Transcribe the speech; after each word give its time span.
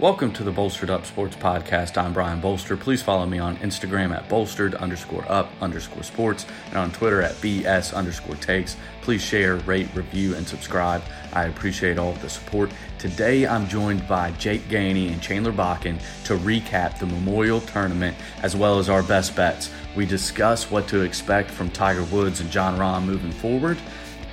Welcome 0.00 0.32
to 0.32 0.42
the 0.42 0.50
Bolstered 0.50 0.90
Up 0.90 1.06
Sports 1.06 1.36
Podcast. 1.36 1.96
I'm 1.96 2.12
Brian 2.12 2.40
Bolster. 2.40 2.76
Please 2.76 3.00
follow 3.00 3.26
me 3.26 3.38
on 3.38 3.56
Instagram 3.58 4.12
at 4.12 4.28
bolstered 4.28 4.74
underscore 4.74 5.24
up 5.30 5.52
underscore 5.60 6.02
sports 6.02 6.46
and 6.66 6.76
on 6.76 6.90
Twitter 6.90 7.22
at 7.22 7.34
BS 7.34 7.94
underscore 7.94 8.34
takes. 8.34 8.76
Please 9.02 9.22
share, 9.22 9.54
rate, 9.58 9.86
review, 9.94 10.34
and 10.34 10.44
subscribe. 10.48 11.00
I 11.32 11.44
appreciate 11.44 11.96
all 11.96 12.12
the 12.14 12.28
support. 12.28 12.72
Today 12.98 13.46
I'm 13.46 13.68
joined 13.68 14.08
by 14.08 14.32
Jake 14.32 14.62
Gainey 14.62 15.12
and 15.12 15.22
Chandler 15.22 15.52
Bakken 15.52 16.00
to 16.24 16.36
recap 16.38 16.98
the 16.98 17.06
Memorial 17.06 17.60
Tournament 17.60 18.16
as 18.42 18.56
well 18.56 18.80
as 18.80 18.88
our 18.88 19.04
best 19.04 19.36
bets. 19.36 19.70
We 19.94 20.06
discuss 20.06 20.72
what 20.72 20.88
to 20.88 21.02
expect 21.02 21.52
from 21.52 21.70
Tiger 21.70 22.02
Woods 22.02 22.40
and 22.40 22.50
Jon 22.50 22.76
Rahm 22.80 23.04
moving 23.04 23.30
forward 23.30 23.78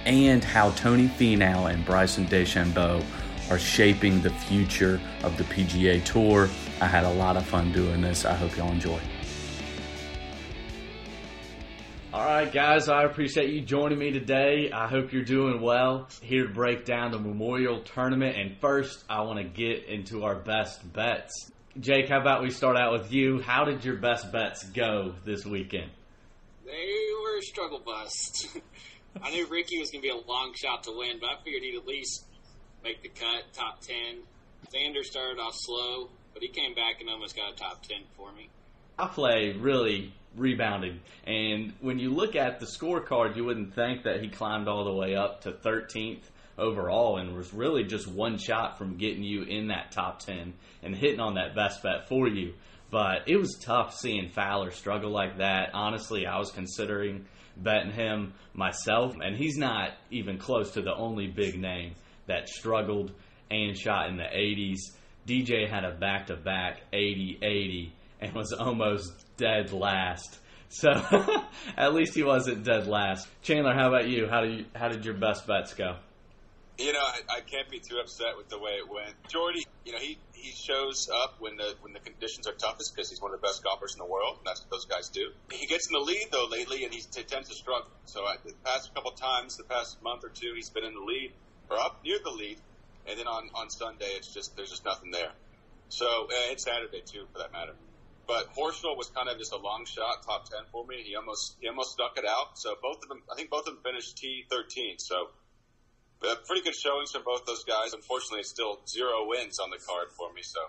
and 0.06 0.44
how 0.44 0.72
Tony 0.72 1.08
Finau 1.08 1.72
and 1.72 1.86
Bryson 1.86 2.26
DeChambeau 2.26 3.04
are 3.52 3.60
shaping 3.60 4.22
the 4.22 4.30
future 4.30 4.98
of 5.24 5.36
the 5.36 5.44
PGA 5.44 6.02
Tour. 6.06 6.48
I 6.80 6.86
had 6.86 7.04
a 7.04 7.12
lot 7.12 7.36
of 7.36 7.46
fun 7.46 7.74
doing 7.74 8.00
this. 8.00 8.24
I 8.24 8.34
hope 8.34 8.56
y'all 8.56 8.72
enjoy. 8.72 8.98
All 12.14 12.24
right, 12.26 12.50
guys, 12.50 12.88
I 12.88 13.04
appreciate 13.04 13.50
you 13.50 13.60
joining 13.60 14.00
me 14.00 14.12
today. 14.12 14.72
I 14.72 14.88
hope 14.88 15.12
you're 15.12 15.26
doing 15.26 15.60
well. 15.60 16.08
Here 16.22 16.48
to 16.48 16.54
break 16.54 16.86
down 16.86 17.12
the 17.12 17.20
Memorial 17.20 17.82
Tournament. 17.82 18.38
And 18.38 18.56
first, 18.62 19.04
I 19.10 19.22
want 19.24 19.40
to 19.40 19.44
get 19.44 19.84
into 19.84 20.24
our 20.24 20.36
best 20.36 20.94
bets. 20.94 21.52
Jake, 21.78 22.08
how 22.08 22.22
about 22.22 22.44
we 22.44 22.52
start 22.52 22.78
out 22.78 22.94
with 22.94 23.12
you? 23.12 23.42
How 23.42 23.66
did 23.66 23.84
your 23.84 23.98
best 23.98 24.32
bets 24.32 24.64
go 24.64 25.14
this 25.26 25.46
weekend? 25.46 25.92
They 26.66 26.88
were 27.22 27.38
a 27.38 27.42
struggle 27.42 27.82
bust. 27.86 28.48
I 29.22 29.30
knew 29.32 29.46
Ricky 29.48 29.78
was 29.78 29.92
going 29.92 30.04
to 30.04 30.08
be 30.08 30.10
a 30.10 30.26
long 30.26 30.54
shot 30.56 30.84
to 30.84 30.94
win, 30.96 31.18
but 31.20 31.32
I 31.32 31.44
figured 31.44 31.64
he'd 31.64 31.76
at 31.76 31.86
least 31.86 32.28
make 32.84 33.02
the 33.02 33.10
cut, 33.10 33.44
top 33.54 33.82
10. 33.82 33.96
Xander 34.74 35.04
started 35.04 35.40
off 35.40 35.56
slow, 35.56 36.10
but 36.34 36.42
he 36.42 36.50
came 36.50 36.74
back 36.74 37.02
and 37.02 37.10
almost 37.10 37.36
got 37.36 37.54
a 37.54 37.56
top 37.56 37.84
10 37.84 38.00
for 38.16 38.32
me. 38.32 38.50
I 38.98 39.08
play 39.08 39.54
really 39.58 40.14
rebounded. 40.36 41.00
And 41.26 41.74
when 41.82 42.00
you 42.00 42.12
look 42.12 42.36
at 42.36 42.60
the 42.60 42.66
scorecard, 42.66 43.36
you 43.36 43.46
wouldn't 43.46 43.76
think 43.76 44.04
that 44.04 44.22
he 44.22 44.30
climbed 44.30 44.68
all 44.68 44.86
the 44.86 44.94
way 44.94 45.16
up 45.16 45.42
to 45.42 45.52
13th 45.52 46.24
overall 46.58 47.18
and 47.18 47.36
was 47.36 47.54
really 47.54 47.84
just 47.84 48.08
one 48.08 48.38
shot 48.38 48.78
from 48.78 48.98
getting 48.98 49.24
you 49.24 49.44
in 49.44 49.68
that 49.68 49.92
top 49.92 50.20
10 50.20 50.54
and 50.84 50.96
hitting 50.96 51.20
on 51.20 51.36
that 51.36 51.56
best 51.56 51.82
bet 51.82 52.08
for 52.08 52.28
you. 52.28 52.54
But 52.90 53.28
it 53.28 53.38
was 53.38 53.58
tough 53.64 53.96
seeing 53.96 54.30
Fowler 54.30 54.72
struggle 54.72 55.12
like 55.12 55.38
that. 55.38 55.70
Honestly, 55.74 56.26
I 56.26 56.38
was 56.38 56.52
considering 56.52 57.26
betting 57.56 57.92
him 57.92 58.34
myself, 58.54 59.16
and 59.22 59.36
he's 59.36 59.58
not 59.58 59.92
even 60.10 60.38
close 60.38 60.72
to 60.72 60.82
the 60.82 60.94
only 60.94 61.28
big 61.28 61.60
name 61.60 61.96
that 62.28 62.50
struggled 62.50 63.12
and 63.50 63.78
shot 63.78 64.10
in 64.10 64.18
the 64.18 64.24
80s. 64.24 64.80
DJ 65.28 65.70
had 65.70 65.84
a 65.84 65.92
back 65.92 66.28
to 66.28 66.36
back 66.36 66.82
80 66.94 67.40
80 67.42 67.94
and 68.22 68.34
was 68.34 68.54
almost 68.54 69.12
dead 69.38 69.72
last. 69.72 70.40
So 70.70 70.90
at 71.78 71.94
least 71.94 72.16
he 72.16 72.24
wasn't 72.24 72.64
dead 72.64 72.88
last. 72.88 73.28
Chandler, 73.42 73.74
how 73.74 73.90
about 73.90 74.08
you? 74.08 74.28
How 74.28 74.42
do 74.42 74.50
you, 74.50 74.66
how 74.76 74.88
did 74.88 75.04
your 75.04 75.16
best 75.16 75.46
bets 75.46 75.74
go? 75.74 75.98
You 76.78 76.94
know, 76.94 77.00
I, 77.00 77.38
I 77.38 77.40
can't 77.42 77.70
be 77.70 77.80
too 77.80 77.98
upset 77.98 78.38
with 78.38 78.50
the 78.50 78.58
way 78.58 78.72
it 78.72 78.90
went. 78.90 79.14
Jordy, 79.28 79.66
you 79.86 79.92
know, 79.92 80.00
he, 80.00 80.18
he 80.34 80.52
shows 80.52 81.10
up 81.14 81.36
when 81.40 81.58
the 81.58 81.76
when 81.82 81.94
the 81.94 82.00
conditions 82.00 82.48
are 82.48 82.54
toughest 82.54 82.96
because 82.96 83.10
he's 83.10 83.22
one 83.22 83.34
of 83.34 83.42
the 83.42 83.46
best 83.46 83.64
golfers 83.64 83.94
in 83.94 84.00
the 84.00 84.10
world. 84.10 84.38
And 84.38 84.48
that's 84.48 84.62
what 84.62 84.72
those 84.72 84.86
guys 84.86 85.10
do. 85.10 85.30
He 85.52 85.68
gets 85.68 85.88
in 85.88 85.94
the 85.94 86.00
lead 86.00 86.28
though 86.32 86.48
lately, 86.50 86.86
and 86.86 86.94
he 86.94 87.02
tends 87.02 87.50
to 87.50 87.56
struggle. 87.56 87.92
So 88.06 88.24
I, 88.24 88.38
the 88.44 88.54
past 88.64 88.96
couple 88.96 89.12
times, 89.12 89.58
the 89.58 89.66
past 89.66 90.02
month 90.02 90.24
or 90.24 90.30
two, 90.30 90.54
he's 90.56 90.70
been 90.70 90.86
in 90.86 90.94
the 90.94 91.02
lead 91.02 91.34
or 91.72 91.80
up 91.80 92.04
near 92.04 92.20
the 92.24 92.30
lead, 92.30 92.58
and 93.08 93.18
then 93.18 93.28
on 93.28 93.50
on 93.56 93.70
Sunday 93.70 94.12
it's 94.18 94.34
just 94.34 94.56
there's 94.56 94.70
just 94.70 94.86
nothing 94.86 95.12
there. 95.12 95.32
So 95.90 96.28
and 96.50 96.60
Saturday 96.60 97.02
too, 97.06 97.26
for 97.32 97.40
that 97.40 97.52
matter. 97.52 97.74
But 98.28 98.54
Horschel 98.56 98.96
was 98.96 99.10
kind 99.10 99.28
of 99.28 99.38
just 99.38 99.52
a 99.52 99.58
long 99.58 99.86
shot, 99.86 100.24
top 100.24 100.50
ten 100.50 100.62
for 100.72 100.86
me. 100.86 101.04
He 101.04 101.16
almost 101.16 101.56
he 101.60 101.68
almost 101.68 101.92
stuck 101.92 102.18
it 102.18 102.26
out. 102.26 102.58
So 102.58 102.76
both 102.82 103.02
of 103.02 103.10
them, 103.10 103.24
I 103.32 103.36
think 103.36 103.50
both 103.50 103.68
of 103.68 103.76
them 103.76 103.84
finished 103.84 104.18
T 104.18 104.46
thirteen. 104.50 105.00
So 105.00 105.30
uh, 106.24 106.36
pretty 106.46 106.64
good 106.64 106.76
showings 106.76 107.12
from 107.12 107.24
both 107.24 107.46
those 107.46 107.64
guys. 107.64 107.94
Unfortunately, 107.94 108.44
still 108.44 108.80
zero 108.88 109.26
wins 109.28 109.60
on 109.60 109.70
the 109.70 109.80
card 109.86 110.08
for 110.18 110.32
me. 110.34 110.42
So 110.44 110.60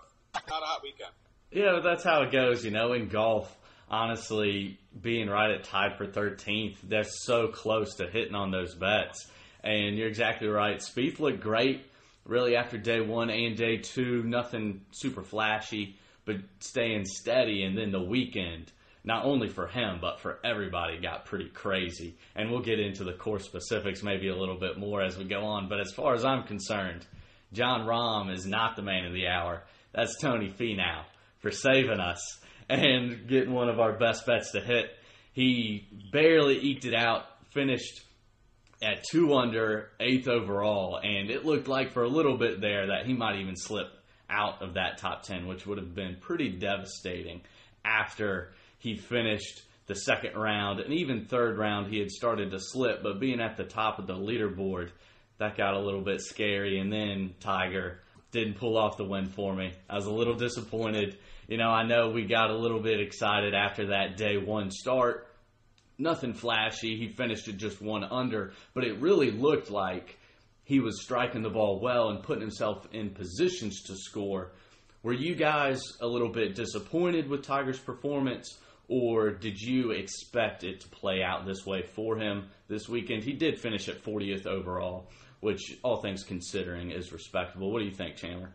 not 0.49 0.63
a 0.63 0.67
hot 0.67 0.83
weekend. 0.83 1.13
Yeah, 1.51 1.81
that's 1.85 2.03
how 2.03 2.23
it 2.23 2.33
goes, 2.33 2.65
you 2.65 2.71
know. 2.71 2.95
In 2.95 3.09
golf, 3.09 3.55
honestly, 3.91 4.79
being 4.99 5.29
right 5.29 5.51
at 5.51 5.65
tied 5.65 5.99
for 5.99 6.07
13th, 6.07 6.77
they're 6.83 7.05
so 7.05 7.49
close 7.49 7.97
to 7.97 8.09
hitting 8.09 8.35
on 8.35 8.51
those 8.51 8.75
bets. 8.75 9.29
And 9.65 9.97
you're 9.97 10.09
exactly 10.09 10.49
right. 10.49 10.79
Spieth 10.79 11.21
looked 11.21 11.41
great, 11.41 11.85
really, 12.25 12.57
after 12.57 12.79
day 12.79 13.01
one 13.01 13.31
and 13.31 13.57
day 13.57 13.79
two. 13.79 14.23
Nothing 14.25 14.83
super 14.91 15.23
flashy, 15.23 15.97
but 16.25 16.37
staying 16.61 17.05
steady. 17.05 17.63
And 17.63 17.77
then 17.77 17.93
the 17.93 18.03
weekend, 18.03 18.73
not 19.05 19.25
only 19.25 19.49
for 19.49 19.67
him, 19.67 19.99
but 20.01 20.21
for 20.21 20.39
everybody, 20.45 21.01
got 21.01 21.27
pretty 21.27 21.49
crazy. 21.49 22.17
And 22.35 22.51
we'll 22.51 22.63
get 22.63 22.81
into 22.81 23.05
the 23.05 23.13
course 23.13 23.45
specifics 23.45 24.03
maybe 24.03 24.29
a 24.29 24.37
little 24.37 24.59
bit 24.59 24.79
more 24.79 25.03
as 25.03 25.17
we 25.17 25.25
go 25.25 25.45
on. 25.45 25.69
But 25.69 25.81
as 25.81 25.93
far 25.93 26.15
as 26.15 26.25
I'm 26.25 26.45
concerned, 26.45 27.07
Jon 27.53 27.87
Rahm 27.87 28.33
is 28.33 28.47
not 28.47 28.77
the 28.77 28.83
man 28.83 29.05
of 29.05 29.13
the 29.13 29.29
hour. 29.29 29.63
That's 29.93 30.19
Tony 30.21 30.49
Finau 30.51 31.05
for 31.41 31.51
saving 31.51 32.01
us 32.01 32.41
and 32.69 33.29
getting 33.29 33.53
one 33.53 33.69
of 33.69 33.79
our 33.79 33.93
best 33.93 34.27
bets 34.27 34.53
to 34.53 34.61
hit. 34.61 34.91
He 35.33 35.87
barely 36.13 36.59
eked 36.59 36.85
it 36.85 36.95
out, 36.95 37.25
finished 37.51 38.03
at 38.83 39.05
two 39.11 39.35
under, 39.35 39.91
eighth 40.01 40.29
overall, 40.29 40.99
and 41.03 41.31
it 41.31 41.45
looked 41.45 41.69
like 41.69 41.93
for 41.93 42.03
a 42.03 42.09
little 42.09 42.37
bit 42.37 42.61
there 42.61 42.89
that 42.89 43.07
he 43.07 43.15
might 43.15 43.39
even 43.39 43.57
slip 43.57 43.87
out 44.29 44.61
of 44.63 44.75
that 44.75 44.99
top 44.99 45.23
10, 45.23 45.47
which 45.47 45.67
would 45.67 45.79
have 45.79 45.95
been 45.95 46.17
pretty 46.21 46.49
devastating 46.49 47.43
after 47.85 48.53
he 48.79 48.97
finished 48.97 49.63
the 49.87 49.95
second 49.95 50.35
round 50.37 50.81
and 50.81 50.93
even 50.93 51.27
third 51.27 51.59
round 51.59 51.93
he 51.93 51.99
had 51.99 52.11
started 52.11 52.51
to 52.51 52.59
slip. 52.59 53.03
But 53.03 53.21
being 53.21 53.41
at 53.41 53.57
the 53.57 53.65
top 53.65 53.99
of 53.99 54.07
the 54.07 54.15
leaderboard 54.15 54.91
that 55.39 55.57
got 55.57 55.75
a 55.75 55.81
little 55.81 56.01
bit 56.01 56.21
scary. 56.21 56.79
And 56.79 56.93
then 56.93 57.35
tiger 57.41 58.01
didn't 58.31 58.55
pull 58.55 58.79
off 58.79 58.97
the 58.97 59.05
win 59.05 59.27
for 59.27 59.55
me. 59.55 59.73
I 59.91 59.97
was 59.97 60.07
a 60.07 60.13
little 60.13 60.35
disappointed. 60.35 61.19
You 61.49 61.59
know 61.59 61.69
i 61.69 61.85
know 61.85 62.11
we 62.11 62.25
got 62.25 62.51
a 62.51 62.57
little 62.57 62.81
bit 62.81 63.01
excited 63.01 63.53
after 63.53 63.89
that 63.89 64.17
day 64.17 64.39
one 64.39 64.71
start 64.71 65.27
nothing 65.99 66.35
flashy. 66.35 66.97
He 66.97 67.09
finished 67.09 67.49
it 67.49 67.57
just 67.57 67.81
one 67.81 68.05
under, 68.05 68.53
but 68.75 68.85
it 68.85 69.01
really 69.01 69.31
looked 69.31 69.71
like 69.71 70.19
he 70.65 70.81
was 70.81 71.03
striking 71.03 71.43
the 71.43 71.51
ball 71.51 71.81
well 71.81 72.11
and 72.11 72.23
putting 72.23 72.43
himself 72.43 72.87
in 72.93 73.11
positions 73.11 73.83
to 73.85 73.97
score. 73.97 74.53
Were 75.03 75.13
you 75.13 75.35
guys 75.35 75.83
a 76.01 76.07
little 76.07 76.29
bit 76.29 76.55
disappointed 76.55 77.29
with 77.29 77.43
Tiger's 77.43 77.79
performance, 77.79 78.59
or 78.89 79.31
did 79.31 79.61
you 79.61 79.91
expect 79.91 80.63
it 80.63 80.81
to 80.81 80.89
play 80.89 81.23
out 81.23 81.45
this 81.45 81.67
way 81.67 81.83
for 81.83 82.17
him 82.17 82.49
this 82.69 82.89
weekend? 82.89 83.25
He 83.25 83.33
did 83.33 83.59
finish 83.59 83.89
at 83.89 84.05
40th 84.05 84.47
overall, 84.47 85.11
which, 85.41 85.79
all 85.83 86.01
things 86.01 86.23
considering, 86.23 86.93
is 86.93 87.13
respectable. 87.13 87.73
What 87.73 87.81
do 87.81 87.87
you 87.87 87.95
think, 87.95 88.17
Chandler? 88.17 88.55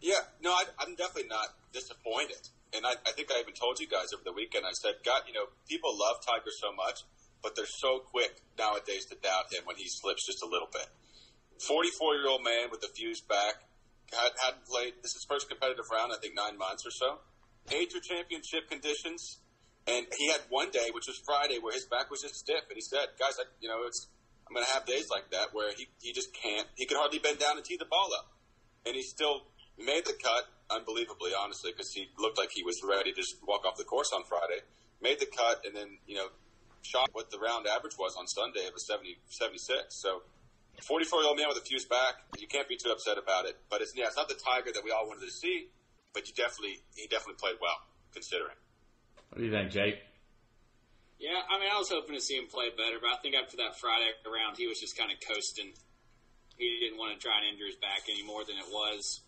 Yeah, 0.00 0.20
no, 0.42 0.50
I, 0.50 0.64
I'm 0.78 0.94
definitely 0.94 1.28
not 1.28 1.48
disappointed 1.72 2.48
and 2.74 2.84
I, 2.84 2.94
I 3.06 3.12
think 3.12 3.30
I 3.32 3.40
even 3.40 3.54
told 3.54 3.80
you 3.80 3.88
guys 3.88 4.12
over 4.12 4.24
the 4.24 4.32
weekend. 4.32 4.66
I 4.66 4.72
said, 4.72 5.00
God, 5.04 5.22
you 5.26 5.32
know, 5.32 5.48
people 5.68 5.96
love 5.96 6.20
Tiger 6.24 6.52
so 6.52 6.72
much, 6.72 7.04
but 7.42 7.56
they're 7.56 7.70
so 7.80 8.00
quick 8.00 8.42
nowadays 8.58 9.06
to 9.06 9.16
doubt 9.16 9.52
him 9.52 9.64
when 9.64 9.76
he 9.76 9.88
slips 9.88 10.26
just 10.26 10.42
a 10.42 10.48
little 10.48 10.68
bit. 10.72 10.88
Forty-four-year-old 11.66 12.44
man 12.44 12.70
with 12.70 12.84
a 12.84 12.90
fused 12.94 13.26
back 13.26 13.66
had, 14.12 14.32
hadn't 14.44 14.64
played. 14.66 14.94
This 15.02 15.16
is 15.16 15.26
first 15.28 15.48
competitive 15.48 15.86
round, 15.90 16.12
I 16.12 16.18
think, 16.20 16.34
nine 16.34 16.56
months 16.56 16.86
or 16.86 16.90
so. 16.90 17.18
Major 17.70 18.00
championship 18.00 18.70
conditions, 18.70 19.40
and 19.86 20.06
he 20.16 20.28
had 20.28 20.40
one 20.48 20.70
day, 20.70 20.88
which 20.94 21.06
was 21.06 21.20
Friday, 21.26 21.58
where 21.60 21.74
his 21.74 21.84
back 21.84 22.10
was 22.10 22.22
just 22.22 22.36
stiff, 22.36 22.64
and 22.68 22.76
he 22.76 22.80
said, 22.80 23.12
"Guys, 23.18 23.36
I, 23.36 23.44
you 23.60 23.68
know, 23.68 23.84
it's 23.84 24.08
I'm 24.46 24.54
going 24.54 24.64
to 24.64 24.72
have 24.72 24.86
days 24.86 25.10
like 25.10 25.30
that 25.32 25.52
where 25.52 25.72
he 25.76 25.88
he 26.00 26.12
just 26.12 26.32
can't. 26.32 26.66
He 26.76 26.86
could 26.86 26.96
hardly 26.96 27.18
bend 27.18 27.38
down 27.38 27.56
and 27.56 27.64
tee 27.64 27.76
the 27.76 27.84
ball 27.84 28.08
up, 28.16 28.32
and 28.86 28.94
he 28.96 29.02
still 29.02 29.42
made 29.76 30.06
the 30.06 30.14
cut 30.14 30.48
unbelievably, 30.70 31.32
honestly, 31.38 31.72
because 31.72 31.92
he 31.92 32.08
looked 32.18 32.38
like 32.38 32.50
he 32.52 32.62
was 32.62 32.80
ready 32.84 33.12
to 33.12 33.20
just 33.20 33.36
walk 33.46 33.64
off 33.64 33.76
the 33.76 33.84
course 33.84 34.12
on 34.14 34.24
Friday. 34.24 34.60
Made 35.00 35.20
the 35.20 35.26
cut, 35.26 35.64
and 35.64 35.74
then 35.74 35.98
you 36.06 36.16
know 36.16 36.28
shot 36.82 37.10
what 37.12 37.30
the 37.30 37.38
round 37.38 37.66
average 37.66 37.96
was 37.98 38.16
on 38.16 38.26
Sunday. 38.26 38.60
It 38.60 38.72
was 38.72 38.86
70, 38.86 39.18
76. 39.28 39.76
So, 39.90 40.22
44 40.82 41.20
year 41.20 41.28
old 41.28 41.36
man 41.36 41.48
with 41.48 41.58
a 41.58 41.66
fuse 41.66 41.84
back, 41.84 42.22
you 42.38 42.46
can't 42.46 42.68
be 42.68 42.76
too 42.76 42.90
upset 42.90 43.18
about 43.18 43.46
it. 43.46 43.58
But 43.70 43.82
it's 43.82 43.92
yeah, 43.94 44.06
it's 44.06 44.16
not 44.16 44.28
the 44.28 44.38
Tiger 44.38 44.70
that 44.72 44.82
we 44.82 44.90
all 44.90 45.06
wanted 45.06 45.26
to 45.26 45.32
see, 45.32 45.68
but 46.14 46.26
you 46.26 46.34
definitely 46.34 46.82
he 46.94 47.06
definitely 47.06 47.38
played 47.38 47.56
well 47.60 47.78
considering. 48.12 48.56
What 49.30 49.38
do 49.38 49.44
you 49.44 49.52
think, 49.52 49.70
Jake? 49.70 50.02
Yeah, 51.18 51.42
I 51.50 51.58
mean, 51.58 51.66
I 51.66 51.78
was 51.78 51.90
hoping 51.90 52.14
to 52.14 52.22
see 52.22 52.38
him 52.38 52.46
play 52.46 52.70
better, 52.70 53.02
but 53.02 53.10
I 53.10 53.18
think 53.18 53.34
after 53.34 53.58
that 53.58 53.74
Friday 53.74 54.14
round, 54.22 54.54
he 54.54 54.70
was 54.70 54.78
just 54.78 54.94
kind 54.94 55.10
of 55.10 55.18
coasting. 55.18 55.74
He 56.54 56.78
didn't 56.78 56.98
want 56.98 57.10
to 57.14 57.18
try 57.18 57.42
and 57.42 57.50
injure 57.50 57.66
his 57.66 57.78
back 57.82 58.06
any 58.06 58.22
more 58.22 58.46
than 58.46 58.54
it 58.54 58.70
was. 58.70 59.22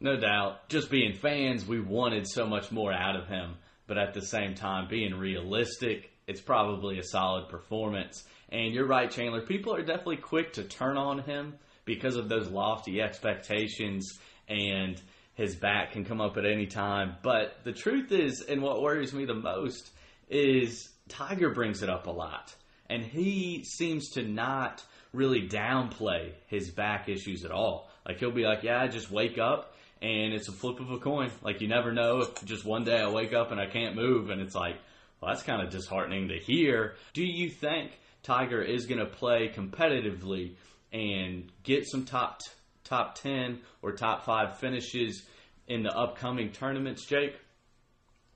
No 0.00 0.16
doubt. 0.16 0.68
Just 0.68 0.90
being 0.90 1.14
fans, 1.14 1.66
we 1.66 1.80
wanted 1.80 2.26
so 2.26 2.46
much 2.46 2.70
more 2.70 2.92
out 2.92 3.16
of 3.16 3.28
him. 3.28 3.54
But 3.86 3.98
at 3.98 4.14
the 4.14 4.22
same 4.22 4.54
time, 4.54 4.88
being 4.88 5.14
realistic, 5.14 6.10
it's 6.26 6.40
probably 6.40 6.98
a 6.98 7.04
solid 7.04 7.48
performance. 7.48 8.24
And 8.50 8.74
you're 8.74 8.86
right, 8.86 9.10
Chandler. 9.10 9.42
People 9.42 9.74
are 9.74 9.82
definitely 9.82 10.18
quick 10.18 10.54
to 10.54 10.64
turn 10.64 10.96
on 10.96 11.20
him 11.20 11.54
because 11.84 12.16
of 12.16 12.28
those 12.28 12.48
lofty 12.48 13.00
expectations 13.00 14.18
and 14.48 15.00
his 15.34 15.54
back 15.54 15.92
can 15.92 16.04
come 16.04 16.20
up 16.20 16.36
at 16.36 16.46
any 16.46 16.66
time. 16.66 17.16
But 17.22 17.58
the 17.64 17.72
truth 17.72 18.10
is, 18.12 18.42
and 18.42 18.62
what 18.62 18.82
worries 18.82 19.12
me 19.12 19.24
the 19.24 19.34
most, 19.34 19.90
is 20.28 20.88
Tiger 21.08 21.50
brings 21.50 21.82
it 21.82 21.90
up 21.90 22.06
a 22.06 22.10
lot. 22.10 22.54
And 22.88 23.04
he 23.04 23.64
seems 23.64 24.10
to 24.10 24.22
not 24.22 24.84
really 25.12 25.48
downplay 25.48 26.32
his 26.46 26.70
back 26.70 27.08
issues 27.08 27.44
at 27.44 27.50
all. 27.50 27.90
Like 28.06 28.18
he'll 28.18 28.30
be 28.30 28.44
like, 28.44 28.62
yeah, 28.62 28.80
I 28.80 28.88
just 28.88 29.10
wake 29.10 29.38
up 29.38 29.74
and 30.06 30.32
it's 30.32 30.48
a 30.48 30.52
flip 30.52 30.78
of 30.78 30.90
a 30.92 30.98
coin. 30.98 31.30
Like 31.42 31.60
you 31.60 31.66
never 31.66 31.92
know 31.92 32.20
if 32.20 32.44
just 32.44 32.64
one 32.64 32.84
day 32.84 33.00
I 33.00 33.08
wake 33.08 33.32
up 33.32 33.50
and 33.50 33.60
I 33.60 33.66
can't 33.66 33.96
move 33.96 34.30
and 34.30 34.40
it's 34.40 34.54
like, 34.54 34.76
well, 35.20 35.32
that's 35.32 35.42
kind 35.42 35.60
of 35.60 35.70
disheartening 35.70 36.28
to 36.28 36.38
hear. 36.38 36.94
Do 37.12 37.24
you 37.24 37.50
think 37.50 37.90
Tiger 38.22 38.62
is 38.62 38.86
going 38.86 39.00
to 39.00 39.06
play 39.06 39.52
competitively 39.54 40.54
and 40.92 41.50
get 41.64 41.86
some 41.86 42.04
top 42.04 42.40
top 42.84 43.16
10 43.16 43.60
or 43.82 43.92
top 43.92 44.24
5 44.24 44.58
finishes 44.58 45.26
in 45.66 45.82
the 45.82 45.90
upcoming 45.90 46.52
tournaments, 46.52 47.04
Jake? 47.04 47.34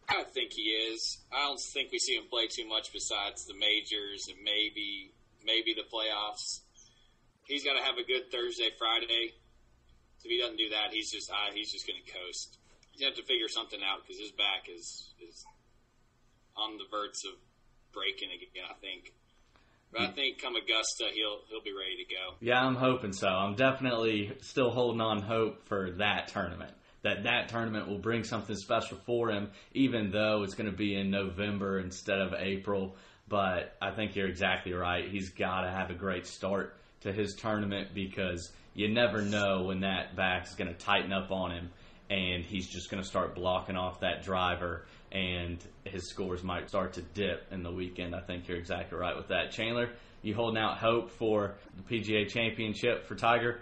I 0.09 0.25
think 0.25 0.53
he 0.53 0.63
is. 0.63 1.19
I 1.33 1.47
don't 1.47 1.61
think 1.73 1.93
we 1.93 2.01
see 2.01 2.17
him 2.17 2.25
play 2.29 2.49
too 2.49 2.67
much 2.67 2.93
besides 2.93 3.47
the 3.47 3.55
majors 3.55 4.27
and 4.29 4.39
maybe 4.43 5.13
maybe 5.45 5.75
the 5.75 5.87
playoffs. 5.87 6.63
He's 7.45 7.65
got 7.65 7.75
to 7.75 7.85
have 7.85 7.97
a 7.97 8.05
good 8.05 8.33
Thursday, 8.33 8.71
Friday. 8.77 9.35
If 10.25 10.31
he 10.31 10.41
doesn't 10.41 10.59
do 10.59 10.69
that, 10.71 10.93
he's 10.93 11.11
just 11.11 11.31
uh, 11.31 11.53
he's 11.55 11.73
just 11.73 11.87
going 11.87 12.01
to 12.05 12.13
coast. 12.13 12.59
He's 12.93 13.05
have 13.05 13.17
to 13.17 13.23
figure 13.23 13.49
something 13.49 13.81
out 13.83 14.03
because 14.03 14.21
his 14.21 14.33
back 14.33 14.69
is 14.69 15.15
is 15.21 15.45
on 16.57 16.77
the 16.77 16.85
verge 16.91 17.25
of 17.25 17.39
breaking 17.93 18.29
again. 18.31 18.65
I 18.69 18.75
think. 18.81 19.13
But 19.93 20.03
I 20.03 20.07
think 20.13 20.41
come 20.41 20.55
Augusta, 20.55 21.09
he'll 21.13 21.41
he'll 21.49 21.63
be 21.65 21.73
ready 21.73 22.05
to 22.05 22.15
go. 22.15 22.37
Yeah, 22.41 22.63
I'm 22.63 22.77
hoping 22.77 23.13
so. 23.13 23.29
I'm 23.29 23.57
definitely 23.57 24.37
still 24.41 24.71
holding 24.71 25.01
on 25.01 25.21
hope 25.21 25.67
for 25.67 25.91
that 25.93 26.29
tournament. 26.29 26.73
That 27.03 27.25
that 27.25 27.49
tournament 27.49 27.89
will 27.89 27.99
bring 27.99 28.23
something 28.25 28.55
special 28.55 28.99
for 28.99 29.31
him, 29.31 29.51
even 29.73 30.11
though 30.11 30.43
it's 30.45 30.55
going 30.55 30.71
to 30.71 30.77
be 30.77 30.95
in 30.95 31.11
November 31.11 31.81
instead 31.81 32.21
of 32.21 32.35
April. 32.35 32.97
But 33.27 33.77
I 33.81 33.91
think 33.91 34.15
you're 34.15 34.29
exactly 34.29 34.73
right. 34.73 35.09
He's 35.09 35.31
got 35.31 35.63
to 35.63 35.71
have 35.71 35.91
a 35.91 35.95
great 35.95 36.27
start 36.27 36.77
to 37.01 37.13
his 37.13 37.35
tournament 37.35 37.89
because 37.95 38.53
you 38.75 38.89
never 38.89 39.23
know 39.23 39.65
when 39.65 39.81
that 39.81 40.17
back's 40.17 40.55
going 40.55 40.69
to 40.69 40.79
tighten 40.79 41.13
up 41.13 41.31
on 41.31 41.51
him 41.51 41.71
and 42.09 42.45
he's 42.45 42.69
just 42.69 42.91
going 42.91 43.03
to 43.03 43.09
start 43.09 43.35
blocking 43.35 43.77
off 43.77 44.01
that 44.01 44.23
driver 44.25 44.87
and 45.13 45.59
his 45.85 46.09
scores 46.09 46.43
might 46.43 46.69
start 46.69 46.95
to 46.95 47.03
dip 47.03 47.47
in 47.51 47.63
the 47.63 47.71
weekend. 47.71 48.15
I 48.15 48.21
think 48.21 48.49
you're 48.49 48.59
exactly 48.59 48.99
right 48.99 49.17
with 49.17 49.29
that. 49.29 49.51
Chandler, 49.51 49.91
you 50.23 50.35
holding 50.35 50.61
out 50.61 50.79
hope 50.79 51.11
for 51.11 51.55
the 51.77 51.83
PGA 51.83 52.29
Championship 52.29 53.07
for 53.07 53.15
Tiger? 53.15 53.61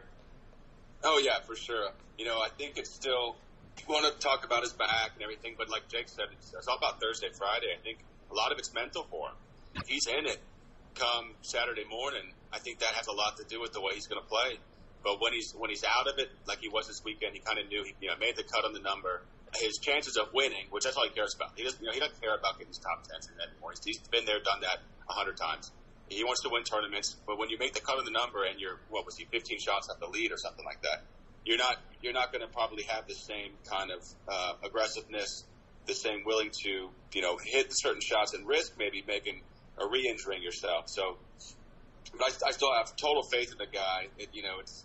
Oh 1.05 1.21
yeah, 1.25 1.41
for 1.47 1.57
sure. 1.57 1.91
You 2.19 2.25
know, 2.25 2.39
I 2.39 2.49
think 2.49 2.77
it's 2.77 2.91
still 2.91 3.37
you 3.79 3.85
want 3.89 4.13
to 4.13 4.19
talk 4.19 4.45
about 4.45 4.63
his 4.63 4.73
back 4.73 5.13
and 5.15 5.23
everything, 5.23 5.55
but 5.57 5.71
like 5.71 5.89
Jake 5.89 6.09
said, 6.09 6.27
it's, 6.33 6.53
it's 6.53 6.67
all 6.67 6.77
about 6.77 7.01
Thursday, 7.01 7.29
Friday. 7.33 7.69
I 7.79 7.81
think 7.83 7.99
a 8.31 8.35
lot 8.35 8.53
of 8.53 8.59
it's 8.59 8.75
mental 8.75 9.07
for 9.11 9.29
him. 9.29 9.37
If 9.77 9.87
he's 9.87 10.07
in 10.07 10.27
it 10.27 10.39
come 10.95 11.35
Saturday 11.43 11.85
morning, 11.89 12.33
I 12.53 12.59
think 12.59 12.81
that 12.81 12.91
has 12.95 13.07
a 13.07 13.13
lot 13.13 13.37
to 13.37 13.45
do 13.45 13.61
with 13.61 13.73
the 13.73 13.81
way 13.81 13.93
he's 13.95 14.07
going 14.07 14.21
to 14.21 14.29
play. 14.29 14.59
But 15.09 15.25
when 15.25 15.33
he's 15.33 15.57
when 15.57 15.73
he's 15.73 15.85
out 15.89 16.05
of 16.05 16.21
it, 16.21 16.29
like 16.45 16.61
he 16.61 16.69
was 16.69 16.85
this 16.87 17.01
weekend, 17.01 17.33
he 17.33 17.41
kind 17.41 17.57
of 17.59 17.65
knew 17.73 17.81
he 17.81 17.97
you 18.05 18.13
know 18.13 18.17
made 18.21 18.37
the 18.37 18.45
cut 18.45 18.69
on 18.69 18.77
the 18.77 18.85
number 18.85 19.25
his 19.57 19.79
chances 19.79 20.17
of 20.17 20.29
winning, 20.35 20.67
which 20.71 20.85
that's 20.85 20.97
all 20.97 21.05
he 21.05 21.15
cares 21.15 21.35
about. 21.35 21.53
He 21.57 21.65
doesn't, 21.65 21.81
you 21.81 21.87
know, 21.87 21.93
he 21.93 22.01
doesn't 22.01 22.21
care 22.21 22.37
about 22.37 22.59
getting 22.59 22.69
his 22.69 22.79
top 22.79 23.05
tens 23.09 23.29
anymore. 23.41 23.73
He's, 23.73 23.97
he's 23.97 24.09
been 24.09 24.27
there, 24.27 24.41
done 24.41 24.61
that 24.61 24.85
a 25.09 25.13
hundred 25.13 25.37
times. 25.37 25.73
He 26.09 26.25
wants 26.25 26.43
to 26.43 26.49
win 26.51 26.65
tournaments, 26.65 27.17
but 27.27 27.39
when 27.39 27.51
you 27.51 27.59
make 27.59 27.75
the 27.75 27.81
cut 27.81 27.99
on 27.99 28.05
the 28.05 28.11
number 28.11 28.45
and 28.45 28.61
you're 28.61 28.81
what 28.89 29.05
was 29.05 29.17
he, 29.17 29.25
15 29.25 29.61
shots 29.61 29.89
at 29.91 30.01
the 30.01 30.07
lead 30.07 30.33
or 30.33 30.39
something 30.39 30.65
like 30.65 30.81
that, 30.83 31.05
you're 31.45 31.59
not 31.59 31.77
you're 32.03 32.13
not 32.13 32.33
going 32.33 32.47
to 32.47 32.53
probably 32.53 32.85
have 32.85 33.07
the 33.07 33.15
same 33.15 33.53
kind 33.69 33.91
of 33.91 34.05
uh, 34.29 34.53
aggressiveness, 34.65 35.45
the 35.87 35.95
same 35.95 36.25
willing 36.25 36.51
to 36.65 36.89
you 37.13 37.23
know 37.23 37.39
hit 37.43 37.69
certain 37.71 38.01
shots 38.01 38.35
and 38.35 38.47
risk 38.47 38.73
maybe 38.79 39.03
making 39.07 39.43
or 39.79 39.91
re-injuring 39.91 40.43
yourself. 40.43 40.89
So, 40.89 41.19
but 42.13 42.23
I, 42.45 42.49
I 42.49 42.51
still 42.53 42.73
have 42.73 42.97
total 42.97 43.23
faith 43.23 43.53
in 43.53 43.59
the 43.59 43.67
guy. 43.67 44.09
It, 44.19 44.31
you 44.33 44.43
know, 44.43 44.61
it's 44.61 44.85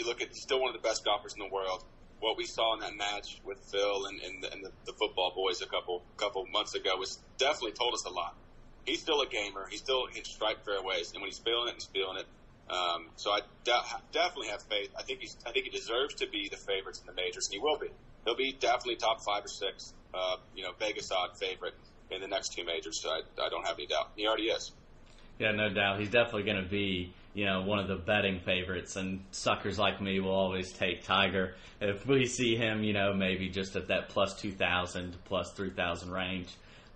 you 0.00 0.06
look 0.06 0.20
at 0.20 0.28
he's 0.28 0.42
still 0.42 0.60
one 0.60 0.74
of 0.74 0.80
the 0.80 0.86
best 0.86 1.04
golfers 1.04 1.34
in 1.34 1.38
the 1.38 1.52
world 1.54 1.84
what 2.20 2.36
we 2.36 2.44
saw 2.44 2.74
in 2.74 2.80
that 2.80 2.96
match 2.96 3.40
with 3.44 3.58
Phil 3.58 4.06
and, 4.06 4.20
and, 4.20 4.42
the, 4.42 4.52
and 4.52 4.64
the, 4.64 4.70
the 4.86 4.92
football 4.92 5.32
boys 5.34 5.62
a 5.62 5.66
couple 5.66 6.02
couple 6.16 6.46
months 6.46 6.74
ago 6.74 6.96
was 6.96 7.18
definitely 7.38 7.72
told 7.72 7.94
us 7.94 8.04
a 8.04 8.10
lot. 8.10 8.36
He's 8.84 9.00
still 9.00 9.20
a 9.22 9.26
gamer. 9.26 9.66
He 9.68 9.76
still 9.76 10.06
can 10.06 10.24
strike 10.24 10.64
fairways, 10.64 11.12
and 11.12 11.20
when 11.20 11.30
he's 11.30 11.38
feeling 11.38 11.68
it, 11.68 11.74
he's 11.74 11.84
feeling 11.84 12.18
it. 12.18 12.26
Um, 12.72 13.08
so 13.16 13.30
I 13.30 13.40
de- 13.64 14.02
definitely 14.12 14.48
have 14.48 14.62
faith. 14.62 14.90
I 14.96 15.02
think 15.02 15.20
he's. 15.20 15.36
I 15.46 15.52
think 15.52 15.66
he 15.66 15.70
deserves 15.70 16.14
to 16.16 16.26
be 16.28 16.48
the 16.48 16.56
favorites 16.56 17.00
in 17.00 17.06
the 17.06 17.12
majors, 17.12 17.46
and 17.46 17.54
he 17.54 17.58
will 17.58 17.78
be. 17.78 17.88
He'll 18.24 18.36
be 18.36 18.52
definitely 18.52 18.96
top 18.96 19.22
five 19.22 19.44
or 19.44 19.48
six. 19.48 19.92
Uh, 20.14 20.36
you 20.54 20.62
know, 20.62 20.72
Vegas 20.78 21.10
odd 21.10 21.36
favorite 21.38 21.74
in 22.10 22.20
the 22.20 22.28
next 22.28 22.52
two 22.52 22.64
majors. 22.64 23.00
So 23.00 23.10
I, 23.10 23.22
I 23.42 23.48
don't 23.48 23.66
have 23.66 23.76
any 23.76 23.86
doubt. 23.86 24.10
He 24.16 24.26
already 24.26 24.44
is. 24.44 24.72
Yeah, 25.38 25.52
no 25.52 25.68
doubt. 25.70 26.00
He's 26.00 26.10
definitely 26.10 26.42
going 26.42 26.62
to 26.62 26.68
be, 26.68 27.12
you 27.34 27.44
know, 27.44 27.62
one 27.62 27.78
of 27.78 27.88
the 27.88 27.96
betting 27.96 28.40
favorites. 28.40 28.96
And 28.96 29.24
suckers 29.30 29.78
like 29.78 30.00
me 30.00 30.20
will 30.20 30.34
always 30.34 30.72
take 30.72 31.04
Tiger 31.04 31.54
if 31.80 32.06
we 32.06 32.26
see 32.26 32.56
him, 32.56 32.82
you 32.82 32.92
know, 32.92 33.14
maybe 33.14 33.48
just 33.48 33.76
at 33.76 33.88
that 33.88 34.08
plus 34.08 34.40
2,000, 34.40 35.16
plus 35.24 35.52
3,000 35.52 36.10
range. 36.10 36.48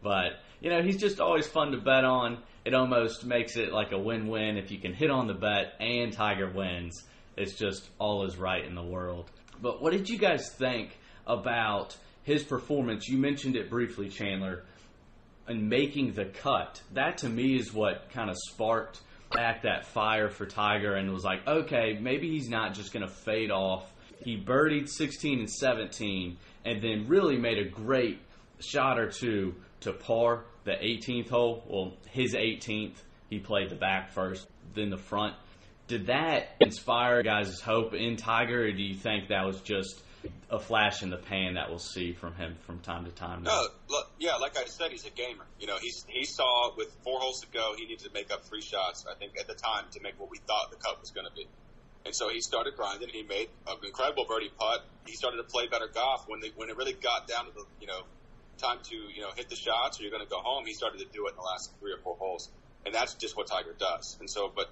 But, 0.03 0.41
you 0.61 0.71
know, 0.71 0.83
he's 0.83 0.99
just 0.99 1.21
always 1.21 1.47
fun 1.47 1.73
to 1.73 1.79
bet 1.79 2.05
on. 2.05 2.39
It 2.65 2.75
almost 2.75 3.25
makes 3.25 3.57
it 3.57 3.73
like 3.73 3.93
a 3.93 3.99
win 3.99 4.27
win 4.27 4.57
if 4.57 4.71
you 4.71 4.79
can 4.79 4.93
hit 4.93 5.11
on 5.11 5.27
the 5.27 5.35
bet 5.35 5.75
and 5.81 6.13
Tiger 6.13 6.51
wins. 6.51 7.05
It's 7.37 7.55
just 7.55 7.89
all 7.99 8.25
is 8.25 8.37
right 8.37 8.65
in 8.65 8.75
the 8.75 8.83
world. 8.83 9.31
But 9.61 9.83
what 9.83 9.93
did 9.93 10.09
you 10.09 10.19
guys 10.19 10.51
think 10.51 10.99
about 11.27 11.97
his 12.23 12.43
performance? 12.43 13.09
You 13.09 13.19
mentioned 13.19 13.57
it 13.57 13.71
briefly, 13.71 14.09
Chandler 14.09 14.65
and 15.47 15.69
making 15.69 16.13
the 16.13 16.27
cut. 16.27 16.81
That 16.93 17.19
to 17.19 17.29
me 17.29 17.57
is 17.57 17.73
what 17.73 18.11
kind 18.11 18.31
of 18.31 18.37
sparked 18.51 19.01
back 19.31 19.63
that 19.63 19.87
fire 19.87 20.29
for 20.29 20.47
Tiger 20.47 20.95
and 20.95 21.13
was 21.13 21.25
like, 21.25 21.47
okay, 21.47 21.99
maybe 22.01 22.31
he's 22.31 22.49
not 22.49 22.75
just 22.75 22.93
going 22.93 23.07
to 23.07 23.13
fade 23.13 23.51
off. 23.51 23.93
He 24.23 24.37
birdied 24.37 24.89
16 24.89 25.41
and 25.41 25.51
17 25.51 26.37
and 26.65 26.83
then 26.83 27.07
really 27.09 27.37
made 27.37 27.59
a 27.59 27.69
great 27.69 28.21
shot 28.61 28.99
or 28.99 29.11
two 29.11 29.55
to 29.81 29.93
par 29.93 30.45
the 30.65 30.73
18th 30.73 31.29
hole. 31.29 31.65
Well, 31.69 31.93
his 32.11 32.35
18th, 32.35 32.97
he 33.29 33.39
played 33.39 33.71
the 33.71 33.77
back 33.77 34.11
first, 34.13 34.47
then 34.75 34.91
the 34.91 34.97
front. 34.97 35.35
Did 35.87 36.07
that 36.07 36.57
inspire 36.61 37.23
guys' 37.23 37.61
hope 37.61 37.93
in 37.93 38.17
Tiger, 38.17 38.65
or 38.65 38.73
do 38.73 38.83
you 38.83 38.95
think 38.95 39.29
that 39.29 39.45
was 39.45 39.61
just 39.61 40.03
a 40.51 40.59
flash 40.59 41.03
in 41.03 41.11
the 41.11 41.17
pan 41.17 41.55
that 41.55 41.69
we'll 41.69 41.79
see 41.79 42.13
from 42.13 42.35
him 42.35 42.57
from 42.67 42.79
time 42.81 43.05
to 43.05 43.11
time. 43.11 43.43
No, 43.43 43.67
look, 43.89 44.11
yeah, 44.19 44.37
like 44.37 44.57
I 44.59 44.65
said, 44.65 44.91
he's 44.91 45.07
a 45.07 45.11
gamer. 45.11 45.45
You 45.59 45.67
know, 45.67 45.77
he's 45.81 46.05
he 46.09 46.25
saw 46.25 46.75
with 46.77 46.95
four 47.03 47.21
holes 47.21 47.41
to 47.41 47.47
go, 47.49 47.75
he 47.77 47.87
needed 47.87 48.05
to 48.05 48.11
make 48.13 48.33
up 48.33 48.45
three 48.45 48.63
shots. 48.63 49.05
I 49.11 49.15
think 49.15 49.33
at 49.39 49.47
the 49.47 49.55
time 49.55 49.85
to 49.93 50.01
make 50.01 50.19
what 50.19 50.31
we 50.31 50.39
thought 50.39 50.71
the 50.71 50.77
cut 50.77 51.01
was 51.01 51.11
going 51.11 51.27
to 51.27 51.33
be. 51.35 51.47
And 52.07 52.15
so 52.15 52.29
he 52.29 52.41
started 52.41 52.77
grinding. 52.77 53.09
He 53.09 53.23
made 53.23 53.49
an 53.67 53.77
incredible 53.83 54.27
birdie 54.29 54.53
putt. 54.59 54.85
He 55.07 55.15
started 55.15 55.39
to 55.39 55.45
play 55.45 55.67
better 55.69 55.89
golf 55.93 56.25
when 56.29 56.41
they, 56.41 56.53
when 56.55 56.69
it 56.69 56.77
really 56.77 56.93
got 56.93 57.27
down 57.27 57.47
to 57.47 57.53
the 57.53 57.65
you 57.81 57.87
know 57.87 58.03
time 58.59 58.79
to 58.85 58.97
you 58.97 59.23
know 59.23 59.31
hit 59.35 59.49
the 59.49 59.57
shots 59.57 59.99
or 59.99 60.03
you're 60.03 60.13
going 60.13 60.25
to 60.25 60.31
go 60.31 60.41
home. 60.41 60.67
He 60.67 60.75
started 60.75 60.99
to 60.99 61.07
do 61.13 61.27
it 61.27 61.31
in 61.31 61.37
the 61.37 61.43
last 61.43 61.73
three 61.81 61.93
or 61.93 61.99
four 61.99 62.17
holes, 62.17 62.51
and 62.85 62.95
that's 62.95 63.15
just 63.15 63.37
what 63.37 63.47
Tiger 63.47 63.75
does. 63.79 64.17
And 64.21 64.29
so, 64.29 64.53
but 64.55 64.71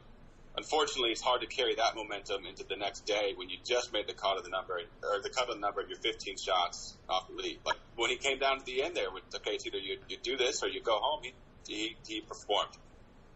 unfortunately, 0.56 1.10
it's 1.10 1.22
hard 1.22 1.40
to 1.40 1.46
carry 1.46 1.74
that 1.76 1.94
momentum 1.94 2.46
into 2.46 2.64
the 2.64 2.76
next 2.76 3.06
day 3.06 3.32
when 3.36 3.48
you 3.48 3.56
just 3.64 3.92
made 3.92 4.06
the 4.06 4.12
cut 4.12 4.36
of 4.36 4.44
the 4.44 4.50
number 4.50 4.80
or 5.02 5.20
the 5.22 5.30
cut 5.30 5.48
of 5.48 5.54
the 5.54 5.60
number 5.60 5.80
of 5.80 5.88
your 5.88 5.98
15 5.98 6.36
shots 6.36 6.96
off 7.08 7.28
the 7.28 7.34
lead. 7.34 7.58
Like 7.64 7.76
when 7.96 8.10
he 8.10 8.16
came 8.16 8.38
down 8.38 8.58
to 8.58 8.64
the 8.64 8.82
end 8.82 8.96
there, 8.96 9.10
with 9.12 9.24
okay, 9.34 9.52
it's 9.52 9.66
either 9.66 9.78
you, 9.78 9.98
you 10.08 10.16
do 10.22 10.36
this 10.36 10.62
or 10.62 10.68
you 10.68 10.82
go 10.82 10.98
home. 10.98 11.22
He, 11.22 11.32
he 11.66 11.96
he 12.06 12.20
performed. 12.20 12.72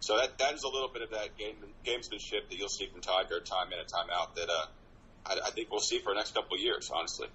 So 0.01 0.17
that 0.19 0.39
that 0.39 0.55
is 0.55 0.63
a 0.63 0.69
little 0.69 0.91
bit 0.93 1.03
of 1.03 1.11
that 1.11 1.37
game 1.37 1.57
gamesmanship 1.85 2.49
that 2.49 2.57
you'll 2.59 2.69
see 2.69 2.87
from 2.87 3.01
Tiger 3.01 3.41
time 3.41 3.73
in 3.73 3.79
and 3.79 3.89
time 3.89 4.09
out 4.13 4.35
that 4.37 4.49
uh, 4.49 4.67
I, 5.27 5.39
I 5.47 5.51
think 5.51 5.71
we'll 5.71 5.81
see 5.81 5.99
for 5.99 6.13
the 6.13 6.17
next 6.17 6.35
couple 6.35 6.57
of 6.57 6.61
years, 6.61 6.91
honestly. 6.95 7.29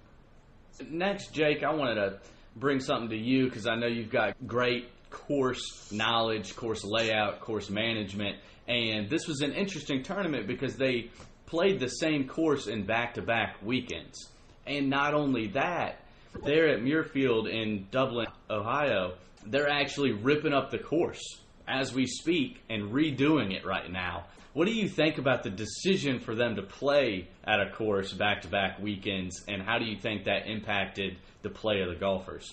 Next, 0.88 1.34
Jake, 1.34 1.62
I 1.62 1.74
wanted 1.74 1.96
to 1.96 2.18
bring 2.56 2.80
something 2.80 3.10
to 3.10 3.16
you 3.16 3.44
because 3.44 3.66
I 3.66 3.74
know 3.76 3.86
you've 3.86 4.10
got 4.10 4.34
great 4.46 4.88
course 5.10 5.92
knowledge, 5.92 6.56
course 6.56 6.84
layout, 6.84 7.40
course 7.40 7.68
management 7.68 8.38
and 8.68 9.08
this 9.10 9.26
was 9.26 9.40
an 9.40 9.52
interesting 9.52 10.02
tournament 10.02 10.46
because 10.46 10.76
they 10.76 11.10
played 11.46 11.80
the 11.80 11.88
same 11.88 12.26
course 12.26 12.66
in 12.66 12.86
back 12.86 13.14
to 13.14 13.22
back 13.22 13.56
weekends. 13.62 14.30
And 14.66 14.88
not 14.88 15.14
only 15.14 15.48
that, 15.48 16.00
they're 16.44 16.68
at 16.68 16.80
Muirfield 16.80 17.50
in 17.50 17.86
Dublin, 17.90 18.26
Ohio, 18.48 19.14
they're 19.44 19.68
actually 19.68 20.12
ripping 20.12 20.52
up 20.52 20.70
the 20.70 20.78
course 20.78 21.40
as 21.68 21.92
we 21.92 22.06
speak 22.06 22.62
and 22.70 22.92
redoing 22.92 23.52
it 23.52 23.66
right 23.66 23.90
now. 23.90 24.24
What 24.54 24.66
do 24.66 24.72
you 24.72 24.88
think 24.88 25.18
about 25.18 25.42
the 25.42 25.50
decision 25.50 26.20
for 26.20 26.34
them 26.34 26.56
to 26.56 26.62
play 26.62 27.28
at 27.44 27.60
a 27.60 27.70
course 27.70 28.12
back 28.12 28.42
to 28.42 28.48
back 28.48 28.78
weekends, 28.80 29.42
and 29.48 29.62
how 29.62 29.78
do 29.78 29.86
you 29.86 29.96
think 29.96 30.24
that 30.24 30.46
impacted 30.46 31.16
the 31.42 31.48
play 31.48 31.80
of 31.80 31.88
the 31.88 31.96
golfers? 31.96 32.52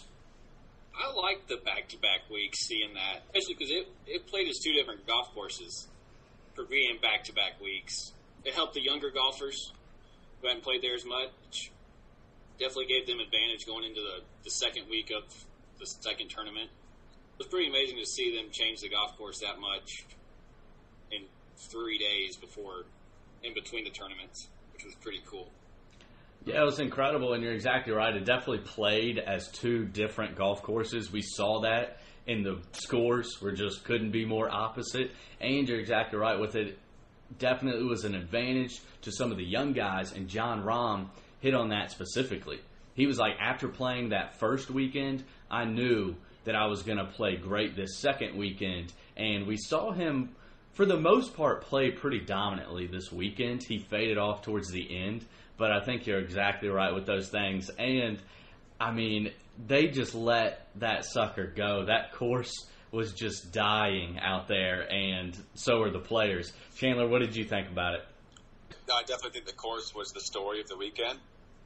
I 0.95 1.13
like 1.13 1.47
the 1.47 1.57
back 1.57 1.89
to 1.89 1.97
back 1.97 2.29
weeks, 2.29 2.59
seeing 2.67 2.93
that, 2.93 3.21
especially 3.25 3.55
because 3.55 3.71
it, 3.71 3.87
it 4.07 4.27
played 4.27 4.47
as 4.47 4.59
two 4.59 4.73
different 4.73 5.05
golf 5.07 5.33
courses 5.33 5.87
for 6.59 6.65
being 6.65 6.97
back 7.01 7.23
to 7.23 7.33
back 7.33 7.61
weeks. 7.61 8.11
It 8.43 8.53
helped 8.53 8.73
the 8.73 8.81
younger 8.81 9.11
golfers 9.11 9.71
who 10.41 10.47
hadn't 10.47 10.63
played 10.63 10.81
there 10.81 10.93
as 10.93 11.05
much. 11.05 11.71
definitely 12.59 12.87
gave 12.87 13.07
them 13.07 13.21
advantage 13.21 13.65
going 13.65 13.85
into 13.85 14.01
the, 14.01 14.23
the 14.43 14.49
second 14.49 14.89
week 14.89 15.09
of 15.15 15.23
the 15.79 15.85
second 15.85 16.29
tournament. 16.29 16.67
It 16.67 17.37
was 17.37 17.47
pretty 17.47 17.69
amazing 17.69 17.97
to 17.97 18.05
see 18.05 18.35
them 18.35 18.51
change 18.51 18.81
the 18.81 18.89
golf 18.89 19.17
course 19.17 19.39
that 19.39 19.57
much 19.61 20.05
in 21.11 21.23
three 21.71 21.97
days 21.97 22.35
before, 22.35 22.83
in 23.41 23.53
between 23.53 23.85
the 23.85 23.91
tournaments, 23.91 24.49
which 24.73 24.83
was 24.83 24.95
pretty 24.95 25.21
cool. 25.25 25.47
Yeah, 26.43 26.61
it 26.61 26.65
was 26.65 26.79
incredible, 26.79 27.33
and 27.33 27.43
you're 27.43 27.53
exactly 27.53 27.93
right. 27.93 28.13
It 28.13 28.25
definitely 28.25 28.65
played 28.65 29.17
as 29.17 29.49
two 29.49 29.85
different 29.85 30.35
golf 30.35 30.61
courses. 30.61 31.09
We 31.09 31.21
saw 31.21 31.61
that 31.61 31.99
in 32.29 32.43
the 32.43 32.59
scores, 32.73 33.41
were 33.41 33.51
just 33.51 33.83
couldn't 33.83 34.11
be 34.11 34.23
more 34.23 34.49
opposite. 34.49 35.11
And 35.41 35.67
you're 35.67 35.79
exactly 35.79 36.19
right 36.19 36.39
with 36.39 36.55
it. 36.55 36.77
Definitely 37.39 37.85
was 37.85 38.05
an 38.05 38.13
advantage 38.13 38.79
to 39.01 39.11
some 39.11 39.31
of 39.31 39.37
the 39.37 39.43
young 39.43 39.73
guys, 39.73 40.13
and 40.13 40.27
Jon 40.27 40.63
Rahm 40.63 41.07
hit 41.39 41.55
on 41.55 41.69
that 41.69 41.91
specifically. 41.91 42.59
He 42.93 43.07
was 43.07 43.17
like, 43.17 43.33
after 43.39 43.67
playing 43.67 44.09
that 44.09 44.39
first 44.39 44.69
weekend, 44.69 45.23
I 45.49 45.65
knew 45.65 46.15
that 46.43 46.55
I 46.55 46.67
was 46.67 46.83
going 46.83 46.97
to 46.99 47.05
play 47.05 47.35
great 47.35 47.75
this 47.75 47.97
second 47.97 48.37
weekend, 48.37 48.93
and 49.17 49.47
we 49.47 49.57
saw 49.57 49.91
him 49.91 50.29
for 50.73 50.85
the 50.85 50.97
most 50.97 51.35
part 51.35 51.61
play 51.61 51.91
pretty 51.91 52.19
dominantly 52.19 52.87
this 52.87 53.11
weekend. 53.11 53.63
He 53.63 53.79
faded 53.79 54.17
off 54.17 54.43
towards 54.43 54.69
the 54.69 54.87
end, 54.95 55.25
but 55.57 55.71
I 55.71 55.79
think 55.81 56.05
you're 56.05 56.19
exactly 56.19 56.69
right 56.69 56.93
with 56.93 57.05
those 57.05 57.29
things. 57.29 57.69
And 57.77 58.19
I 58.79 58.91
mean, 58.91 59.31
they 59.67 59.87
just 59.87 60.15
let 60.15 60.67
that 60.75 61.05
sucker 61.05 61.45
go. 61.45 61.85
That 61.85 62.13
course 62.13 62.53
was 62.91 63.13
just 63.13 63.51
dying 63.51 64.19
out 64.19 64.47
there, 64.47 64.91
and 64.91 65.37
so 65.53 65.81
are 65.81 65.91
the 65.91 65.99
players. 65.99 66.51
Chandler, 66.75 67.07
what 67.07 67.19
did 67.19 67.35
you 67.35 67.45
think 67.45 67.69
about 67.69 67.95
it? 67.95 68.01
No, 68.87 68.95
I 68.95 69.01
definitely 69.01 69.31
think 69.31 69.45
the 69.45 69.53
course 69.53 69.93
was 69.93 70.11
the 70.11 70.21
story 70.21 70.61
of 70.61 70.67
the 70.67 70.77
weekend. 70.77 71.19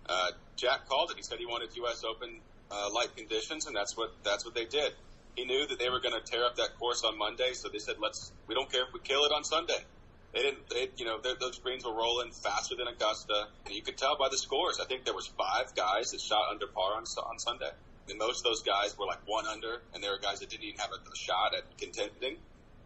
Uh, 0.08 0.32
Jack 0.58 0.88
called 0.90 1.12
it. 1.12 1.18
He 1.18 1.24
said 1.24 1.38
he 1.40 1.46
wanted 1.46 1.70
U.S. 1.78 2.04
Open 2.04 2.40
uh, 2.70 2.90
light 2.94 3.16
conditions, 3.16 3.68
and 3.68 3.76
that's 3.76 3.96
what 3.96 4.12
that's 4.24 4.44
what 4.44 4.54
they 4.54 4.66
did. 4.66 4.94
He 5.36 5.46
knew 5.46 5.66
that 5.68 5.80
they 5.80 5.90
were 5.90 6.02
going 6.02 6.14
to 6.14 6.22
tear 6.22 6.46
up 6.46 6.58
that 6.58 6.78
course 6.78 7.04
on 7.06 7.18
Monday, 7.18 7.54
so 7.54 7.70
they 7.70 7.80
said, 7.80 7.96
"Let's. 8.02 8.34
We 8.48 8.56
don't 8.56 8.70
care 8.70 8.84
if 8.84 8.94
we 8.94 9.00
kill 9.00 9.24
it 9.24 9.32
on 9.32 9.44
Sunday." 9.44 9.86
They 10.34 10.42
didn't. 10.42 10.68
They, 10.70 10.90
you 10.98 11.06
know, 11.06 11.22
those 11.22 11.60
greens 11.60 11.86
were 11.86 11.94
rolling 11.94 12.32
faster 12.32 12.76
than 12.76 12.88
Augusta, 12.88 13.54
and 13.66 13.76
you 13.76 13.84
could 13.84 13.98
tell 13.98 14.18
by 14.18 14.30
the 14.30 14.38
scores. 14.38 14.80
I 14.82 14.86
think 14.86 15.06
there 15.06 15.14
was 15.14 15.28
five 15.28 15.76
guys 15.76 16.10
that 16.12 16.22
shot 16.22 16.50
under 16.50 16.66
par 16.66 16.98
on 16.98 17.06
on 17.06 17.38
Sunday, 17.38 17.70
and 18.10 18.18
most 18.18 18.40
of 18.40 18.50
those 18.50 18.64
guys 18.64 18.98
were 18.98 19.06
like 19.06 19.22
one 19.26 19.46
under, 19.46 19.82
and 19.94 20.04
there 20.04 20.12
were 20.12 20.20
guys 20.20 20.40
that 20.40 20.50
didn't 20.50 20.66
even 20.66 20.80
have 20.80 20.90
a, 20.90 20.98
a 20.98 21.16
shot 21.16 21.54
at 21.54 21.78
contending, 21.78 22.38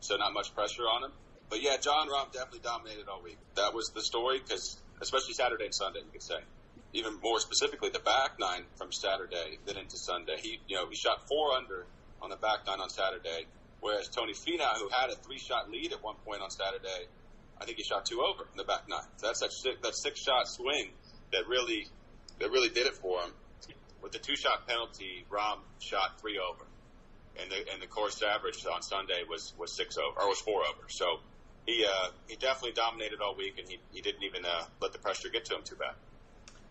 so 0.02 0.18
not 0.18 0.34
much 0.34 0.54
pressure 0.54 0.84
on 0.84 1.02
them. 1.02 1.12
But 1.50 1.64
yeah, 1.64 1.78
Jon 1.78 2.10
Rahm 2.10 2.34
definitely 2.34 2.60
dominated 2.60 3.08
all 3.08 3.24
week. 3.24 3.40
That 3.56 3.74
was 3.74 3.92
the 3.96 4.04
story, 4.04 4.40
because 4.40 4.82
especially 5.02 5.34
Saturday 5.34 5.66
and 5.66 5.74
Sunday, 5.74 6.00
you 6.00 6.12
could 6.12 6.24
say. 6.24 6.44
Even 6.94 7.20
more 7.24 7.40
specifically, 7.40 7.90
the 7.90 8.04
back 8.04 8.40
nine 8.40 8.64
from 8.76 8.92
Saturday 8.92 9.60
then 9.66 9.78
into 9.78 9.98
Sunday. 9.98 10.36
He, 10.42 10.60
you 10.68 10.76
know, 10.76 10.88
he 10.90 10.96
shot 10.96 11.28
four 11.28 11.54
under 11.54 11.86
on 12.22 12.30
the 12.30 12.36
back 12.38 12.68
nine 12.68 12.82
on 12.82 12.90
Saturday, 12.90 13.48
whereas 13.80 14.10
Tony 14.10 14.34
Finau, 14.34 14.76
who 14.80 14.90
had 14.90 15.10
a 15.10 15.16
three-shot 15.16 15.70
lead 15.70 15.94
at 15.94 16.04
one 16.04 16.16
point 16.26 16.42
on 16.42 16.50
Saturday, 16.50 17.08
I 17.60 17.66
think 17.66 17.78
he 17.78 17.84
shot 17.84 18.06
two 18.06 18.22
over 18.22 18.48
in 18.52 18.58
the 18.58 18.64
back 18.64 18.88
nine. 18.88 19.02
So 19.18 19.28
that's 19.28 19.40
that 19.42 19.52
six, 19.52 19.78
that 19.82 19.96
six-shot 19.96 20.48
swing 20.48 20.92
that 21.32 21.48
really 21.48 21.88
that 22.40 22.52
really 22.52 22.70
did 22.70 22.88
it 22.88 22.96
for 22.96 23.22
him. 23.22 23.32
With 24.02 24.12
the 24.12 24.20
two-shot 24.20 24.68
penalty, 24.68 25.26
Rahm 25.30 25.60
shot 25.80 26.22
three 26.22 26.40
over, 26.40 26.66
and 27.42 27.50
the 27.50 27.72
and 27.74 27.82
the 27.82 27.88
course 27.88 28.22
average 28.22 28.64
on 28.72 28.82
Sunday 28.82 29.24
was 29.28 29.54
was 29.58 29.76
six 29.76 29.98
over 29.98 30.22
or 30.22 30.30
was 30.30 30.40
four 30.42 30.62
over. 30.62 30.88
So 30.88 31.20
he 31.66 31.86
uh, 31.86 32.12
he 32.28 32.36
definitely 32.36 32.74
dominated 32.74 33.22
all 33.22 33.36
week, 33.36 33.58
and 33.58 33.68
he, 33.68 33.80
he 33.92 34.02
didn't 34.02 34.24
even 34.24 34.46
uh, 34.46 34.66
let 34.82 34.94
the 34.94 35.00
pressure 35.00 35.30
get 35.30 35.46
to 35.46 35.56
him 35.56 35.64
too 35.64 35.76
bad. 35.76 35.96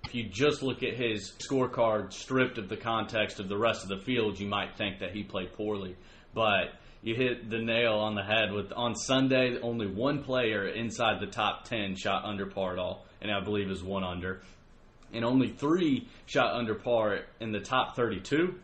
If 0.04 0.14
you 0.14 0.28
just 0.28 0.62
look 0.62 0.84
at 0.84 0.94
his 0.94 1.32
scorecard 1.38 2.12
stripped 2.12 2.58
of 2.58 2.68
the 2.68 2.76
context 2.76 3.40
of 3.40 3.48
the 3.48 3.58
rest 3.58 3.82
of 3.82 3.88
the 3.88 3.98
field, 3.98 4.38
you 4.38 4.46
might 4.46 4.76
think 4.76 5.00
that 5.00 5.10
he 5.10 5.24
played 5.24 5.52
poorly. 5.52 5.96
But 6.32 6.74
you 7.02 7.14
hit 7.14 7.48
the 7.50 7.58
nail 7.58 7.94
on 7.94 8.14
the 8.14 8.22
head 8.22 8.52
with 8.52 8.72
on 8.72 8.94
Sunday 8.94 9.58
only 9.60 9.86
one 9.86 10.22
player 10.22 10.66
inside 10.66 11.20
the 11.20 11.26
top 11.26 11.64
10 11.64 11.96
shot 11.96 12.24
under 12.24 12.46
par 12.46 12.72
at 12.72 12.78
all 12.78 13.06
and 13.20 13.30
I 13.30 13.40
believe 13.40 13.70
is 13.70 13.82
one 13.82 14.04
under. 14.04 14.42
And 15.12 15.24
only 15.24 15.48
3 15.50 16.06
shot 16.26 16.54
under 16.54 16.74
par 16.74 17.20
in 17.40 17.52
the 17.52 17.60
top 17.60 17.96
32 17.96 18.54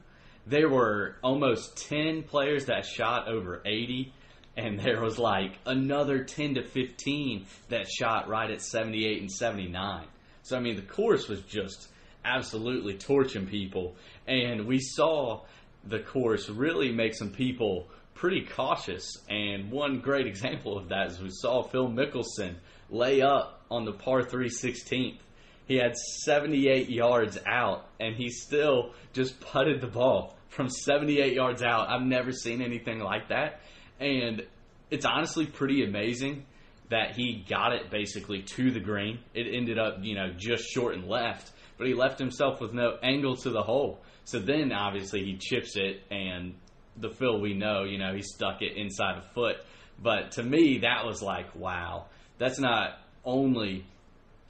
there 0.46 0.68
were 0.68 1.16
almost 1.22 1.88
10 1.88 2.24
players 2.24 2.66
that 2.66 2.84
shot 2.84 3.28
over 3.28 3.62
80 3.64 4.12
and 4.56 4.78
there 4.78 5.00
was 5.00 5.18
like 5.18 5.58
another 5.66 6.24
10 6.24 6.56
to 6.56 6.62
15 6.62 7.46
that 7.68 7.88
shot 7.88 8.28
right 8.28 8.50
at 8.50 8.60
78 8.60 9.20
and 9.20 9.30
79. 9.30 10.04
So 10.42 10.56
I 10.56 10.60
mean 10.60 10.76
the 10.76 10.82
course 10.82 11.28
was 11.28 11.42
just 11.42 11.88
absolutely 12.24 12.94
torching 12.94 13.46
people. 13.46 13.96
And 14.26 14.66
we 14.66 14.80
saw 14.80 15.42
the 15.84 16.00
course 16.00 16.48
really 16.48 16.92
make 16.92 17.14
some 17.14 17.30
people 17.30 17.88
pretty 18.14 18.44
cautious 18.44 19.16
and 19.28 19.70
one 19.70 20.00
great 20.00 20.26
example 20.26 20.78
of 20.78 20.88
that 20.90 21.10
is 21.10 21.20
we 21.20 21.30
saw 21.30 21.62
Phil 21.62 21.88
Mickelson 21.88 22.56
lay 22.90 23.22
up 23.22 23.64
on 23.70 23.84
the 23.84 23.92
par 23.92 24.22
3 24.22 24.48
16th. 24.48 25.18
He 25.66 25.76
had 25.76 25.96
78 25.96 26.90
yards 26.90 27.38
out 27.46 27.86
and 28.00 28.14
he 28.14 28.30
still 28.30 28.92
just 29.12 29.40
putted 29.40 29.80
the 29.80 29.86
ball 29.86 30.36
from 30.48 30.68
78 30.68 31.32
yards 31.32 31.62
out. 31.62 31.88
I've 31.88 32.06
never 32.06 32.32
seen 32.32 32.60
anything 32.60 32.98
like 32.98 33.28
that 33.28 33.60
and 33.98 34.42
it's 34.90 35.06
honestly 35.06 35.46
pretty 35.46 35.84
amazing 35.84 36.44
that 36.90 37.16
he 37.16 37.44
got 37.48 37.72
it 37.72 37.90
basically 37.90 38.42
to 38.42 38.70
the 38.70 38.80
green. 38.80 39.18
It 39.32 39.46
ended 39.52 39.78
up, 39.78 39.98
you 40.02 40.14
know, 40.14 40.30
just 40.36 40.64
short 40.64 40.94
and 40.94 41.08
left, 41.08 41.50
but 41.78 41.86
he 41.86 41.94
left 41.94 42.18
himself 42.18 42.60
with 42.60 42.74
no 42.74 42.98
angle 43.02 43.36
to 43.36 43.50
the 43.50 43.62
hole. 43.62 44.02
So 44.24 44.38
then 44.38 44.72
obviously 44.72 45.24
he 45.24 45.38
chips 45.38 45.76
it 45.76 46.02
and 46.10 46.54
the 46.96 47.10
Phil 47.10 47.40
we 47.40 47.54
know, 47.54 47.84
you 47.84 47.98
know, 47.98 48.14
he 48.14 48.22
stuck 48.22 48.62
it 48.62 48.76
inside 48.76 49.18
a 49.18 49.22
foot. 49.34 49.56
But 50.00 50.32
to 50.32 50.42
me, 50.42 50.78
that 50.78 51.04
was 51.04 51.22
like, 51.22 51.54
wow, 51.54 52.06
that's 52.38 52.58
not 52.58 52.98
only 53.24 53.84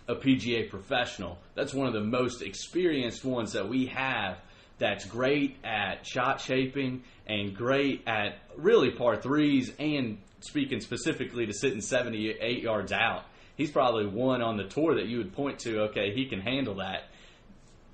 a 0.09 0.15
PGA 0.15 0.69
professional, 0.69 1.39
that's 1.55 1.73
one 1.73 1.87
of 1.87 1.93
the 1.93 2.01
most 2.01 2.43
experienced 2.43 3.25
ones 3.25 3.53
that 3.53 3.69
we 3.69 3.87
have 3.87 4.39
that's 4.79 5.05
great 5.05 5.57
at 5.65 6.05
shot 6.07 6.41
shaping 6.41 7.05
and 7.27 7.55
great 7.55 8.03
at 8.07 8.39
really 8.57 8.91
par 8.91 9.17
threes 9.17 9.73
and 9.79 10.19
speaking 10.41 10.81
specifically 10.81 11.47
to 11.47 11.53
sitting 11.53 11.81
78 11.81 12.63
yards 12.63 12.93
out. 12.93 13.25
He's 13.57 13.71
probably 13.71 14.07
one 14.07 14.43
on 14.43 14.57
the 14.57 14.65
tour 14.65 14.97
that 14.97 15.07
you 15.07 15.19
would 15.19 15.33
point 15.35 15.61
to, 15.61 15.83
okay, 15.83 16.13
he 16.15 16.27
can 16.27 16.41
handle 16.41 16.77
that. 16.77 17.05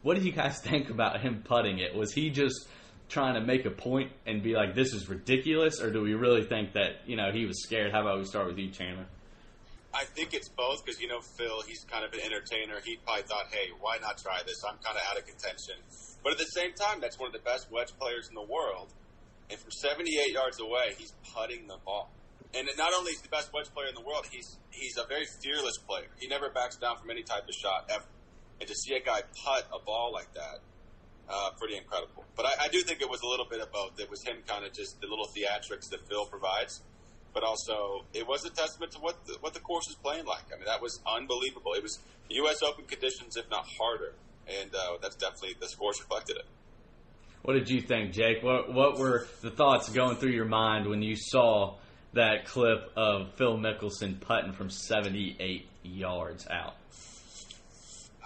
What 0.03 0.15
did 0.15 0.25
you 0.25 0.33
guys 0.33 0.61
think 0.63 0.89
about 0.89 1.21
him 1.21 1.43
putting 1.45 1.79
it? 1.79 1.95
Was 1.95 2.13
he 2.13 2.31
just 2.31 2.67
trying 3.09 3.35
to 3.35 3.41
make 3.41 3.65
a 3.65 3.71
point 3.71 4.13
and 4.27 4.43
be 4.43 4.55
like, 4.55 4.75
this 4.75 4.93
is 4.93 5.09
ridiculous, 5.09 5.81
or 5.81 5.91
do 5.91 6.03
we 6.03 6.15
really 6.15 6.45
think 6.45 6.75
that, 6.75 7.01
you 7.07 7.17
know, 7.17 7.33
he 7.33 7.47
was 7.47 7.63
scared? 7.63 7.93
How 7.93 8.03
about 8.03 8.19
we 8.19 8.25
start 8.25 8.47
with 8.47 8.59
you, 8.59 8.71
Chandler? 8.71 9.07
I 9.95 10.05
think 10.05 10.35
it's 10.35 10.49
both 10.51 10.85
because, 10.85 11.01
you 11.01 11.09
know, 11.09 11.21
Phil, 11.21 11.63
he's 11.67 11.85
kind 11.85 12.05
of 12.05 12.13
an 12.13 12.21
entertainer. 12.21 12.81
He 12.85 12.97
probably 13.05 13.23
thought, 13.23 13.47
hey, 13.51 13.69
why 13.81 13.97
not 14.03 14.19
try 14.19 14.41
this? 14.47 14.63
I'm 14.63 14.77
kind 14.85 14.97
of 14.97 15.03
out 15.11 15.19
of 15.19 15.27
contention. 15.27 15.77
But 16.23 16.33
at 16.33 16.39
the 16.39 16.53
same 16.53 16.75
time, 16.75 17.01
that's 17.01 17.19
one 17.19 17.29
of 17.29 17.33
the 17.33 17.41
best 17.41 17.71
wedge 17.73 17.93
players 17.99 18.29
in 18.29 18.35
the 18.35 18.45
world. 18.45 18.93
And 19.51 19.59
from 19.59 19.71
78 19.71 20.33
yards 20.33 20.61
away, 20.61 20.93
he's 20.99 21.15
putting 21.35 21.67
the 21.67 21.79
ball. 21.85 22.11
And 22.55 22.69
not 22.77 22.93
only 22.93 23.13
is 23.13 23.21
he 23.21 23.23
the 23.25 23.35
best 23.35 23.53
wedge 23.53 23.73
player 23.75 23.89
in 23.89 23.95
the 23.95 24.01
world, 24.01 24.25
he's 24.31 24.57
he's 24.71 24.97
a 24.97 25.07
very 25.07 25.27
fearless 25.43 25.77
player. 25.79 26.09
He 26.19 26.29
never 26.29 26.49
backs 26.49 26.77
down 26.77 26.97
from 26.99 27.11
any 27.11 27.23
type 27.23 27.45
of 27.49 27.55
shot 27.55 27.91
ever. 27.91 28.05
And 28.61 28.69
to 28.69 28.75
see 28.75 28.95
a 28.95 29.01
guy 29.01 29.23
putt 29.45 29.69
a 29.73 29.85
ball 29.85 30.13
like 30.13 30.33
that, 30.35 30.61
uh, 31.29 31.51
pretty 31.59 31.77
incredible. 31.77 32.25
But 32.37 32.47
I, 32.47 32.65
I 32.65 32.69
do 32.69 32.81
think 32.81 33.01
it 33.01 33.09
was 33.09 33.21
a 33.23 33.27
little 33.27 33.47
bit 33.47 33.61
of 33.61 33.71
both. 33.73 33.99
It 33.99 34.11
was 34.11 34.23
him 34.23 34.37
kind 34.47 34.65
of 34.65 34.73
just 34.73 35.01
the 35.01 35.07
little 35.07 35.27
theatrics 35.27 35.89
that 35.91 36.07
Phil 36.09 36.25
provides, 36.27 36.83
but 37.35 37.43
also 37.43 38.05
it 38.15 38.27
was 38.27 38.45
a 38.45 38.51
testament 38.51 38.93
to 38.93 38.99
what 38.99 39.25
the, 39.27 39.37
what 39.41 39.55
the 39.55 39.61
course 39.61 39.89
is 39.89 39.95
playing 39.95 40.27
like. 40.27 40.45
I 40.53 40.57
mean, 40.57 40.67
that 40.67 40.81
was 40.81 41.01
unbelievable. 41.07 41.75
It 41.75 41.83
was 41.83 41.99
U.S. 42.31 42.63
Open 42.63 42.85
conditions, 42.85 43.37
if 43.37 43.49
not 43.51 43.67
harder 43.79 44.15
and 44.49 44.75
uh, 44.75 44.99
that's 45.01 45.17
definitely 45.17 45.57
the 45.61 45.69
scores 45.69 46.01
reflected 46.01 46.37
it. 46.37 46.47
What 47.43 47.55
did 47.55 47.71
you 47.71 47.81
think, 47.81 48.13
Jake? 48.13 48.43
What 48.43 48.73
what 48.73 48.99
were 48.99 49.27
the 49.43 49.51
thoughts 49.51 49.89
going 49.89 50.17
through 50.17 50.33
your 50.33 50.45
mind 50.45 50.89
when 50.89 51.03
you 51.03 51.17
saw 51.17 51.77
that 52.15 52.47
clip 52.47 52.91
of 52.97 53.35
Phil 53.35 53.57
Mickelson 53.57 54.21
putting 54.21 54.53
from 54.53 54.71
78 54.71 55.69
yards 55.83 56.47
out? 56.49 56.75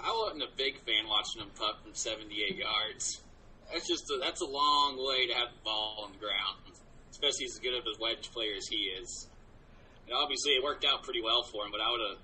I 0.05 0.11
wasn't 0.11 0.43
a 0.43 0.57
big 0.57 0.79
fan 0.79 1.09
watching 1.09 1.43
him 1.43 1.51
putt 1.55 1.79
from 1.83 1.95
78 1.95 2.57
yards. 2.57 3.23
That's 3.73 3.87
just 3.87 4.11
a, 4.11 4.19
that's 4.21 4.41
a 4.41 4.47
long 4.47 4.99
way 4.99 5.29
to 5.29 5.35
have 5.35 5.49
the 5.55 5.63
ball 5.65 6.05
on 6.05 6.13
the 6.13 6.19
ground, 6.19 6.59
especially 7.11 7.47
as 7.47 7.59
good 7.59 7.75
of 7.75 7.85
a 7.87 8.03
wedge 8.03 8.31
player 8.33 8.55
as 8.57 8.67
he 8.67 8.91
is. 8.99 9.29
And 10.07 10.17
obviously, 10.17 10.53
it 10.53 10.63
worked 10.63 10.85
out 10.85 11.05
pretty 11.05 11.23
well 11.23 11.45
for 11.45 11.65
him, 11.65 11.71
but 11.71 11.81
I 11.81 11.91
would 11.91 12.01
have. 12.01 12.19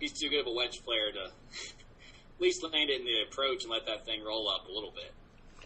He's 0.00 0.12
too 0.12 0.28
good 0.28 0.40
of 0.40 0.48
a 0.48 0.52
wedge 0.52 0.84
player 0.84 1.12
to 1.12 1.24
at 1.30 2.40
least 2.40 2.62
land 2.64 2.90
it 2.90 3.00
in 3.00 3.06
the 3.06 3.22
approach 3.30 3.62
and 3.62 3.70
let 3.70 3.86
that 3.86 4.04
thing 4.04 4.24
roll 4.24 4.48
up 4.48 4.68
a 4.68 4.72
little 4.72 4.90
bit. 4.90 5.12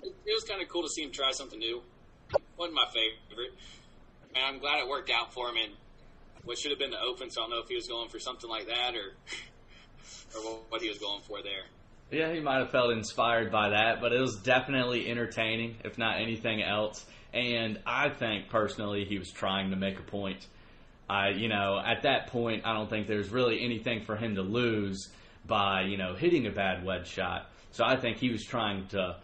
It, 0.03 0.15
it 0.27 0.35
was 0.35 0.45
kind 0.45 0.61
of 0.63 0.69
cool 0.69 0.83
to 0.83 0.89
see 0.89 1.03
him 1.03 1.11
try 1.11 1.33
something 1.33 1.59
new. 1.59 1.83
wasn't 2.59 2.77
my 2.77 2.87
favorite, 2.93 3.55
and 4.37 4.45
I'm 4.45 4.59
glad 4.61 4.81
it 4.81 4.89
worked 4.89 5.11
out 5.11 5.33
for 5.33 5.49
him. 5.49 5.57
And 5.57 5.73
what 6.45 6.59
should 6.59 6.71
have 6.71 6.79
been 6.79 6.91
the 6.91 7.01
open, 7.01 7.31
so 7.31 7.41
I 7.41 7.45
don't 7.45 7.51
know 7.51 7.63
if 7.63 7.69
he 7.69 7.75
was 7.75 7.89
going 7.89 8.11
for 8.11 8.19
something 8.19 8.49
like 8.49 8.67
that 8.67 8.95
or 8.95 9.17
or 10.35 10.59
what 10.69 10.83
he 10.83 10.89
was 10.89 10.99
going 10.99 11.21
for 11.23 11.43
there. 11.43 11.65
Yeah, 12.11 12.33
he 12.33 12.41
might 12.41 12.59
have 12.59 12.71
felt 12.71 12.91
inspired 12.91 13.53
by 13.53 13.71
that, 13.71 14.01
but 14.01 14.13
it 14.13 14.21
was 14.21 14.37
definitely 14.37 15.11
entertaining, 15.11 15.77
if 15.85 15.99
not 15.99 16.21
anything 16.21 16.63
else. 16.63 17.05
And 17.35 17.79
I 17.87 18.09
think 18.09 18.49
personally, 18.49 19.05
he 19.05 19.19
was 19.19 19.31
trying 19.31 19.71
to 19.71 19.77
make 19.77 19.99
a 19.99 20.03
point. 20.03 20.47
I, 21.11 21.31
you 21.31 21.49
know, 21.49 21.79
at 21.85 22.03
that 22.03 22.29
point, 22.29 22.63
I 22.65 22.73
don't 22.73 22.89
think 22.89 23.07
there's 23.07 23.29
really 23.29 23.63
anything 23.63 24.05
for 24.05 24.17
him 24.17 24.37
to 24.37 24.43
lose 24.43 25.11
by, 25.47 25.83
you 25.83 25.97
know, 25.97 26.15
hitting 26.15 26.47
a 26.47 26.51
bad 26.51 26.85
wedge 26.85 27.09
shot. 27.09 27.51
So 27.73 27.85
I 27.85 27.97
think 27.97 28.19
he 28.19 28.31
was 28.31 28.45
trying 28.45 28.87
to 28.89 29.17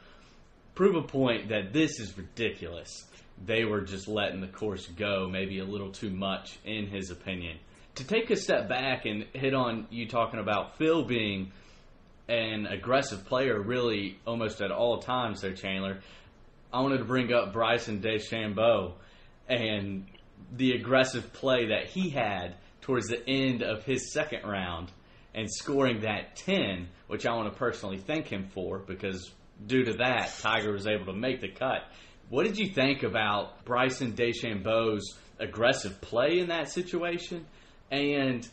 prove 0.74 0.96
a 0.96 1.02
point 1.02 1.48
that 1.48 1.72
this 1.72 1.98
is 2.00 2.16
ridiculous. 2.16 3.06
They 3.44 3.64
were 3.64 3.80
just 3.80 4.08
letting 4.08 4.40
the 4.40 4.48
course 4.48 4.86
go, 4.86 5.28
maybe 5.30 5.58
a 5.58 5.64
little 5.64 5.90
too 5.90 6.10
much, 6.10 6.58
in 6.64 6.86
his 6.86 7.10
opinion. 7.10 7.58
To 7.96 8.04
take 8.04 8.30
a 8.30 8.36
step 8.36 8.68
back 8.68 9.04
and 9.06 9.24
hit 9.32 9.54
on 9.54 9.86
you 9.90 10.08
talking 10.08 10.40
about 10.40 10.78
Phil 10.78 11.04
being 11.04 11.52
an 12.28 12.66
aggressive 12.66 13.24
player, 13.26 13.60
really 13.60 14.18
almost 14.26 14.60
at 14.60 14.72
all 14.72 14.98
times, 14.98 15.42
there, 15.42 15.52
Chandler. 15.52 16.00
I 16.72 16.80
wanted 16.80 16.98
to 16.98 17.04
bring 17.04 17.32
up 17.32 17.52
Bryson 17.52 18.00
DeChambeau 18.00 18.94
and 19.48 20.06
the 20.52 20.72
aggressive 20.72 21.32
play 21.32 21.68
that 21.68 21.86
he 21.86 22.10
had 22.10 22.56
towards 22.80 23.06
the 23.06 23.22
end 23.28 23.62
of 23.62 23.84
his 23.84 24.12
second 24.12 24.44
round 24.44 24.90
and 25.34 25.48
scoring 25.50 26.00
that 26.00 26.36
10, 26.36 26.88
which 27.06 27.26
I 27.26 27.34
want 27.34 27.52
to 27.52 27.58
personally 27.58 27.98
thank 27.98 28.26
him 28.26 28.48
for 28.52 28.78
because 28.78 29.30
due 29.66 29.84
to 29.84 29.94
that, 29.94 30.34
Tiger 30.40 30.72
was 30.72 30.86
able 30.86 31.06
to 31.06 31.12
make 31.12 31.40
the 31.40 31.48
cut. 31.48 31.82
What 32.28 32.44
did 32.44 32.58
you 32.58 32.72
think 32.72 33.04
about 33.04 33.64
Bryson 33.64 34.14
DeChambeau's 34.14 35.16
aggressive 35.38 36.00
play 36.00 36.40
in 36.40 36.48
that 36.48 36.70
situation 36.70 37.46
and 37.90 38.46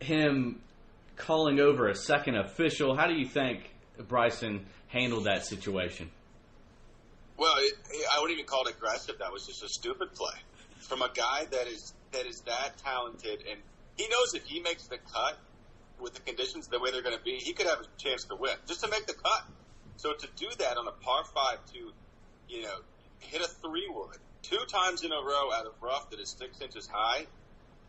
him 0.00 0.60
calling 1.16 1.60
over 1.60 1.88
a 1.88 1.94
second 1.94 2.36
official? 2.36 2.96
How 2.96 3.06
do 3.06 3.14
you 3.14 3.26
think 3.26 3.70
Bryson 4.08 4.66
handled 4.88 5.24
that 5.24 5.44
situation? 5.44 6.10
Well, 7.36 7.54
it, 7.58 7.74
I 8.14 8.20
wouldn't 8.20 8.38
even 8.38 8.46
call 8.46 8.66
it 8.66 8.74
aggressive. 8.76 9.18
That 9.18 9.32
was 9.32 9.46
just 9.46 9.62
a 9.62 9.68
stupid 9.68 10.14
play 10.14 10.34
from 10.80 11.02
a 11.02 11.10
guy 11.14 11.46
that 11.50 11.66
is 11.66 11.94
that 12.12 12.26
is 12.26 12.40
that 12.42 12.78
talented, 12.78 13.44
and 13.50 13.60
he 13.96 14.06
knows 14.08 14.34
if 14.34 14.44
he 14.44 14.60
makes 14.60 14.86
the 14.86 14.98
cut 14.98 15.38
with 16.00 16.14
the 16.14 16.20
conditions 16.20 16.68
the 16.68 16.78
way 16.78 16.90
they're 16.90 17.02
going 17.02 17.16
to 17.16 17.22
be, 17.22 17.36
he 17.36 17.52
could 17.52 17.66
have 17.66 17.80
a 17.80 17.86
chance 18.02 18.24
to 18.24 18.34
win 18.34 18.54
just 18.66 18.82
to 18.82 18.90
make 18.90 19.06
the 19.06 19.14
cut. 19.14 19.44
So 19.96 20.12
to 20.12 20.28
do 20.36 20.48
that 20.58 20.76
on 20.76 20.88
a 20.88 20.90
par 20.90 21.24
five 21.32 21.64
to, 21.72 21.92
you 22.48 22.62
know, 22.62 22.78
hit 23.20 23.40
a 23.40 23.46
three 23.46 23.88
wood 23.88 24.18
two 24.42 24.58
times 24.68 25.04
in 25.04 25.12
a 25.12 25.22
row 25.22 25.52
out 25.54 25.66
of 25.66 25.72
rough 25.80 26.10
that 26.10 26.20
is 26.20 26.34
six 26.36 26.60
inches 26.60 26.88
high 26.92 27.26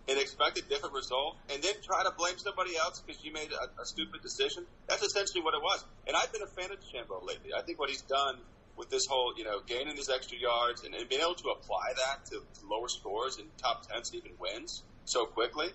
and 0.08 0.20
expect 0.20 0.58
a 0.58 0.62
different 0.64 0.94
result 0.94 1.38
and 1.50 1.64
then 1.64 1.74
try 1.82 2.04
to 2.04 2.12
blame 2.18 2.38
somebody 2.38 2.76
else 2.76 3.02
because 3.06 3.24
you 3.24 3.32
made 3.32 3.50
a, 3.52 3.82
a, 3.82 3.86
stupid 3.86 4.22
decision. 4.22 4.66
That's 4.88 5.02
essentially 5.02 5.42
what 5.42 5.54
it 5.54 5.62
was. 5.62 5.84
And 6.08 6.16
I've 6.16 6.32
been 6.34 6.42
a 6.42 6.48
fan 6.48 6.72
of 6.72 6.80
DeChambeau 6.80 7.26
lately. 7.26 7.54
I 7.56 7.62
think 7.62 7.80
what 7.80 7.90
he's 7.90 8.02
done 8.02 8.38
with 8.76 8.90
this 8.90 9.06
whole, 9.06 9.34
you 9.38 9.44
know, 9.44 9.62
gaining 9.66 9.96
these 9.96 10.10
extra 10.10 10.38
yards 10.38 10.84
and, 10.84 10.94
and 10.94 11.08
being 11.08 11.22
able 11.22 11.36
to 11.36 11.50
apply 11.50 11.94
that 11.96 12.26
to, 12.26 12.32
to 12.60 12.68
lower 12.68 12.90
scores 12.90 13.38
and 13.38 13.48
top 13.58 13.88
tens 13.88 14.12
and 14.12 14.20
even 14.20 14.32
wins 14.40 14.84
so 15.06 15.26
quickly 15.26 15.68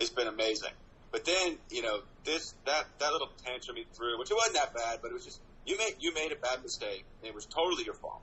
has 0.00 0.10
been 0.10 0.26
amazing. 0.26 0.72
But 1.12 1.24
then, 1.24 1.56
you 1.70 1.82
know, 1.82 2.00
this 2.24 2.54
that 2.64 2.86
that 2.98 3.12
little 3.12 3.30
tantrum 3.44 3.76
he 3.76 3.86
threw, 3.94 4.18
which 4.18 4.30
it 4.30 4.34
wasn't 4.34 4.56
that 4.56 4.74
bad, 4.74 4.98
but 5.00 5.10
it 5.10 5.14
was 5.14 5.24
just 5.24 5.40
you 5.64 5.78
made 5.78 5.96
you 6.00 6.12
made 6.12 6.32
a 6.32 6.36
bad 6.36 6.62
mistake 6.62 7.04
and 7.20 7.28
it 7.28 7.34
was 7.34 7.46
totally 7.46 7.84
your 7.84 7.94
fault. 7.94 8.22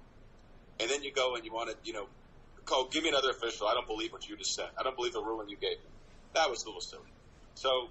And 0.80 0.90
then 0.90 1.04
you 1.04 1.12
go 1.12 1.36
and 1.36 1.46
you 1.46 1.54
want 1.54 1.70
to, 1.70 1.76
you 1.84 1.94
know, 1.94 2.08
call 2.66 2.88
give 2.88 3.04
me 3.04 3.10
another 3.10 3.32
official. 3.32 3.68
I 3.68 3.74
don't 3.74 3.88
believe 3.88 4.12
what 4.12 4.28
you 4.28 4.38
just 4.38 4.56
said. 4.56 4.70
I 4.78 4.84
don't 4.84 4.96
believe 4.96 5.14
the 5.14 5.24
ruling 5.24 5.50
you 5.50 5.58
gave. 5.58 5.78
That 6.34 6.50
was 6.50 6.64
a 6.64 6.68
little 6.68 6.82
silly. 6.82 7.12
So 7.56 7.90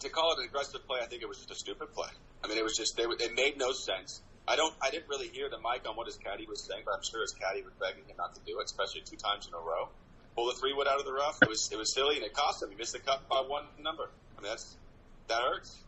to 0.00 0.08
call 0.08 0.32
it 0.32 0.38
an 0.38 0.44
aggressive 0.46 0.86
play, 0.86 1.00
I 1.02 1.06
think 1.06 1.22
it 1.22 1.28
was 1.28 1.38
just 1.38 1.50
a 1.50 1.54
stupid 1.54 1.92
play. 1.94 2.10
I 2.44 2.48
mean, 2.48 2.58
it 2.58 2.64
was 2.64 2.76
just 2.76 2.96
they 2.96 3.04
it 3.04 3.34
made 3.34 3.58
no 3.58 3.72
sense. 3.72 4.22
I 4.46 4.56
don't. 4.56 4.74
I 4.82 4.90
didn't 4.90 5.08
really 5.08 5.28
hear 5.28 5.48
the 5.48 5.58
mic 5.58 5.88
on 5.88 5.96
what 5.96 6.06
his 6.06 6.16
caddy 6.16 6.46
was 6.46 6.62
saying, 6.64 6.82
but 6.84 6.94
I'm 6.94 7.02
sure 7.02 7.20
his 7.20 7.32
caddy 7.32 7.62
was 7.62 7.72
begging 7.80 8.04
him 8.08 8.16
not 8.18 8.34
to 8.34 8.40
do 8.44 8.58
it, 8.58 8.64
especially 8.64 9.02
two 9.02 9.16
times 9.16 9.46
in 9.46 9.54
a 9.54 9.58
row. 9.58 9.88
Pull 10.34 10.46
the 10.46 10.58
three 10.58 10.72
wood 10.72 10.88
out 10.88 10.98
of 10.98 11.04
the 11.04 11.12
rough. 11.12 11.38
It 11.42 11.48
was 11.48 11.70
it 11.70 11.78
was 11.78 11.94
silly 11.94 12.16
and 12.16 12.24
it 12.24 12.32
cost 12.32 12.62
him. 12.62 12.70
He 12.70 12.76
missed 12.76 12.92
the 12.92 12.98
cut 12.98 13.28
by 13.28 13.42
one 13.46 13.64
number. 13.80 14.10
I 14.36 14.40
mean, 14.40 14.50
that's 14.50 14.76
that 15.28 15.42
hurts. 15.42 15.78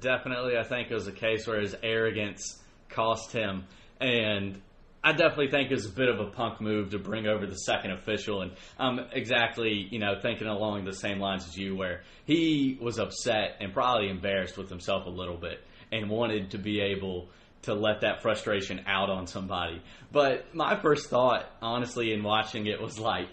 Definitely, 0.00 0.58
I 0.58 0.64
think 0.64 0.90
it 0.90 0.94
was 0.94 1.06
a 1.06 1.12
case 1.12 1.46
where 1.46 1.60
his 1.60 1.76
arrogance 1.82 2.58
cost 2.88 3.32
him, 3.32 3.64
and 4.00 4.60
I 5.06 5.12
definitely 5.12 5.50
think 5.50 5.70
it 5.70 5.74
was 5.74 5.84
a 5.84 5.90
bit 5.90 6.08
of 6.08 6.18
a 6.18 6.30
punk 6.30 6.62
move 6.62 6.90
to 6.92 6.98
bring 6.98 7.26
over 7.26 7.46
the 7.46 7.56
second 7.56 7.90
official, 7.90 8.40
and 8.40 8.52
I'm 8.78 9.00
exactly 9.12 9.86
you 9.90 9.98
know 9.98 10.18
thinking 10.20 10.46
along 10.46 10.86
the 10.86 10.94
same 10.94 11.20
lines 11.20 11.46
as 11.46 11.56
you, 11.56 11.76
where 11.76 12.02
he 12.24 12.78
was 12.80 12.98
upset 12.98 13.56
and 13.60 13.74
probably 13.74 14.08
embarrassed 14.08 14.56
with 14.56 14.70
himself 14.70 15.04
a 15.04 15.10
little 15.10 15.36
bit, 15.36 15.60
and 15.92 16.08
wanted 16.08 16.52
to 16.52 16.58
be 16.58 16.80
able 16.80 17.28
to 17.62 17.74
let 17.74 18.00
that 18.00 18.22
frustration 18.22 18.80
out 18.86 19.10
on 19.10 19.26
somebody. 19.26 19.82
But 20.10 20.54
my 20.54 20.80
first 20.80 21.10
thought, 21.10 21.44
honestly, 21.60 22.12
in 22.12 22.22
watching 22.22 22.66
it 22.66 22.80
was 22.80 22.98
like, 22.98 23.28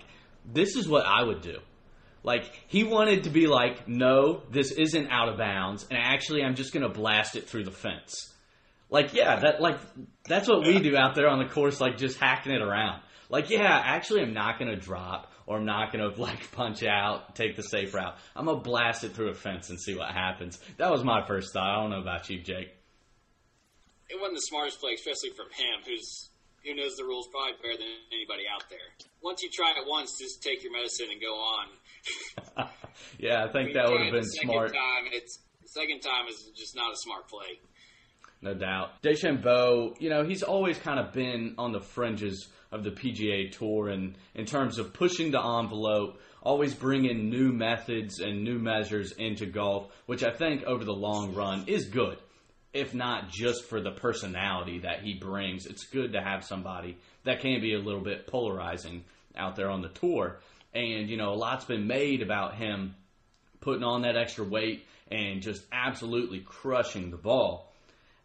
this 0.46 0.76
is 0.76 0.88
what 0.88 1.06
I 1.06 1.24
would 1.24 1.42
do. 1.42 1.60
Like, 2.24 2.52
he 2.68 2.84
wanted 2.84 3.24
to 3.24 3.30
be 3.30 3.48
like, 3.48 3.88
no, 3.88 4.44
this 4.52 4.72
isn't 4.72 5.10
out 5.10 5.30
of 5.30 5.38
bounds, 5.38 5.88
and 5.90 5.98
actually, 5.98 6.44
I'm 6.44 6.56
just 6.56 6.74
going 6.74 6.84
to 6.84 6.90
blast 6.90 7.36
it 7.36 7.48
through 7.48 7.64
the 7.64 7.72
fence. 7.72 8.32
Like, 8.92 9.14
yeah, 9.16 9.40
that 9.40 9.62
like 9.62 9.80
that's 10.26 10.48
what 10.48 10.68
we 10.68 10.80
do 10.80 10.96
out 10.96 11.16
there 11.16 11.28
on 11.28 11.40
the 11.40 11.50
course, 11.50 11.82
like 11.82 11.98
just 11.98 12.20
hacking 12.20 12.52
it 12.52 12.62
around. 12.62 13.02
Like, 13.30 13.50
yeah, 13.50 13.82
actually, 13.84 14.22
I'm 14.22 14.34
not 14.34 14.60
going 14.60 14.70
to 14.70 14.78
drop 14.78 15.32
or 15.48 15.58
I'm 15.58 15.66
not 15.66 15.92
going 15.92 16.08
to 16.14 16.22
like 16.22 16.52
punch 16.52 16.84
out, 16.84 17.34
take 17.36 17.56
the 17.56 17.64
safe 17.64 17.94
route. 17.94 18.16
I'm 18.36 18.46
going 18.46 18.58
to 18.58 18.64
blast 18.64 19.04
it 19.04 19.14
through 19.14 19.30
a 19.30 19.34
fence 19.34 19.72
and 19.72 19.80
see 19.80 19.96
what 19.96 20.10
happens. 20.10 20.60
That 20.78 20.92
was 20.92 21.04
my 21.04 21.26
first 21.26 21.54
thought. 21.54 21.64
I 21.64 21.82
don't 21.82 21.90
know 21.90 22.02
about 22.02 22.30
you, 22.30 22.42
Jake 22.42 22.76
it 24.12 24.20
wasn't 24.20 24.36
the 24.36 24.48
smartest 24.52 24.80
play, 24.84 24.94
especially 24.94 25.32
from 25.32 25.48
him, 25.56 25.80
who's 25.88 26.30
who 26.68 26.76
knows 26.76 26.94
the 26.94 27.08
rules 27.08 27.26
probably 27.32 27.58
better 27.58 27.80
than 27.80 27.90
anybody 28.14 28.46
out 28.46 28.70
there. 28.70 28.86
Once 29.24 29.42
you 29.42 29.50
try 29.50 29.72
it 29.74 29.82
once, 29.88 30.14
just 30.20 30.44
take 30.44 30.62
your 30.62 30.72
medicine 30.72 31.10
and 31.10 31.18
go 31.18 31.34
on. 31.34 31.66
yeah, 33.18 33.42
I 33.42 33.50
think 33.50 33.56
I 33.56 33.66
mean, 33.66 33.74
that 33.74 33.90
would 33.90 34.02
have 34.06 34.14
been 34.14 34.30
smart. 34.46 34.70
Time, 34.70 35.10
it's 35.10 35.40
second 35.66 36.02
time 36.06 36.28
is 36.30 36.52
just 36.54 36.76
not 36.76 36.94
a 36.94 36.98
smart 37.02 37.26
play. 37.32 37.58
No 38.42 38.54
doubt. 38.54 39.02
DeChambeau, 39.04 39.96
you 40.00 40.10
know, 40.10 40.24
he's 40.24 40.44
always 40.44 40.78
kind 40.78 41.00
of 41.00 41.14
been 41.14 41.56
on 41.58 41.72
the 41.72 41.80
fringes 41.80 42.48
of 42.72 42.84
the 42.84 42.92
PGA 42.92 43.52
Tour, 43.52 43.90
and 43.90 44.16
in 44.34 44.46
terms 44.46 44.80
of 44.80 44.94
pushing 44.94 45.32
the 45.32 45.40
envelope, 45.40 46.20
always 46.42 46.74
bringing 46.74 47.30
new 47.30 47.52
methods 47.52 48.20
and 48.20 48.44
new 48.44 48.58
measures 48.58 49.12
into 49.12 49.46
golf, 49.46 49.92
which 50.08 50.24
I 50.24 50.32
think 50.32 50.64
over 50.64 50.84
the 50.84 50.94
long 50.94 51.36
run 51.36 51.66
is 51.68 51.86
good 51.86 52.18
if 52.74 52.94
not 52.94 53.30
just 53.30 53.66
for 53.66 53.82
the 53.82 53.92
personality 53.92 54.80
that 54.80 55.02
he 55.02 55.14
brings. 55.14 55.66
It's 55.66 55.86
good 55.86 56.14
to 56.14 56.22
have 56.22 56.44
somebody 56.44 56.98
that 57.24 57.42
can 57.42 57.60
be 57.62 57.74
a 57.74 57.80
little 57.80 58.02
bit 58.02 58.28
polarizing 58.28 59.04
out 59.36 59.56
there 59.56 59.70
on 59.70 59.82
the 59.82 59.90
tour. 59.90 60.40
And, 60.74 61.10
you 61.10 61.18
know, 61.18 61.34
a 61.34 61.36
lot's 61.36 61.66
been 61.66 61.88
made 61.88 62.22
about 62.22 62.56
him 62.56 62.96
putting 63.60 63.84
on 63.84 64.04
that 64.04 64.16
extra 64.16 64.46
weight 64.46 64.86
and 65.10 65.42
just 65.42 65.64
absolutely 65.72 66.40
crushing 66.40 67.12
the 67.12 67.18
ball. 67.18 67.71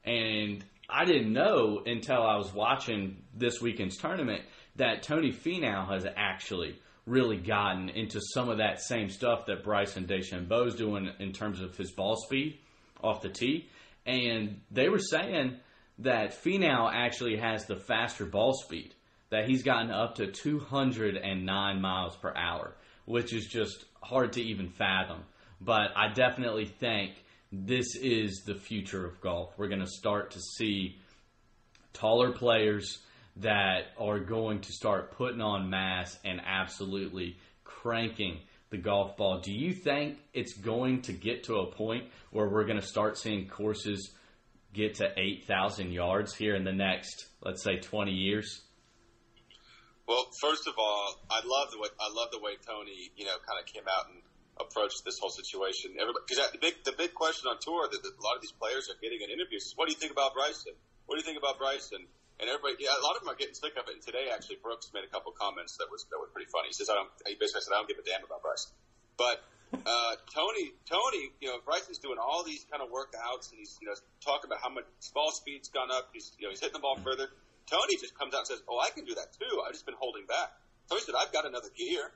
And 0.07 0.65
I 0.89 1.05
didn't 1.05 1.33
know 1.33 1.83
until 1.85 2.23
I 2.23 2.37
was 2.37 2.53
watching 2.55 3.23
this 3.35 3.61
weekend's 3.61 3.97
tournament 3.97 4.43
that 4.77 5.03
Tony 5.03 5.33
Finau 5.33 5.89
has 5.89 6.07
actually 6.17 6.79
really 7.07 7.37
gotten 7.37 7.89
into 7.89 8.21
some 8.33 8.49
of 8.49 8.59
that 8.59 8.81
same 8.81 9.11
stuff 9.11 9.47
that 9.47 9.65
Bryson 9.65 10.07
DeChambeau's 10.07 10.75
doing 10.75 11.11
in 11.19 11.33
terms 11.33 11.61
of 11.61 11.77
his 11.77 11.91
ball 11.91 12.17
speed 12.17 12.59
off 13.03 13.23
the 13.23 13.29
tee 13.29 13.69
and 14.07 14.61
they 14.71 14.89
were 14.89 15.01
saying 15.01 15.57
that 15.99 16.43
Finau 16.43 16.91
actually 16.93 17.37
has 17.37 17.67
the 17.67 17.77
faster 17.77 18.25
ball 18.25 18.55
speed, 18.55 18.95
that 19.31 19.49
he's 19.49 19.63
gotten 19.63 19.91
up 19.91 20.17
to 20.17 20.31
209 20.31 21.81
miles 21.81 22.17
per 22.17 22.33
hour, 22.35 22.75
which 23.05 23.33
is 23.33 23.47
just 23.47 23.85
hard 24.01 24.35
to 24.35 24.43
even 24.43 24.69
fathom. 24.69 25.25
But 25.61 25.91
I 25.97 26.13
definitely 26.13 26.67
think 26.67 27.15
this 27.53 27.95
is 27.97 28.43
the 28.45 28.55
future 28.55 29.07
of 29.07 29.21
golf. 29.21 29.53
We're 29.57 29.69
going 29.69 29.81
to 29.81 29.87
start 29.87 30.33
to 30.33 30.41
see 30.41 30.99
taller 31.93 32.33
players 32.33 32.99
that 33.37 33.89
are 33.99 34.19
going 34.19 34.61
to 34.61 34.73
start 34.73 35.17
putting 35.17 35.41
on 35.41 35.71
mass 35.71 36.19
and 36.25 36.41
absolutely 36.45 37.37
cranking 37.65 38.41
the 38.71 38.79
golf 38.79 39.17
ball. 39.17 39.41
Do 39.41 39.53
you 39.53 39.73
think 39.73 40.19
it's 40.33 40.55
going 40.55 41.03
to 41.03 41.13
get 41.13 41.45
to 41.45 41.57
a 41.57 41.67
point 41.71 42.05
where 42.31 42.49
we're 42.49 42.65
going 42.65 42.81
to 42.81 42.87
start 42.87 43.19
seeing 43.19 43.49
courses 43.49 44.13
get 44.73 44.97
to 44.97 45.09
8,000 45.17 45.93
yards 45.93 46.35
here 46.35 46.55
in 46.55 46.65
the 46.65 46.73
next, 46.73 47.27
let's 47.43 47.63
say, 47.63 47.77
20 47.77 48.13
years? 48.13 48.63
Well, 50.09 50.27
first 50.41 50.67
of 50.69 50.75
all, 50.79 51.21
I 51.31 51.41
love 51.45 51.71
the 51.73 51.79
way 51.79 51.89
I 51.99 52.09
love 52.15 52.29
the 52.31 52.39
way 52.39 52.53
Tony, 52.65 53.11
you 53.17 53.25
know, 53.25 53.37
kind 53.45 53.59
of 53.61 53.67
came 53.67 53.83
out 53.89 54.07
and 54.13 54.23
approached 54.57 55.05
this 55.05 55.19
whole 55.19 55.33
situation. 55.33 55.93
Because 55.95 56.41
the 56.53 56.61
big 56.61 56.81
the 56.85 56.97
big 56.97 57.13
question 57.13 57.49
on 57.49 57.61
tour 57.61 57.89
that, 57.89 58.01
that 58.03 58.15
a 58.17 58.23
lot 58.25 58.37
of 58.37 58.43
these 58.43 58.57
players 58.57 58.89
are 58.89 58.99
getting 59.01 59.21
in 59.21 59.29
interviews 59.31 59.69
is, 59.69 59.73
"What 59.77 59.89
do 59.89 59.93
you 59.93 60.01
think 60.01 60.13
about 60.13 60.35
Bryson? 60.35 60.73
What 61.07 61.17
do 61.17 61.21
you 61.21 61.29
think 61.29 61.39
about 61.39 61.59
Bryson?" 61.59 62.09
And 62.37 62.53
everybody, 62.53 62.85
yeah, 62.85 62.93
a 62.93 63.01
lot 63.01 63.17
of 63.17 63.25
them 63.25 63.33
are 63.33 63.39
getting 63.39 63.57
sick 63.57 63.73
of 63.81 63.89
it. 63.89 63.97
And 63.97 64.05
today, 64.05 64.29
actually, 64.29 64.61
Brooks 64.61 64.93
made 64.93 65.09
a 65.09 65.13
couple 65.13 65.33
comments 65.33 65.81
that 65.81 65.89
was 65.89 66.05
that 66.13 66.19
were 66.21 66.29
pretty 66.29 66.49
funny. 66.53 66.69
He 66.69 66.77
says, 66.77 66.89
"I 66.89 66.97
don't." 66.97 67.09
He 67.25 67.37
basically 67.37 67.65
said, 67.65 67.73
"I 67.73 67.81
don't 67.81 67.89
give 67.89 68.01
a 68.01 68.05
damn 68.05 68.25
about 68.25 68.45
Bryson." 68.45 68.73
But 69.17 69.45
uh, 69.73 70.15
Tony, 70.37 70.73
Tony, 70.89 71.33
you 71.41 71.49
know, 71.49 71.59
Bryson's 71.65 71.99
doing 71.99 72.21
all 72.21 72.45
these 72.45 72.65
kind 72.69 72.85
of 72.85 72.93
workouts 72.93 73.51
and 73.51 73.59
he's, 73.59 73.77
you 73.81 73.89
know, 73.89 73.97
talking 74.21 74.49
about 74.49 74.61
how 74.63 74.69
much 74.69 74.85
his 75.01 75.11
ball 75.11 75.33
speed's 75.33 75.69
gone 75.69 75.91
up. 75.91 76.13
He's, 76.13 76.33
you 76.39 76.47
know, 76.47 76.51
he's 76.53 76.61
hitting 76.61 76.77
the 76.77 76.85
ball 76.85 76.97
further. 77.01 77.29
Tony 77.67 77.97
just 77.99 78.15
comes 78.15 78.33
out 78.33 78.47
and 78.47 78.49
says, 78.49 78.63
"Oh, 78.69 78.79
I 78.79 78.91
can 78.95 79.05
do 79.05 79.15
that 79.17 79.35
too. 79.35 79.63
I've 79.65 79.73
just 79.73 79.87
been 79.87 79.99
holding 79.99 80.27
back." 80.27 80.55
Tony 80.89 81.03
said, 81.03 81.15
"I've 81.19 81.33
got 81.33 81.47
another 81.47 81.69
gear." 81.75 82.13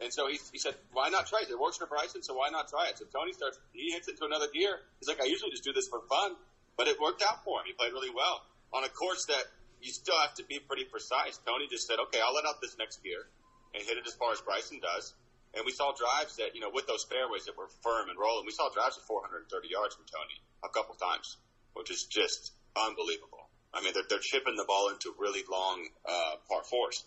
And 0.00 0.12
so 0.12 0.26
he, 0.26 0.38
he 0.52 0.58
said, 0.58 0.74
why 0.92 1.08
not 1.08 1.26
try 1.26 1.42
it? 1.42 1.50
It 1.50 1.58
works 1.58 1.78
for 1.78 1.86
Bryson, 1.86 2.22
so 2.22 2.34
why 2.34 2.50
not 2.50 2.68
try 2.68 2.88
it? 2.90 2.98
So 2.98 3.04
Tony 3.06 3.32
starts, 3.32 3.58
he 3.72 3.92
hits 3.92 4.08
it 4.08 4.18
to 4.18 4.24
another 4.24 4.48
gear. 4.52 4.78
He's 4.98 5.08
like, 5.08 5.20
I 5.20 5.26
usually 5.26 5.50
just 5.50 5.62
do 5.62 5.72
this 5.72 5.86
for 5.88 6.02
fun, 6.08 6.34
but 6.76 6.88
it 6.88 6.98
worked 7.00 7.22
out 7.22 7.44
for 7.44 7.60
him. 7.60 7.66
He 7.66 7.72
played 7.72 7.92
really 7.92 8.10
well 8.10 8.42
on 8.72 8.82
a 8.82 8.90
course 8.90 9.26
that 9.26 9.44
you 9.80 9.92
still 9.92 10.18
have 10.18 10.34
to 10.34 10.44
be 10.44 10.58
pretty 10.58 10.84
precise. 10.84 11.38
Tony 11.46 11.68
just 11.70 11.86
said, 11.86 12.02
okay, 12.08 12.18
I'll 12.18 12.34
let 12.34 12.44
out 12.44 12.60
this 12.60 12.76
next 12.78 13.02
gear 13.04 13.28
and 13.74 13.82
hit 13.84 13.98
it 13.98 14.06
as 14.06 14.14
far 14.14 14.32
as 14.32 14.40
Bryson 14.40 14.80
does. 14.80 15.14
And 15.54 15.62
we 15.64 15.70
saw 15.70 15.94
drives 15.94 16.36
that, 16.42 16.54
you 16.54 16.60
know, 16.60 16.70
with 16.74 16.86
those 16.86 17.04
fairways 17.04 17.46
that 17.46 17.56
were 17.56 17.70
firm 17.82 18.10
and 18.10 18.18
rolling, 18.18 18.46
we 18.46 18.52
saw 18.52 18.70
drives 18.74 18.96
of 18.96 19.04
430 19.04 19.46
yards 19.70 19.94
from 19.94 20.06
Tony 20.10 20.42
a 20.64 20.68
couple 20.68 20.98
times, 20.98 21.38
which 21.74 21.90
is 21.90 22.04
just 22.10 22.52
unbelievable. 22.74 23.46
I 23.72 23.82
mean, 23.82 23.94
they're, 23.94 24.06
they're 24.08 24.22
chipping 24.22 24.56
the 24.56 24.64
ball 24.66 24.90
into 24.90 25.14
really 25.18 25.42
long, 25.50 25.86
uh, 26.06 26.42
par 26.48 26.62
fours. 26.64 27.04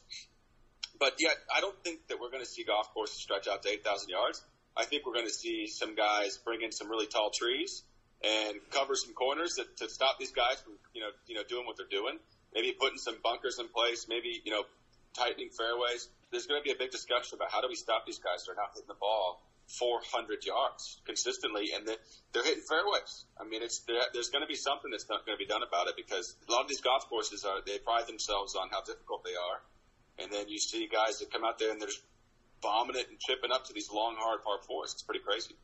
But 0.99 1.15
yet, 1.19 1.35
I 1.53 1.61
don't 1.61 1.77
think 1.83 2.07
that 2.07 2.19
we're 2.19 2.31
going 2.31 2.43
to 2.43 2.49
see 2.49 2.63
golf 2.63 2.93
courses 2.93 3.17
stretch 3.17 3.47
out 3.47 3.63
to 3.63 3.69
8,000 3.69 4.09
yards. 4.09 4.43
I 4.75 4.85
think 4.85 5.05
we're 5.05 5.13
going 5.13 5.27
to 5.27 5.33
see 5.33 5.67
some 5.67 5.95
guys 5.95 6.37
bring 6.37 6.61
in 6.61 6.71
some 6.71 6.89
really 6.89 7.07
tall 7.07 7.29
trees 7.29 7.83
and 8.23 8.57
cover 8.71 8.95
some 8.95 9.13
corners 9.13 9.55
that, 9.55 9.77
to 9.77 9.89
stop 9.89 10.17
these 10.19 10.31
guys 10.31 10.61
from, 10.63 10.73
you 10.93 11.01
know, 11.01 11.09
you 11.27 11.35
know, 11.35 11.43
doing 11.47 11.65
what 11.65 11.77
they're 11.77 11.89
doing. 11.89 12.17
Maybe 12.53 12.73
putting 12.79 12.97
some 12.97 13.17
bunkers 13.23 13.59
in 13.59 13.67
place. 13.69 14.07
Maybe, 14.09 14.41
you 14.43 14.51
know, 14.51 14.63
tightening 15.13 15.49
fairways. 15.49 16.09
There's 16.31 16.45
going 16.45 16.61
to 16.61 16.65
be 16.65 16.71
a 16.71 16.77
big 16.77 16.91
discussion 16.91 17.37
about 17.37 17.51
how 17.51 17.61
do 17.61 17.67
we 17.69 17.75
stop 17.75 18.05
these 18.05 18.19
guys 18.19 18.45
that 18.45 18.53
are 18.53 18.55
not 18.55 18.73
hitting 18.73 18.87
the 18.87 18.99
ball 18.99 19.41
400 19.67 20.45
yards 20.45 21.01
consistently, 21.05 21.75
and 21.75 21.87
that 21.87 21.99
they're 22.31 22.43
hitting 22.43 22.63
fairways. 22.63 23.25
I 23.35 23.43
mean, 23.43 23.61
it's 23.61 23.83
there's 24.13 24.29
going 24.29 24.41
to 24.41 24.47
be 24.47 24.55
something 24.55 24.89
that's 24.91 25.09
not 25.09 25.25
going 25.25 25.37
to 25.37 25.41
be 25.43 25.47
done 25.47 25.61
about 25.61 25.87
it 25.87 25.95
because 25.99 26.35
a 26.47 26.51
lot 26.51 26.61
of 26.61 26.69
these 26.69 26.79
golf 26.79 27.09
courses 27.09 27.43
are 27.43 27.59
they 27.65 27.77
pride 27.79 28.07
themselves 28.07 28.55
on 28.55 28.69
how 28.71 28.81
difficult 28.81 29.25
they 29.25 29.35
are 29.35 29.59
and 30.19 30.31
then 30.31 30.47
you 30.47 30.59
see 30.59 30.87
guys 30.87 31.19
that 31.19 31.31
come 31.31 31.43
out 31.43 31.59
there 31.59 31.71
and 31.71 31.81
they're 31.81 31.87
just 31.87 32.03
bombing 32.61 32.95
it 32.95 33.09
and 33.09 33.19
chipping 33.19 33.51
up 33.51 33.65
to 33.65 33.73
these 33.73 33.89
long, 33.91 34.15
hard 34.17 34.43
par 34.43 34.57
fours. 34.67 34.93
It's 34.93 35.03
pretty 35.03 35.23
crazy. 35.23 35.55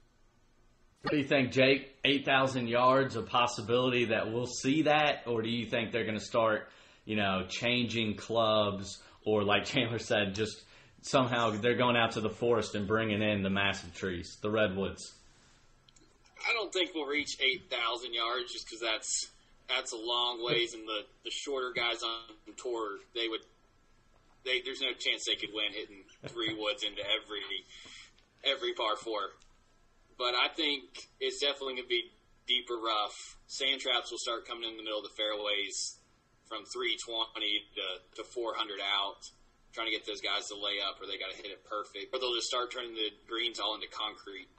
What 1.01 1.11
do 1.11 1.17
you 1.17 1.25
think, 1.25 1.51
Jake? 1.51 1.97
8,000 2.05 2.67
yards, 2.67 3.15
a 3.15 3.21
possibility 3.21 4.05
that 4.05 4.31
we'll 4.31 4.47
see 4.47 4.83
that? 4.83 5.23
Or 5.25 5.41
do 5.41 5.49
you 5.49 5.65
think 5.65 5.91
they're 5.91 6.05
going 6.05 6.17
to 6.17 6.23
start, 6.23 6.69
you 7.03 7.17
know, 7.17 7.45
changing 7.49 8.15
clubs? 8.15 9.01
Or, 9.25 9.43
like 9.43 9.65
Chandler 9.65 9.99
said, 9.99 10.35
just 10.35 10.63
somehow 11.01 11.49
they're 11.49 11.75
going 11.75 11.97
out 11.97 12.11
to 12.11 12.21
the 12.21 12.29
forest 12.29 12.75
and 12.75 12.87
bringing 12.87 13.21
in 13.21 13.43
the 13.43 13.49
massive 13.49 13.93
trees, 13.93 14.37
the 14.41 14.49
redwoods? 14.49 15.13
I 16.47 16.53
don't 16.53 16.71
think 16.71 16.91
we'll 16.93 17.05
reach 17.05 17.37
8,000 17.39 18.13
yards 18.13 18.51
just 18.51 18.65
because 18.65 18.81
that's 18.81 19.29
that's 19.69 19.93
a 19.93 19.97
long 19.97 20.43
ways, 20.43 20.73
and 20.73 20.85
the, 20.85 21.01
the 21.23 21.31
shorter 21.31 21.71
guys 21.73 22.03
on 22.03 22.53
tour, 22.57 22.99
they 23.15 23.27
would 23.27 23.41
they, 24.45 24.61
there's 24.63 24.81
no 24.81 24.91
chance 24.93 25.25
they 25.25 25.39
could 25.39 25.55
win 25.55 25.71
hitting 25.71 26.03
three 26.27 26.53
woods 26.55 26.83
into 26.83 27.01
every 27.01 27.43
every 28.43 28.73
par 28.73 28.95
four. 28.99 29.31
But 30.17 30.35
I 30.35 30.47
think 30.53 30.83
it's 31.19 31.39
definitely 31.39 31.81
going 31.81 31.89
to 31.89 31.95
be 31.95 32.11
deeper 32.47 32.77
rough. 32.77 33.15
Sand 33.47 33.81
traps 33.81 34.11
will 34.11 34.21
start 34.21 34.47
coming 34.47 34.69
in 34.69 34.77
the 34.77 34.83
middle 34.83 34.99
of 34.99 35.07
the 35.07 35.15
fairways 35.15 35.97
from 36.45 36.67
320 36.69 37.33
to, 37.79 37.85
to 38.19 38.21
400 38.21 38.77
out, 38.83 39.25
trying 39.73 39.89
to 39.89 39.95
get 39.95 40.05
those 40.05 40.21
guys 40.21 40.51
to 40.51 40.55
lay 40.59 40.77
up, 40.83 41.01
or 41.01 41.07
they 41.09 41.17
got 41.17 41.33
to 41.33 41.39
hit 41.39 41.49
it 41.49 41.65
perfect. 41.65 42.13
Or 42.13 42.19
they'll 42.19 42.35
just 42.35 42.51
start 42.51 42.69
turning 42.69 42.93
the 42.93 43.09
greens 43.25 43.57
all 43.57 43.73
into 43.73 43.89
concrete. 43.89 44.51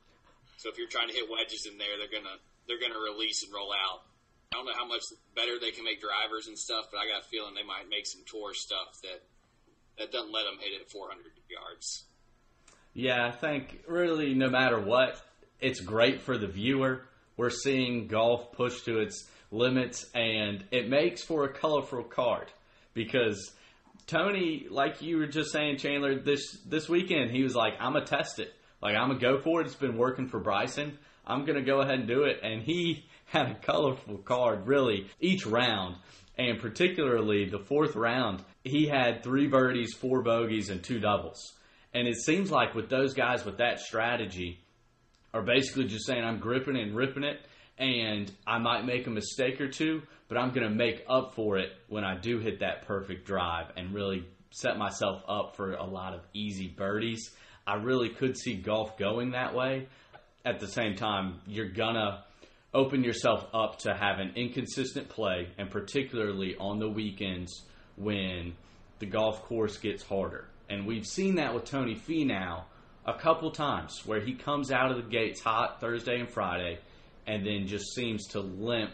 So 0.58 0.72
if 0.72 0.80
you're 0.80 0.90
trying 0.90 1.12
to 1.12 1.14
hit 1.14 1.28
wedges 1.28 1.68
in 1.68 1.76
there, 1.78 2.00
they're 2.00 2.10
gonna 2.10 2.40
they're 2.66 2.80
gonna 2.80 2.98
release 2.98 3.44
and 3.44 3.52
roll 3.52 3.74
out. 3.74 4.06
I 4.54 4.56
don't 4.56 4.66
know 4.70 4.78
how 4.78 4.86
much 4.86 5.02
better 5.34 5.58
they 5.58 5.74
can 5.74 5.84
make 5.84 6.00
drivers 6.00 6.46
and 6.46 6.56
stuff, 6.56 6.88
but 6.88 7.02
I 7.02 7.10
got 7.10 7.26
a 7.26 7.28
feeling 7.28 7.52
they 7.52 7.66
might 7.66 7.90
make 7.90 8.06
some 8.06 8.22
tour 8.24 8.54
stuff 8.54 8.96
that 9.02 9.20
that 9.98 10.12
doesn't 10.12 10.33
let 10.33 10.44
them 10.44 10.59
hit 10.61 10.80
it 10.80 10.90
400 10.90 11.24
yards. 11.48 12.04
Yeah, 12.92 13.26
I 13.26 13.30
think 13.30 13.83
really 13.88 14.35
no 14.35 14.48
matter 14.48 14.78
what, 14.80 15.20
it's 15.61 15.80
great 15.80 16.20
for 16.20 16.38
the 16.38 16.46
viewer. 16.46 17.02
We're 17.37 17.50
seeing 17.50 18.07
golf 18.07 18.52
push 18.52 18.83
to 18.83 19.00
its 19.00 19.28
limits, 19.50 20.09
and 20.14 20.64
it 20.70 20.88
makes 20.88 21.22
for 21.22 21.44
a 21.44 21.52
colorful 21.52 22.04
card 22.04 22.52
because 22.92 23.52
Tony, 24.07 24.66
like 24.70 25.02
you 25.02 25.18
were 25.18 25.26
just 25.26 25.50
saying, 25.50 25.78
Chandler, 25.78 26.20
this 26.20 26.59
this 26.66 26.88
weekend 26.88 27.30
he 27.30 27.42
was 27.42 27.57
like, 27.57 27.74
"I'm 27.80 27.94
gonna 27.94 28.04
test 28.04 28.38
it. 28.38 28.54
Like 28.80 28.94
I'm 28.94 29.09
gonna 29.09 29.20
go 29.20 29.40
for 29.40 29.61
it. 29.61 29.66
It's 29.66 29.74
been 29.74 29.96
working 29.96 30.28
for 30.28 30.38
Bryson. 30.38 30.98
I'm 31.26 31.44
gonna 31.44 31.62
go 31.62 31.80
ahead 31.80 31.98
and 32.00 32.09
do 32.09 32.24
it." 32.24 32.40
And 32.42 32.62
he 32.62 33.07
had 33.26 33.50
a 33.50 33.54
colorful 33.54 34.18
card, 34.18 34.66
really, 34.66 35.09
each 35.20 35.46
round 35.46 35.96
and 36.37 36.59
particularly 36.59 37.48
the 37.48 37.59
fourth 37.59 37.94
round, 37.94 38.42
he 38.64 38.88
had 38.88 39.22
three 39.22 39.46
birdies, 39.46 39.94
four 39.94 40.22
bogeys, 40.22 40.70
and 40.70 40.83
two 40.83 40.98
doubles. 40.98 41.53
And 41.92 42.09
it 42.09 42.16
seems 42.16 42.50
like 42.50 42.74
with 42.74 42.88
those 42.88 43.14
guys 43.14 43.44
with 43.44 43.59
that 43.59 43.79
strategy, 43.79 44.64
are 45.35 45.42
basically 45.42 45.85
just 45.85 46.07
saying, 46.07 46.24
I'm 46.24 46.38
gripping 46.38 46.77
and 46.77 46.96
ripping 46.96 47.24
it, 47.24 47.40
and 47.77 48.31
I 48.46 48.59
might 48.59 48.87
make 48.87 49.07
a 49.07 49.11
mistake 49.11 49.61
or 49.61 49.68
two, 49.68 50.03
but 50.29 50.38
I'm 50.38 50.50
going 50.50 50.68
to 50.68 50.74
make 50.74 51.05
up 51.09 51.35
for 51.35 51.59
it 51.59 51.70
when 51.88 52.05
I 52.05 52.16
do 52.16 52.38
hit 52.38 52.61
that 52.61 52.87
perfect 52.87 53.27
drive 53.27 53.66
and 53.77 53.92
really 53.92 54.24
set 54.50 54.79
myself 54.79 55.22
up 55.29 55.57
for 55.57 55.72
a 55.72 55.85
lot 55.85 56.14
of 56.14 56.20
easy 56.33 56.68
birdies. 56.68 57.33
I 57.66 57.74
really 57.74 58.11
could 58.11 58.38
see 58.38 58.55
golf 58.55 58.96
going 58.96 59.33
that 59.33 59.55
way. 59.55 59.88
At 60.44 60.61
the 60.61 60.68
same 60.68 60.94
time, 60.94 61.40
you're 61.46 61.70
going 61.70 61.94
to 61.94 62.22
open 62.72 63.03
yourself 63.03 63.44
up 63.53 63.79
to 63.81 63.94
having 63.94 64.33
inconsistent 64.37 65.09
play, 65.09 65.48
and 65.59 65.68
particularly 65.68 66.55
on 66.61 66.79
the 66.79 66.88
weekends 66.88 67.64
when 67.96 68.54
the 68.98 69.07
golf 69.07 69.42
course 69.42 69.76
gets 69.78 70.02
harder. 70.02 70.46
And 70.68 70.87
we've 70.87 71.07
seen 71.07 71.37
that 71.37 71.54
with 71.54 71.64
Tony 71.64 71.94
Finau 71.94 72.62
a 73.07 73.14
couple 73.14 73.50
times 73.50 74.02
where 74.07 74.20
he 74.20 74.35
comes 74.35 74.72
out 74.72 74.90
of 74.90 74.96
the 74.96 75.11
gates 75.11 75.40
hot 75.40 75.80
Thursday 75.80 76.20
and 76.20 76.28
Friday 76.28 76.78
and 77.26 77.46
then 77.46 77.66
just 77.66 77.94
seems 77.94 78.28
to 78.28 78.40
limp 78.40 78.92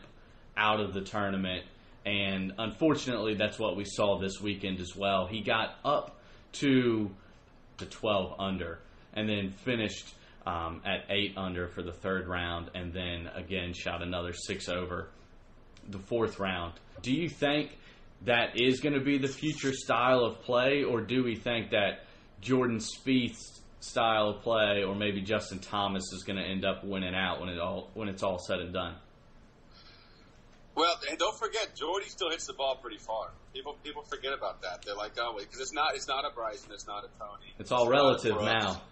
out 0.57 0.81
of 0.81 0.95
the 0.95 1.01
tournament. 1.01 1.65
And 2.05 2.53
unfortunately, 2.59 3.35
that's 3.35 3.59
what 3.59 3.77
we 3.77 3.85
saw 3.85 4.19
this 4.19 4.41
weekend 4.41 4.81
as 4.81 4.97
well. 4.97 5.27
He 5.27 5.43
got 5.43 5.77
up 5.85 6.19
to 6.53 7.11
to 7.79 7.87
12 7.87 8.35
under 8.39 8.79
and 9.15 9.29
then 9.29 9.51
finished 9.51 10.15
um, 10.47 10.83
at 10.85 11.05
eight 11.11 11.35
under 11.37 11.69
for 11.69 11.83
the 11.83 11.93
third 11.93 12.27
round, 12.27 12.71
and 12.75 12.93
then 12.93 13.29
again 13.35 13.73
shot 13.75 14.03
another 14.03 14.33
six 14.33 14.69
over 14.69 15.09
the 15.89 15.99
fourth 15.99 16.39
round. 16.39 16.75
Do 17.03 17.13
you 17.13 17.29
think 17.29 17.77
that 18.25 18.61
is 18.61 18.81
going 18.81 18.95
to 18.95 19.01
be 19.01 19.19
the 19.19 19.29
future 19.29 19.73
style 19.73 20.25
of 20.25 20.43
play, 20.43 20.83
or 20.83 21.01
do 21.01 21.25
we 21.25 21.37
think 21.37 21.71
that 21.71 22.05
Jordan 22.41 22.79
Spieth's 22.79 23.61
style 23.81 24.29
of 24.29 24.43
play, 24.43 24.85
or 24.85 24.95
maybe 24.95 25.23
Justin 25.23 25.59
Thomas, 25.59 26.03
is 26.13 26.23
going 26.25 26.39
to 26.39 26.45
end 26.45 26.65
up 26.65 26.85
winning 26.85 27.15
out 27.15 27.41
when 27.41 27.49
it 27.49 27.59
all 27.59 27.91
when 27.95 28.09
it's 28.09 28.23
all 28.23 28.39
said 28.39 28.61
and 28.61 28.73
done? 28.73 28.95
Well, 30.75 30.95
and 31.11 31.19
don't 31.19 31.37
forget, 31.39 31.75
Jordy 31.77 32.09
still 32.09 32.31
hits 32.31 32.47
the 32.47 32.55
ball 32.55 32.77
pretty 32.77 32.99
far. 32.99 33.31
People 33.53 33.77
people 33.83 34.03
forget 34.03 34.33
about 34.33 34.63
that. 34.63 34.83
They're 34.85 34.95
like, 34.95 35.13
oh, 35.19 35.37
because 35.39 35.61
it's 35.61 35.73
not 35.73 35.95
it's 35.95 36.09
not 36.09 36.25
a 36.25 36.35
Bryson, 36.35 36.71
it's 36.73 36.87
not 36.87 37.05
a 37.05 37.09
Tony. 37.19 37.53
It's 37.59 37.73
all 37.73 37.83
it's 37.83 37.91
relative 37.91 38.41
now. 38.41 38.83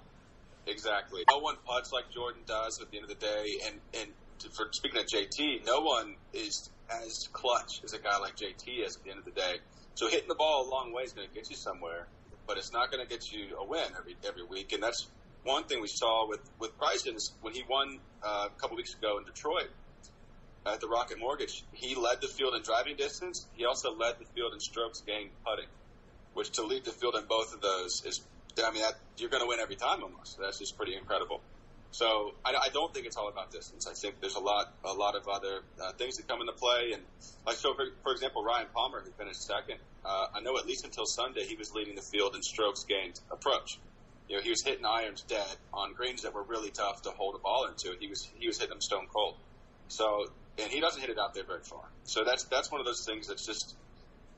Exactly. 0.67 1.23
No 1.31 1.39
one 1.39 1.57
puts 1.67 1.93
like 1.93 2.11
Jordan 2.13 2.43
does 2.47 2.81
at 2.83 2.91
the 2.91 2.99
end 2.99 3.05
of 3.05 3.09
the 3.09 3.27
day, 3.27 3.47
and 3.67 3.81
and 3.99 4.11
to, 4.41 4.49
for 4.51 4.69
speaking 4.73 5.01
of 5.01 5.07
JT, 5.07 5.65
no 5.67 5.81
one 5.81 6.17
is 6.33 6.71
as 6.91 7.29
clutch 7.33 7.81
as 7.85 7.93
a 7.93 7.99
guy 7.99 8.19
like 8.19 8.37
JT 8.37 8.85
is 8.85 8.97
at 8.97 9.05
the 9.05 9.11
end 9.11 9.19
of 9.19 9.25
the 9.25 9.31
day. 9.31 9.57
So 9.95 10.09
hitting 10.09 10.29
the 10.29 10.35
ball 10.35 10.67
a 10.67 10.71
long 10.71 10.93
way 10.93 11.03
is 11.03 11.13
going 11.13 11.29
to 11.29 11.35
get 11.35 11.51
you 11.51 11.57
somewhere, 11.57 12.07
but 12.47 12.57
it's 12.57 12.73
not 12.73 12.91
going 12.91 13.05
to 13.05 13.09
get 13.09 13.33
you 13.33 13.57
a 13.59 13.65
win 13.65 13.87
every 13.99 14.17
every 14.27 14.45
week. 14.45 14.73
And 14.73 14.83
that's 14.83 15.09
one 15.45 15.65
thing 15.65 15.81
we 15.81 15.89
saw 15.89 16.29
with 16.29 16.41
with 16.59 16.77
Bryson 16.79 17.17
is 17.17 17.33
when 17.41 17.55
he 17.55 17.65
won 17.69 17.99
uh, 18.23 18.49
a 18.49 18.61
couple 18.61 18.77
weeks 18.77 18.95
ago 18.95 19.19
in 19.19 19.25
Detroit 19.25 19.71
at 20.67 20.81
the 20.81 20.89
Rocket 20.89 21.19
Mortgage. 21.19 21.65
He 21.73 21.95
led 21.95 22.21
the 22.21 22.29
field 22.29 22.55
in 22.55 22.63
driving 22.63 22.97
distance. 22.97 23.47
He 23.55 23.65
also 23.65 23.95
led 23.95 24.19
the 24.19 24.27
field 24.27 24.53
in 24.53 24.61
strokes 24.61 25.01
gained 25.01 25.31
putting, 25.45 25.69
which 26.35 26.51
to 26.53 26.63
lead 26.63 26.85
the 26.85 26.93
field 26.93 27.15
in 27.17 27.25
both 27.27 27.55
of 27.55 27.61
those 27.61 28.03
is 28.05 28.21
I 28.65 28.71
mean, 28.73 28.83
that, 28.83 28.95
you're 29.19 29.31
going 29.31 29.43
to 29.43 29.49
win 29.49 29.61
every 29.61 29.77
time 29.77 30.03
almost. 30.03 30.39
That's 30.39 30.59
just 30.59 30.77
pretty 30.77 30.97
incredible. 30.97 31.41
So 31.91 32.35
I, 32.45 32.55
I, 32.55 32.69
don't 32.73 32.93
think 32.93 33.07
it's 33.07 33.17
all 33.17 33.29
about 33.29 33.51
distance. 33.51 33.87
I 33.87 33.95
think 33.95 34.21
there's 34.21 34.37
a 34.37 34.41
lot, 34.41 34.75
a 34.85 34.93
lot 34.93 35.17
of 35.17 35.27
other 35.27 35.61
uh, 35.83 35.93
things 35.93 36.17
that 36.17 36.29
come 36.29 36.41
into 36.41 36.53
play. 36.53 36.93
And 36.93 37.03
like 37.47 37.57
so, 37.57 37.75
for, 37.75 37.85
for 38.03 38.13
example, 38.13 38.45
Ryan 38.45 38.67
Palmer, 38.75 39.01
who 39.01 39.11
finished 39.13 39.43
second, 39.43 39.79
uh, 40.05 40.27
I 40.35 40.41
know 40.41 40.59
at 40.59 40.67
least 40.67 40.85
until 40.85 41.07
Sunday 41.07 41.45
he 41.45 41.57
was 41.57 41.73
leading 41.73 41.95
the 41.95 42.03
field 42.03 42.35
in 42.35 42.43
strokes 42.43 42.85
gained 42.85 43.19
approach. 43.31 43.79
You 44.29 44.37
know, 44.37 44.43
he 44.43 44.51
was 44.51 44.63
hitting 44.63 44.85
irons 44.85 45.23
dead 45.23 45.57
on 45.73 45.95
greens 45.95 46.23
that 46.23 46.35
were 46.35 46.43
really 46.43 46.71
tough 46.71 47.03
to 47.03 47.11
hold 47.11 47.35
a 47.35 47.39
ball 47.39 47.67
into. 47.67 47.97
He 47.99 48.09
was 48.09 48.29
he 48.39 48.47
was 48.47 48.59
hitting 48.59 48.71
them 48.71 48.83
stone 48.83 49.07
cold. 49.13 49.37
So 49.89 50.27
and 50.59 50.71
he 50.71 50.81
doesn't 50.81 51.01
hit 51.01 51.09
it 51.09 51.19
out 51.19 51.35
there 51.35 51.45
very 51.45 51.63
far. 51.63 51.85
So 52.05 52.25
that's 52.25 52.45
that's 52.45 52.71
one 52.71 52.81
of 52.81 52.87
those 52.87 53.07
things 53.07 53.29
that's 53.29 53.47
just 53.47 53.75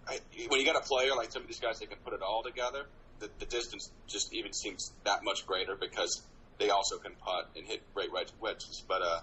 I, 0.06 0.20
when 0.48 0.60
you 0.60 0.66
got 0.66 0.76
a 0.76 0.86
player 0.86 1.16
like 1.16 1.32
some 1.32 1.42
of 1.42 1.48
these 1.48 1.60
guys 1.60 1.80
that 1.80 1.90
can 1.90 1.98
put 2.04 2.14
it 2.14 2.22
all 2.22 2.42
together 2.44 2.86
the, 3.20 3.30
the 3.38 3.46
distance 3.46 3.90
just 4.08 4.32
even 4.32 4.52
seems 4.52 4.92
that 5.04 5.22
much 5.22 5.46
greater 5.46 5.76
because 5.76 6.22
they 6.60 6.70
also 6.70 6.98
can 6.98 7.12
putt 7.14 7.50
and 7.56 7.66
hit 7.66 7.82
great 7.94 8.10
wedges. 8.12 8.84
But 8.86 9.02
uh, 9.02 9.20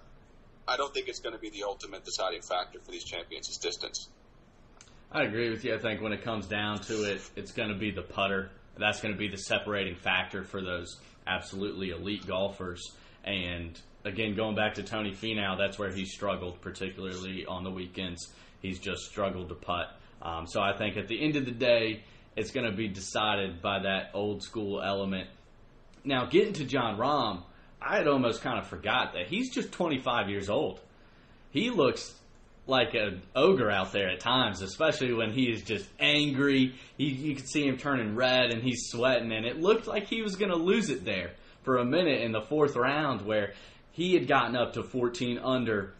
I 0.68 0.76
don't 0.76 0.94
think 0.94 1.08
it's 1.08 1.20
going 1.20 1.34
to 1.34 1.40
be 1.40 1.50
the 1.50 1.64
ultimate 1.64 2.04
deciding 2.04 2.42
factor 2.42 2.80
for 2.80 2.92
these 2.92 3.06
champions 3.06 3.48
is 3.48 3.58
distance. 3.58 4.10
I 5.12 5.24
agree 5.24 5.50
with 5.50 5.64
you. 5.64 5.74
I 5.74 5.78
think 5.78 6.02
when 6.02 6.12
it 6.12 6.24
comes 6.24 6.48
down 6.48 6.80
to 6.82 7.04
it, 7.10 7.22
it's 7.38 7.54
going 7.54 7.70
to 7.70 7.78
be 7.78 7.92
the 7.92 8.02
putter. 8.02 8.50
That's 8.78 9.00
going 9.00 9.14
to 9.14 9.18
be 9.18 9.30
the 9.30 9.38
separating 9.38 9.96
factor 9.96 10.44
for 10.44 10.62
those 10.62 11.00
absolutely 11.26 11.92
elite 11.92 12.28
golfers. 12.28 12.92
And 13.24 13.80
again, 14.04 14.36
going 14.36 14.56
back 14.56 14.74
to 14.76 14.84
Tony 14.84 15.12
Finau, 15.12 15.58
that's 15.58 15.80
where 15.80 15.92
he 15.92 16.06
struggled, 16.06 16.60
particularly 16.62 17.46
on 17.46 17.64
the 17.64 17.72
weekends. 17.72 18.34
He's 18.62 18.80
just 18.80 19.04
struggled 19.04 19.50
to 19.50 19.56
putt. 19.56 19.96
Um, 20.22 20.48
so 20.48 20.60
I 20.62 20.76
think 20.76 20.98
at 20.98 21.08
the 21.08 21.22
end 21.22 21.36
of 21.36 21.46
the 21.46 21.52
day, 21.52 22.04
it's 22.36 22.52
going 22.52 22.70
to 22.70 22.76
be 22.76 22.88
decided 22.88 23.62
by 23.62 23.80
that 23.80 24.12
old 24.14 24.44
school 24.44 24.82
element. 24.82 25.30
Now, 26.04 26.26
getting 26.26 26.54
to 26.54 26.66
Jon 26.66 26.98
Rahm, 26.98 27.44
I 27.82 27.98
had 27.98 28.08
almost 28.08 28.42
kind 28.42 28.60
of 28.60 28.68
forgot 28.68 29.14
that 29.14 29.28
he's 29.28 29.54
just 29.54 29.72
25 29.72 30.30
years 30.30 30.50
old. 30.50 30.80
He 31.52 31.70
looks 31.70 32.14
like 32.68 32.94
an 32.94 33.22
ogre 33.36 33.72
out 33.72 33.94
there 33.94 34.10
at 34.10 34.20
times, 34.20 34.62
especially 34.62 35.14
when 35.14 35.32
he 35.32 35.50
is 35.50 35.64
just 35.64 35.88
angry. 36.00 36.76
He, 36.98 37.06
you 37.06 37.36
can 37.36 37.46
see 37.46 37.66
him 37.66 37.78
turning 37.78 38.16
red 38.16 38.52
and 38.52 38.62
he's 38.62 38.90
sweating, 38.90 39.32
and 39.32 39.46
it 39.46 39.60
looked 39.60 39.88
like 39.88 40.08
he 40.08 40.22
was 40.22 40.36
going 40.36 40.52
to 40.52 40.58
lose 40.58 40.90
it 40.90 41.06
there 41.06 41.32
for 41.64 41.78
a 41.78 41.86
minute 41.86 42.22
in 42.22 42.32
the 42.32 42.42
fourth 42.42 42.76
round 42.76 43.22
where 43.22 43.54
he 43.92 44.14
had 44.14 44.28
gotten 44.28 44.56
up 44.56 44.74
to 44.74 44.84
14 44.84 45.40
under, 45.40 45.94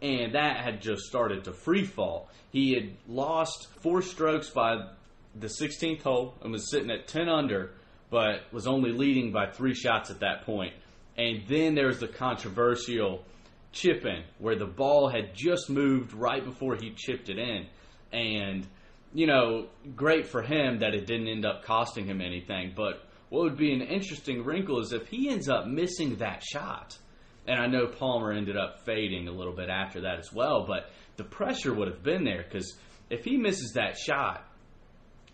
and 0.00 0.34
that 0.34 0.56
had 0.56 0.80
just 0.80 1.04
started 1.04 1.44
to 1.44 1.52
free 1.52 1.84
fall. 1.84 2.28
He 2.50 2.74
had 2.74 2.90
lost 3.08 3.68
four 3.80 4.02
strokes 4.02 4.50
by 4.50 4.88
the 5.34 5.46
16th 5.46 6.02
hole 6.02 6.34
and 6.42 6.52
was 6.52 6.70
sitting 6.70 6.90
at 6.90 7.06
10 7.06 7.28
under, 7.28 7.72
but 8.12 8.52
was 8.52 8.66
only 8.66 8.92
leading 8.92 9.32
by 9.32 9.46
three 9.46 9.74
shots 9.74 10.10
at 10.10 10.20
that 10.20 10.44
point. 10.44 10.74
And 11.16 11.44
then 11.48 11.74
there 11.74 11.86
was 11.86 11.98
the 11.98 12.08
controversial 12.08 13.24
chip 13.72 14.04
in 14.04 14.22
where 14.38 14.54
the 14.54 14.66
ball 14.66 15.08
had 15.08 15.34
just 15.34 15.70
moved 15.70 16.12
right 16.12 16.44
before 16.44 16.76
he 16.76 16.92
chipped 16.94 17.30
it 17.30 17.38
in. 17.38 17.66
And, 18.12 18.66
you 19.14 19.26
know, 19.26 19.68
great 19.96 20.26
for 20.26 20.42
him 20.42 20.80
that 20.80 20.92
it 20.92 21.06
didn't 21.06 21.28
end 21.28 21.46
up 21.46 21.64
costing 21.64 22.04
him 22.04 22.20
anything. 22.20 22.74
But 22.76 23.02
what 23.30 23.44
would 23.44 23.56
be 23.56 23.72
an 23.72 23.80
interesting 23.80 24.44
wrinkle 24.44 24.80
is 24.80 24.92
if 24.92 25.08
he 25.08 25.30
ends 25.30 25.48
up 25.48 25.66
missing 25.66 26.16
that 26.16 26.42
shot. 26.42 26.98
And 27.46 27.58
I 27.58 27.66
know 27.66 27.86
Palmer 27.86 28.30
ended 28.30 28.58
up 28.58 28.84
fading 28.84 29.26
a 29.26 29.32
little 29.32 29.54
bit 29.54 29.70
after 29.70 30.02
that 30.02 30.18
as 30.18 30.30
well, 30.34 30.66
but 30.66 30.90
the 31.16 31.24
pressure 31.24 31.72
would 31.72 31.88
have 31.88 32.02
been 32.02 32.24
there 32.24 32.44
because 32.44 32.76
if 33.08 33.24
he 33.24 33.38
misses 33.38 33.72
that 33.74 33.96
shot 33.96 34.46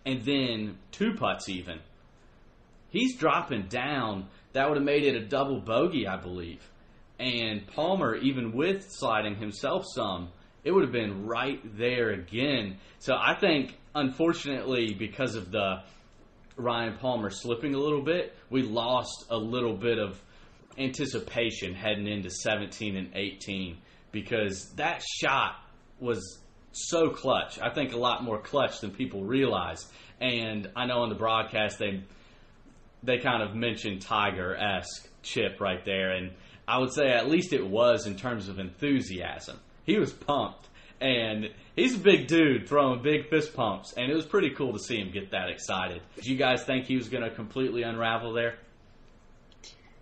and 0.07 0.23
then 0.23 0.79
two 0.93 1.15
putts 1.15 1.49
even, 1.49 1.81
he's 2.91 3.17
dropping 3.17 3.69
down. 3.69 4.29
That 4.53 4.69
would 4.69 4.77
have 4.77 4.85
made 4.85 5.05
it 5.05 5.15
a 5.15 5.25
double 5.27 5.61
bogey, 5.61 6.07
I 6.07 6.17
believe 6.17 6.61
and 7.19 7.67
Palmer, 7.67 8.15
even 8.17 8.53
with 8.53 8.91
sliding 8.91 9.37
himself 9.37 9.85
some, 9.95 10.31
it 10.65 10.71
would 10.71 10.85
have 10.85 10.93
been 10.93 11.27
right 11.27 11.61
there 11.77 12.11
again. 12.11 12.79
So 13.01 13.15
I 13.15 13.35
think, 13.35 13.77
unfortunately, 13.95 14.95
because 14.95 15.35
of 15.35 15.51
the 15.51 15.83
Ryan 16.57 16.97
Palmer 16.99 17.31
slipping 17.31 17.75
a 17.75 17.79
little 17.79 18.03
bit, 18.03 18.35
we 18.51 18.63
lost 18.63 19.27
a 19.31 19.37
little 19.37 19.77
bit 19.77 19.99
of 19.99 20.21
anticipation 20.77 21.75
heading 21.75 22.07
into 22.07 22.31
17 22.31 22.97
and 22.97 23.11
18 23.15 23.79
because 24.13 24.73
that 24.77 25.03
shot 25.03 25.57
was 25.99 26.41
so 26.71 27.11
clutch. 27.11 27.59
I 27.59 27.71
think 27.71 27.93
a 27.93 27.99
lot 27.99 28.23
more 28.23 28.41
clutch 28.41 28.81
than 28.81 28.93
people 28.93 29.25
realize. 29.25 29.85
And 30.21 30.71
I 30.77 30.87
know 30.87 31.01
on 31.01 31.09
the 31.09 31.17
broadcast 31.17 31.79
they 31.79 32.05
they 33.03 33.19
kind 33.19 33.43
of 33.43 33.55
mentioned 33.55 34.03
Tiger 34.03 34.57
esque 34.57 35.09
chip 35.23 35.61
right 35.61 35.85
there, 35.85 36.13
and 36.13 36.33
I 36.67 36.79
would 36.79 36.93
say 36.93 37.11
at 37.11 37.29
least 37.29 37.53
it 37.53 37.67
was 37.67 38.07
in 38.07 38.17
terms 38.17 38.49
of 38.49 38.59
enthusiasm. 38.59 39.59
He 39.85 39.99
was 39.99 40.13
pumped, 40.13 40.69
and 41.01 41.51
he's 41.77 41.95
a 41.95 41.99
big 41.99 42.27
dude 42.27 42.69
throwing 42.69 43.03
big 43.03 43.29
fist 43.29 43.55
pumps, 43.55 43.95
and 43.97 44.11
it 44.11 44.15
was 44.15 44.27
pretty 44.27 44.51
cool 44.51 44.73
to 44.73 44.79
see 44.79 44.97
him 44.97 45.11
get 45.11 45.31
that 45.31 45.49
excited. 45.49 46.03
Did 46.17 46.27
you 46.27 46.37
guys 46.37 46.65
think 46.65 46.87
he 46.87 46.97
was 46.97 47.09
going 47.09 47.25
to 47.25 47.31
completely 47.31 47.83
unravel 47.83 48.33
there? 48.33 48.59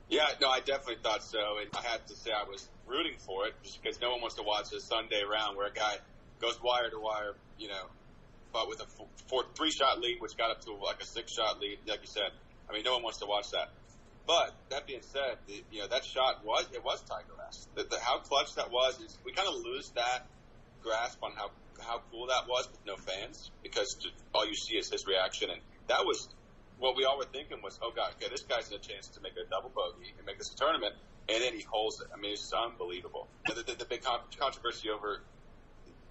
Yeah, 0.09 0.26
no, 0.40 0.48
I 0.48 0.61
definitely 0.61 1.02
thought 1.02 1.22
so, 1.22 1.59
and 1.61 1.68
I 1.76 1.82
had 1.82 2.06
to 2.06 2.14
say 2.14 2.30
I 2.30 2.48
was 2.48 2.68
rooting 2.87 3.14
for 3.18 3.46
it 3.46 3.54
just 3.62 3.82
because 3.82 4.00
no 4.00 4.12
one 4.12 4.20
wants 4.20 4.37
to 4.37 4.42
watch 4.42 4.72
a 4.72 4.80
Sunday 4.80 5.22
round 5.24 5.56
where 5.56 5.66
a 5.66 5.72
guy 5.72 5.96
goes 6.40 6.62
wire 6.62 6.90
to 6.90 6.98
wire, 6.98 7.35
you 7.59 7.68
know, 7.68 7.87
but 8.52 8.68
with 8.68 8.80
a 8.80 8.87
four, 9.26 9.44
three 9.54 9.70
shot 9.70 10.00
lead, 10.00 10.20
which 10.20 10.37
got 10.37 10.50
up 10.50 10.61
to 10.62 10.72
like 10.74 11.02
a 11.02 11.04
six 11.04 11.32
shot 11.32 11.61
lead, 11.61 11.78
like 11.87 12.00
you 12.02 12.06
said. 12.06 12.30
I 12.68 12.72
mean, 12.72 12.83
no 12.85 12.94
one 12.94 13.02
wants 13.02 13.18
to 13.18 13.26
watch 13.26 13.50
that. 13.50 13.70
But 14.26 14.55
that 14.70 14.87
being 14.87 15.02
said, 15.02 15.38
the, 15.46 15.62
you 15.70 15.81
know 15.81 15.87
that 15.88 16.05
shot 16.05 16.44
was 16.44 16.66
it 16.72 16.85
was 16.85 17.00
Tiger-esque. 17.02 17.68
The, 17.74 17.85
the, 17.85 17.98
how 18.00 18.18
clutch 18.18 18.57
that 18.57 18.72
was 18.72 19.00
is 19.00 19.16
we 19.24 19.33
kind 19.33 19.48
of 19.48 19.55
lose 19.62 19.90
that 19.90 20.26
grasp 20.83 21.22
on 21.22 21.33
how 21.37 21.50
how 21.81 22.02
cool 22.11 22.26
that 22.26 22.48
was 22.48 22.68
with 22.70 22.85
no 22.87 22.96
fans 22.96 23.50
because 23.62 23.96
all 24.35 24.46
you 24.46 24.55
see 24.55 24.76
is 24.76 24.90
his 24.90 25.07
reaction, 25.07 25.50
and 25.50 25.61
that 25.87 26.05
was 26.05 26.29
what 26.79 26.96
we 26.96 27.05
all 27.05 27.16
were 27.18 27.24
thinking 27.24 27.62
was, 27.62 27.79
oh 27.83 27.92
god, 27.94 28.12
okay, 28.16 28.29
this 28.31 28.42
guy's 28.42 28.68
in 28.68 28.74
a 28.74 28.79
chance 28.79 29.09
to 29.09 29.20
make 29.20 29.33
a 29.33 29.48
double 29.48 29.70
bogey 29.70 30.12
and 30.16 30.26
make 30.26 30.38
this 30.38 30.52
a 30.52 30.57
tournament, 30.57 30.94
and 31.29 31.42
then 31.42 31.55
he 31.55 31.62
holds 31.62 32.00
it. 32.00 32.09
I 32.12 32.18
mean, 32.18 32.33
it's 32.33 32.52
unbelievable. 32.52 33.29
The, 33.46 33.62
the, 33.62 33.74
the 33.79 33.85
big 33.85 34.02
controversy 34.02 34.90
over 34.90 35.20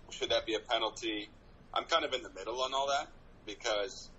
should 0.09 0.29
that 0.29 0.45
be 0.45 0.55
a 0.55 0.59
penalty? 0.59 1.29
I'm 1.73 1.85
kind 1.85 2.05
of 2.05 2.13
in 2.13 2.23
the 2.23 2.29
middle 2.29 2.61
on 2.61 2.73
all 2.73 2.87
that 2.87 3.07
because 3.45 4.09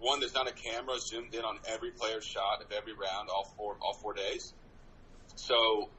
one, 0.00 0.20
there's 0.20 0.34
not 0.34 0.48
a 0.48 0.52
camera 0.52 0.98
zoomed 0.98 1.34
in 1.34 1.44
on 1.44 1.58
every 1.68 1.90
player's 1.90 2.24
shot 2.24 2.62
of 2.62 2.72
every 2.72 2.92
round, 2.92 3.28
all 3.28 3.52
four 3.56 3.76
all 3.80 3.94
four 3.94 4.14
days. 4.14 4.52
So 5.36 5.90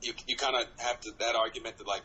you 0.00 0.14
you 0.26 0.36
kind 0.36 0.56
of 0.56 0.66
have 0.78 1.00
to 1.00 1.12
that 1.20 1.36
argument 1.36 1.78
that 1.78 1.86
like 1.86 2.02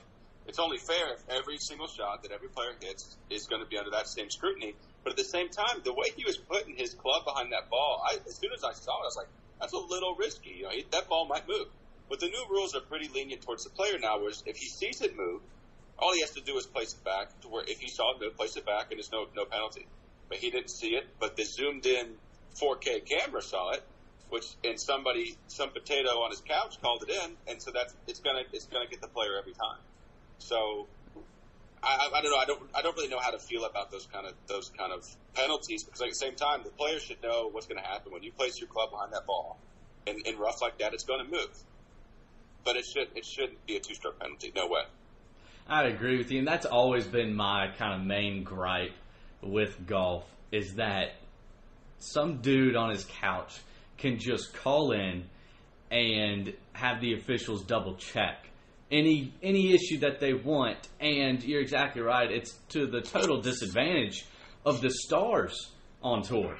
it's 0.47 0.59
only 0.59 0.77
fair 0.77 1.13
if 1.13 1.23
every 1.29 1.57
single 1.57 1.87
shot 1.87 2.23
that 2.23 2.31
every 2.31 2.49
player 2.49 2.71
hits 2.81 3.17
is 3.29 3.47
going 3.47 3.61
to 3.61 3.67
be 3.67 3.77
under 3.77 3.91
that 3.91 4.07
same 4.07 4.29
scrutiny. 4.29 4.75
But 5.03 5.11
at 5.11 5.17
the 5.17 5.25
same 5.25 5.49
time, 5.49 5.81
the 5.83 5.93
way 5.93 6.07
he 6.15 6.23
was 6.23 6.37
putting 6.37 6.75
his 6.75 6.93
club 6.93 7.25
behind 7.25 7.51
that 7.51 7.69
ball, 7.69 8.03
I, 8.05 8.15
as 8.25 8.35
soon 8.35 8.51
as 8.55 8.63
I 8.63 8.71
saw 8.71 8.95
it, 8.99 9.03
I 9.03 9.07
was 9.07 9.17
like, 9.17 9.27
that's 9.59 9.73
a 9.73 9.77
little 9.77 10.15
risky. 10.15 10.55
You 10.57 10.63
know, 10.63 10.69
he, 10.69 10.85
that 10.91 11.09
ball 11.09 11.27
might 11.27 11.47
move. 11.47 11.67
But 12.09 12.21
the 12.21 12.27
new 12.27 12.45
rules 12.49 12.75
are 12.75 12.81
pretty 12.81 13.09
lenient 13.13 13.41
towards 13.41 13.65
the 13.65 13.71
player 13.71 13.99
now, 13.99 14.19
where 14.19 14.31
if 14.45 14.55
he 14.55 14.67
sees 14.67 15.01
it 15.01 15.17
move, 15.17 15.41
all 15.99 16.13
he 16.13 16.21
has 16.21 16.31
to 16.31 16.41
do 16.41 16.55
is 16.57 16.65
place 16.65 16.93
it 16.93 17.03
back 17.03 17.27
to 17.41 17.49
where 17.49 17.63
if 17.67 17.79
he 17.79 17.89
saw 17.89 18.15
it 18.15 18.21
move, 18.21 18.37
place 18.37 18.55
it 18.55 18.65
back, 18.65 18.87
and 18.91 18.99
there's 18.99 19.11
no 19.11 19.27
no 19.35 19.43
penalty 19.43 19.85
but 20.29 20.37
he 20.37 20.49
didn't 20.49 20.69
see 20.69 20.95
it. 20.95 21.07
But 21.19 21.35
the 21.35 21.43
zoomed 21.43 21.85
in 21.85 22.13
4K 22.55 23.05
camera 23.05 23.41
saw 23.41 23.71
it, 23.71 23.83
which 24.29 24.45
and 24.63 24.79
somebody, 24.79 25.37
some 25.47 25.69
potato 25.71 26.09
on 26.21 26.31
his 26.31 26.41
couch 26.41 26.81
called 26.81 27.03
it 27.07 27.09
in, 27.09 27.35
and 27.47 27.61
so 27.61 27.71
that's 27.71 27.93
it's 28.07 28.19
gonna 28.19 28.43
it's 28.51 28.65
gonna 28.65 28.87
get 28.87 29.01
the 29.01 29.07
player 29.07 29.37
every 29.37 29.53
time. 29.53 29.79
So 30.39 30.87
I, 31.83 32.09
I, 32.13 32.21
don't 32.21 32.31
know. 32.31 32.37
I 32.37 32.45
don't. 32.45 32.61
I 32.75 32.81
don't 32.81 32.95
really 32.95 33.09
know 33.09 33.19
how 33.19 33.31
to 33.31 33.39
feel 33.39 33.65
about 33.65 33.91
those 33.91 34.07
kind 34.11 34.25
of 34.25 34.33
those 34.47 34.69
kind 34.77 34.91
of 34.91 35.07
penalties 35.33 35.83
because 35.83 36.01
at 36.01 36.09
the 36.09 36.15
same 36.15 36.35
time, 36.35 36.61
the 36.63 36.69
player 36.69 36.99
should 36.99 37.21
know 37.21 37.49
what's 37.51 37.67
going 37.67 37.81
to 37.81 37.87
happen 37.87 38.11
when 38.11 38.23
you 38.23 38.31
place 38.31 38.59
your 38.59 38.67
club 38.67 38.91
behind 38.91 39.13
that 39.13 39.25
ball 39.25 39.57
and, 40.07 40.25
in 40.25 40.37
rough 40.37 40.61
like 40.61 40.79
that. 40.79 40.93
It's 40.93 41.03
going 41.03 41.23
to 41.23 41.31
move, 41.31 41.55
but 42.63 42.75
it 42.75 42.85
should 42.85 43.09
it 43.15 43.25
shouldn't 43.25 43.63
be 43.65 43.75
a 43.75 43.79
two 43.79 43.93
stroke 43.93 44.19
penalty. 44.19 44.51
No 44.55 44.67
way. 44.67 44.83
I'd 45.67 45.85
agree 45.87 46.17
with 46.17 46.31
you, 46.31 46.39
and 46.39 46.47
that's 46.47 46.65
always 46.65 47.05
been 47.05 47.35
my 47.35 47.71
kind 47.77 47.99
of 47.99 48.07
main 48.07 48.43
gripe 48.43 48.93
with 49.41 49.85
golf 49.87 50.25
is 50.51 50.75
that 50.75 51.15
some 51.99 52.37
dude 52.37 52.75
on 52.75 52.89
his 52.89 53.05
couch 53.05 53.59
can 53.97 54.19
just 54.19 54.53
call 54.53 54.91
in 54.91 55.25
and 55.89 56.53
have 56.73 57.01
the 57.01 57.13
officials 57.13 57.63
double 57.63 57.95
check 57.95 58.47
any 58.91 59.33
any 59.43 59.73
issue 59.73 59.99
that 59.99 60.19
they 60.19 60.33
want. 60.33 60.77
And 60.99 61.43
you're 61.43 61.61
exactly 61.61 62.01
right. 62.01 62.31
It's 62.31 62.53
to 62.69 62.87
the 62.87 63.01
total 63.01 63.41
disadvantage 63.41 64.25
of 64.65 64.81
the 64.81 64.89
stars 64.89 65.71
on 66.01 66.23
tour. 66.23 66.57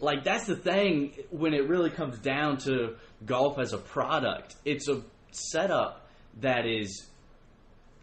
Like 0.00 0.24
that's 0.24 0.46
the 0.46 0.56
thing 0.56 1.14
when 1.30 1.54
it 1.54 1.68
really 1.68 1.90
comes 1.90 2.18
down 2.18 2.58
to 2.58 2.96
golf 3.24 3.58
as 3.58 3.72
a 3.72 3.78
product. 3.78 4.56
It's 4.64 4.88
a 4.88 5.02
setup 5.32 6.08
that 6.40 6.66
is 6.66 7.06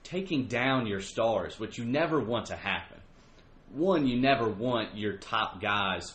taking 0.03 0.45
down 0.45 0.87
your 0.87 1.01
stars 1.01 1.59
which 1.59 1.77
you 1.77 1.83
never 1.83 2.21
want 2.21 2.45
to 2.45 2.55
happen 2.55 2.96
one, 3.77 4.07
you 4.07 4.19
never 4.19 4.49
want 4.49 4.97
your 4.97 5.17
top 5.17 5.61
guys 5.61 6.13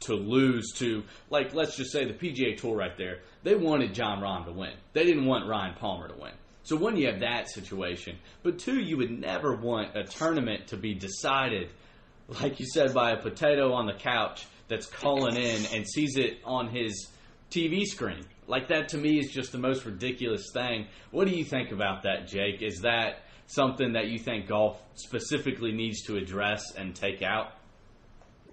to 0.00 0.14
lose 0.14 0.72
to, 0.76 1.02
like, 1.30 1.54
let's 1.54 1.76
just 1.76 1.90
say 1.90 2.04
the 2.04 2.12
PGA 2.12 2.56
Tour 2.56 2.76
right 2.76 2.96
there. 2.96 3.20
They 3.42 3.54
wanted 3.54 3.94
Jon 3.94 4.20
Rahm 4.20 4.44
to 4.44 4.52
win. 4.52 4.74
They 4.92 5.04
didn't 5.04 5.26
want 5.26 5.48
Ryan 5.48 5.74
Palmer 5.74 6.08
to 6.08 6.14
win. 6.14 6.32
So 6.62 6.76
one, 6.76 6.96
you 6.96 7.06
have 7.06 7.20
that 7.20 7.48
situation, 7.48 8.18
but 8.42 8.58
two, 8.58 8.80
you 8.80 8.96
would 8.96 9.10
never 9.10 9.54
want 9.54 9.96
a 9.96 10.02
tournament 10.02 10.66
to 10.68 10.76
be 10.76 10.94
decided, 10.94 11.70
like 12.40 12.58
you 12.58 12.66
said, 12.66 12.92
by 12.92 13.12
a 13.12 13.22
potato 13.22 13.72
on 13.72 13.86
the 13.86 13.94
couch 13.94 14.46
that's 14.66 14.86
calling 14.86 15.36
in 15.36 15.64
and 15.72 15.88
sees 15.88 16.16
it 16.16 16.38
on 16.44 16.68
his 16.68 17.08
TV 17.52 17.84
screen. 17.84 18.24
Like 18.48 18.68
that 18.68 18.88
to 18.90 18.98
me 18.98 19.18
is 19.18 19.30
just 19.30 19.52
the 19.52 19.58
most 19.58 19.84
ridiculous 19.84 20.50
thing. 20.52 20.86
What 21.12 21.28
do 21.28 21.34
you 21.34 21.44
think 21.44 21.70
about 21.70 22.02
that, 22.02 22.26
Jake? 22.26 22.62
Is 22.62 22.80
that 22.80 23.20
something 23.46 23.92
that 23.92 24.08
you 24.08 24.18
think 24.18 24.48
golf 24.48 24.80
specifically 24.94 25.72
needs 25.72 26.02
to 26.02 26.16
address 26.16 26.74
and 26.76 26.94
take 26.94 27.22
out? 27.22 27.52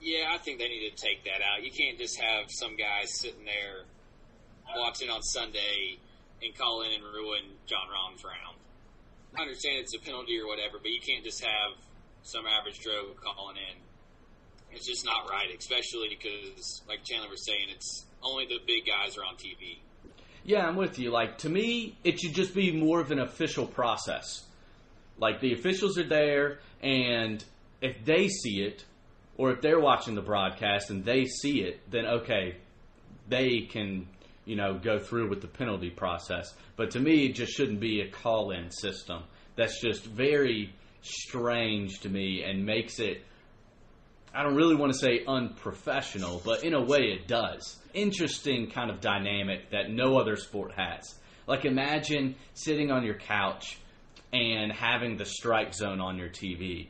Yeah, 0.02 0.32
I 0.34 0.38
think 0.38 0.60
they 0.60 0.68
need 0.68 0.90
to 0.90 0.96
take 0.96 1.24
that 1.24 1.42
out. 1.42 1.64
You 1.64 1.72
can't 1.72 1.98
just 1.98 2.20
have 2.20 2.46
some 2.50 2.76
guy 2.76 3.04
sitting 3.06 3.46
there 3.46 3.86
watching 4.76 5.10
on 5.10 5.22
Sunday 5.22 5.98
and 6.42 6.56
call 6.58 6.82
in 6.82 6.92
and 6.92 7.04
ruin 7.04 7.56
Jon 7.66 7.88
Rahm's 7.90 8.24
round. 8.24 8.58
I 9.38 9.42
understand 9.42 9.78
it's 9.80 9.96
a 9.96 10.00
penalty 10.00 10.38
or 10.40 10.48
whatever, 10.48 10.78
but 10.82 10.92
you 10.92 11.00
can't 11.00 11.24
just 11.24 11.44
have 11.44 11.80
some 12.24 12.46
average 12.46 12.80
Joe 12.82 13.16
calling 13.22 13.58
in. 13.58 13.78
It's 14.76 14.86
just 14.86 15.06
not 15.06 15.30
right, 15.30 15.48
especially 15.58 16.10
because, 16.10 16.82
like 16.88 17.04
Chandler 17.04 17.30
was 17.30 17.46
saying, 17.46 17.68
it's 17.74 18.06
only 18.22 18.46
the 18.46 18.60
big 18.66 18.86
guys 18.86 19.18
are 19.18 19.24
on 19.24 19.36
TV. 19.36 19.80
Yeah, 20.44 20.68
I'm 20.68 20.76
with 20.76 21.00
you. 21.00 21.12
Like 21.12 21.38
to 21.40 21.50
me, 21.50 21.96
it 22.04 22.20
should 22.20 22.34
just 22.34 22.54
be 22.54 22.72
more 22.72 23.00
of 23.00 23.12
an 23.12 23.20
official 23.20 23.66
process. 23.66 24.44
Like 25.18 25.40
the 25.40 25.54
officials 25.54 25.98
are 25.98 26.08
there, 26.08 26.60
and 26.82 27.44
if 27.82 28.04
they 28.06 28.28
see 28.28 28.62
it, 28.62 28.84
or 29.38 29.52
if 29.52 29.62
they're 29.62 29.80
watching 29.80 30.16
the 30.16 30.22
broadcast 30.22 30.90
and 30.90 31.04
they 31.04 31.26
see 31.26 31.62
it, 31.62 31.80
then 31.90 32.06
okay, 32.06 32.58
they 33.28 33.62
can 33.62 34.08
you 34.46 34.56
know 34.56 34.80
go 34.82 35.00
through 35.00 35.30
with 35.30 35.42
the 35.42 35.48
penalty 35.48 35.90
process. 35.90 36.54
But 36.76 36.92
to 36.92 37.00
me, 37.00 37.26
it 37.28 37.36
just 37.36 37.54
shouldn't 37.54 37.80
be 37.80 38.02
a 38.02 38.10
call-in 38.10 38.72
system. 38.72 39.24
That's 39.56 39.80
just 39.80 40.06
very 40.06 40.74
strange 41.02 42.00
to 42.02 42.10
me 42.10 42.44
and 42.44 42.66
makes 42.66 43.00
it. 43.00 43.24
I 44.34 44.42
don't 44.42 44.56
really 44.56 44.76
want 44.76 44.92
to 44.92 44.98
say 44.98 45.24
unprofessional, 45.28 46.42
but 46.44 46.64
in 46.64 46.74
a 46.74 46.84
way 46.84 47.12
it 47.12 47.28
does. 47.28 47.78
Interesting 47.94 48.72
kind 48.72 48.90
of 48.90 49.00
dynamic 49.00 49.70
that 49.70 49.92
no 49.92 50.18
other 50.18 50.38
sport 50.38 50.74
has. 50.76 51.14
Like 51.46 51.66
imagine 51.66 52.36
sitting 52.56 52.90
on 52.90 53.04
your 53.04 53.18
couch 53.18 53.78
and 54.34 54.72
having 54.72 55.16
the 55.16 55.26
strike 55.26 55.74
zone 55.74 56.02
on 56.02 56.18
your 56.18 56.30
TV 56.30 56.88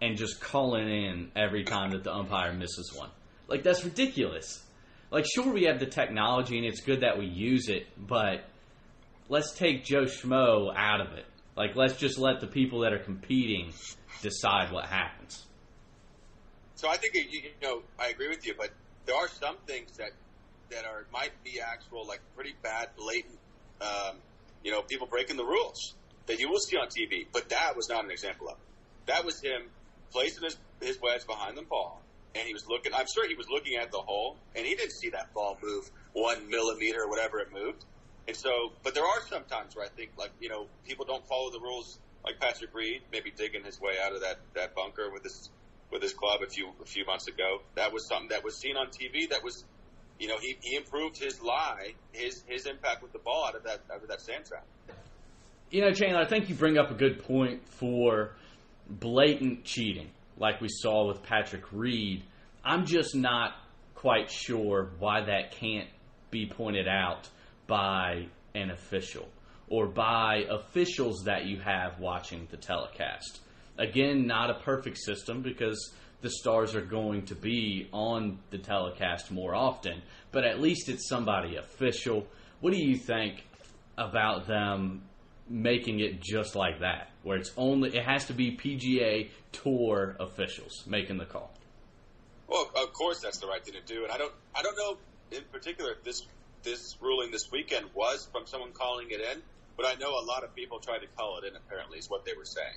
and 0.00 0.16
just 0.16 0.40
calling 0.40 0.88
in 0.88 1.30
every 1.34 1.64
time 1.64 1.90
that 1.90 2.04
the 2.04 2.14
umpire 2.14 2.52
misses 2.52 2.94
one. 2.96 3.10
Like 3.48 3.64
that's 3.64 3.84
ridiculous. 3.84 4.62
Like 5.10 5.26
sure 5.26 5.52
we 5.52 5.64
have 5.64 5.80
the 5.80 5.86
technology 5.86 6.56
and 6.56 6.64
it's 6.66 6.80
good 6.80 7.00
that 7.00 7.18
we 7.18 7.26
use 7.26 7.68
it, 7.68 7.86
but 7.98 8.44
let's 9.28 9.54
take 9.54 9.84
Joe 9.84 10.04
Schmo 10.04 10.72
out 10.74 11.00
of 11.00 11.12
it. 11.18 11.26
Like 11.56 11.74
let's 11.74 11.96
just 11.96 12.16
let 12.18 12.40
the 12.40 12.46
people 12.46 12.80
that 12.80 12.92
are 12.92 13.00
competing 13.00 13.72
decide 14.22 14.70
what 14.72 14.86
happens. 14.86 15.46
So 16.76 16.88
I 16.88 16.96
think 16.96 17.14
you, 17.14 17.42
know 17.60 17.82
I 17.98 18.10
agree 18.10 18.28
with 18.28 18.46
you, 18.46 18.54
but 18.56 18.70
there 19.04 19.16
are 19.16 19.26
some 19.26 19.56
things 19.66 19.96
that 19.96 20.10
that 20.70 20.84
are 20.84 21.06
might 21.12 21.32
be 21.42 21.60
actual 21.60 22.06
like 22.06 22.20
pretty 22.36 22.54
bad, 22.62 22.90
blatant, 22.96 23.38
um, 23.80 24.18
you 24.62 24.70
know, 24.70 24.82
people 24.82 25.08
breaking 25.08 25.36
the 25.36 25.44
rules 25.44 25.94
that 26.28 26.38
you 26.38 26.48
will 26.48 26.60
see 26.60 26.76
on 26.76 26.86
TV. 26.88 27.26
But 27.32 27.48
that 27.48 27.74
was 27.76 27.88
not 27.88 28.04
an 28.04 28.10
example 28.10 28.48
of. 28.48 28.56
That 29.06 29.24
was 29.24 29.40
him 29.40 29.62
placing 30.12 30.44
his 30.44 30.56
his 30.80 31.00
wedge 31.00 31.26
behind 31.26 31.56
the 31.56 31.62
ball, 31.62 32.00
and 32.34 32.46
he 32.46 32.52
was 32.52 32.66
looking. 32.68 32.94
I'm 32.94 33.06
sure 33.12 33.26
he 33.26 33.34
was 33.34 33.48
looking 33.48 33.76
at 33.76 33.90
the 33.90 33.98
hole, 33.98 34.36
and 34.54 34.64
he 34.64 34.74
didn't 34.74 34.92
see 34.92 35.10
that 35.10 35.34
ball 35.34 35.58
move 35.62 35.90
one 36.12 36.48
millimeter 36.48 37.02
or 37.02 37.08
whatever 37.08 37.40
it 37.40 37.52
moved. 37.52 37.84
And 38.28 38.36
so, 38.36 38.72
but 38.82 38.94
there 38.94 39.04
are 39.04 39.22
some 39.28 39.44
times 39.44 39.74
where 39.74 39.86
I 39.86 39.88
think, 39.88 40.10
like 40.16 40.30
you 40.40 40.48
know, 40.48 40.66
people 40.86 41.04
don't 41.04 41.26
follow 41.26 41.50
the 41.50 41.60
rules, 41.60 41.98
like 42.24 42.38
Patrick 42.38 42.74
Reed, 42.74 43.02
maybe 43.10 43.32
digging 43.34 43.64
his 43.64 43.80
way 43.80 43.94
out 44.04 44.14
of 44.14 44.20
that 44.20 44.38
that 44.54 44.74
bunker 44.74 45.10
with 45.10 45.24
his 45.24 45.50
with 45.90 46.02
his 46.02 46.12
club 46.12 46.40
a 46.42 46.50
few 46.50 46.68
a 46.82 46.86
few 46.86 47.06
months 47.06 47.26
ago. 47.26 47.62
That 47.74 47.92
was 47.92 48.06
something 48.06 48.28
that 48.28 48.44
was 48.44 48.56
seen 48.56 48.76
on 48.76 48.88
TV. 48.88 49.30
That 49.30 49.42
was, 49.42 49.64
you 50.18 50.28
know, 50.28 50.38
he, 50.38 50.58
he 50.60 50.76
improved 50.76 51.18
his 51.18 51.40
lie, 51.40 51.94
his 52.12 52.44
his 52.46 52.66
impact 52.66 53.02
with 53.02 53.12
the 53.12 53.18
ball 53.18 53.46
out 53.46 53.56
of 53.56 53.64
that 53.64 53.80
out 53.90 54.02
of 54.02 54.08
that 54.08 54.20
sand 54.20 54.44
trap. 54.44 54.66
You 55.70 55.82
know, 55.82 55.92
Chandler, 55.92 56.22
I 56.22 56.24
think 56.26 56.48
you 56.48 56.54
bring 56.54 56.78
up 56.78 56.90
a 56.90 56.94
good 56.94 57.22
point 57.24 57.68
for 57.68 58.30
blatant 58.88 59.64
cheating, 59.64 60.08
like 60.38 60.62
we 60.62 60.68
saw 60.70 61.06
with 61.06 61.22
Patrick 61.22 61.64
Reed. 61.72 62.24
I'm 62.64 62.86
just 62.86 63.14
not 63.14 63.52
quite 63.94 64.30
sure 64.30 64.92
why 64.98 65.26
that 65.26 65.52
can't 65.52 65.88
be 66.30 66.46
pointed 66.46 66.88
out 66.88 67.28
by 67.66 68.28
an 68.54 68.70
official 68.70 69.28
or 69.68 69.86
by 69.86 70.46
officials 70.48 71.24
that 71.26 71.44
you 71.44 71.60
have 71.60 72.00
watching 72.00 72.48
the 72.50 72.56
telecast. 72.56 73.40
Again, 73.76 74.26
not 74.26 74.48
a 74.48 74.60
perfect 74.60 74.96
system 74.96 75.42
because 75.42 75.92
the 76.22 76.30
stars 76.30 76.74
are 76.74 76.80
going 76.80 77.26
to 77.26 77.34
be 77.34 77.90
on 77.92 78.38
the 78.48 78.58
telecast 78.58 79.30
more 79.30 79.54
often, 79.54 80.00
but 80.32 80.44
at 80.44 80.60
least 80.60 80.88
it's 80.88 81.06
somebody 81.06 81.56
official. 81.56 82.26
What 82.60 82.72
do 82.72 82.78
you 82.78 82.96
think 82.96 83.44
about 83.98 84.46
them 84.46 85.02
making 85.48 86.00
it 86.00 86.20
just 86.20 86.54
like 86.54 86.80
that, 86.80 87.10
where 87.22 87.38
it's 87.38 87.52
only 87.56 87.96
it 87.96 88.04
has 88.04 88.26
to 88.26 88.32
be 88.32 88.56
PGA 88.56 89.30
Tour 89.52 90.16
officials 90.20 90.84
making 90.86 91.18
the 91.18 91.24
call? 91.24 91.52
Well, 92.46 92.70
of 92.76 92.92
course 92.92 93.20
that's 93.20 93.38
the 93.38 93.46
right 93.46 93.64
thing 93.64 93.74
to 93.74 93.94
do, 93.94 94.04
and 94.04 94.12
I 94.12 94.18
don't 94.18 94.32
I 94.54 94.62
don't 94.62 94.76
know 94.76 94.96
in 95.30 95.44
particular 95.52 95.92
if 95.92 96.04
this 96.04 96.26
this 96.62 96.96
ruling 97.00 97.30
this 97.30 97.50
weekend 97.52 97.86
was 97.94 98.28
from 98.32 98.46
someone 98.46 98.72
calling 98.72 99.08
it 99.10 99.20
in, 99.20 99.42
but 99.76 99.86
I 99.86 99.94
know 99.94 100.10
a 100.10 100.24
lot 100.24 100.44
of 100.44 100.54
people 100.54 100.80
tried 100.80 101.00
to 101.00 101.06
call 101.16 101.38
it 101.38 101.46
in. 101.46 101.56
Apparently, 101.56 101.98
is 101.98 102.10
what 102.10 102.24
they 102.24 102.32
were 102.36 102.44
saying. 102.44 102.76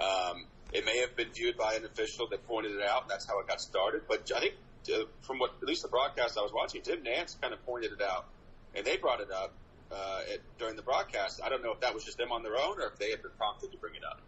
Um, 0.00 0.46
it 0.72 0.84
may 0.84 0.98
have 1.00 1.16
been 1.16 1.32
viewed 1.32 1.56
by 1.56 1.74
an 1.74 1.84
official 1.84 2.28
that 2.28 2.46
pointed 2.46 2.72
it 2.72 2.82
out. 2.82 3.02
And 3.02 3.10
that's 3.10 3.26
how 3.26 3.38
it 3.40 3.46
got 3.46 3.60
started. 3.60 4.02
But 4.08 4.30
I 4.34 4.40
think, 4.40 4.54
uh, 4.92 5.04
from 5.22 5.38
what 5.38 5.54
at 5.60 5.66
least 5.66 5.82
the 5.82 5.88
broadcast 5.88 6.38
I 6.38 6.42
was 6.42 6.52
watching, 6.52 6.82
Jim 6.82 7.02
Nantz 7.02 7.40
kind 7.40 7.52
of 7.52 7.64
pointed 7.64 7.92
it 7.92 8.02
out, 8.02 8.26
and 8.74 8.84
they 8.84 8.96
brought 8.96 9.20
it 9.20 9.30
up 9.30 9.52
uh, 9.92 10.20
at, 10.32 10.40
during 10.58 10.76
the 10.76 10.82
broadcast. 10.82 11.40
I 11.44 11.48
don't 11.48 11.62
know 11.62 11.72
if 11.72 11.80
that 11.80 11.94
was 11.94 12.04
just 12.04 12.18
them 12.18 12.32
on 12.32 12.42
their 12.42 12.56
own 12.56 12.80
or 12.80 12.86
if 12.86 12.98
they 12.98 13.10
had 13.10 13.22
been 13.22 13.32
prompted 13.36 13.72
to 13.72 13.78
bring 13.78 13.94
it 13.94 14.04
up. 14.04 14.20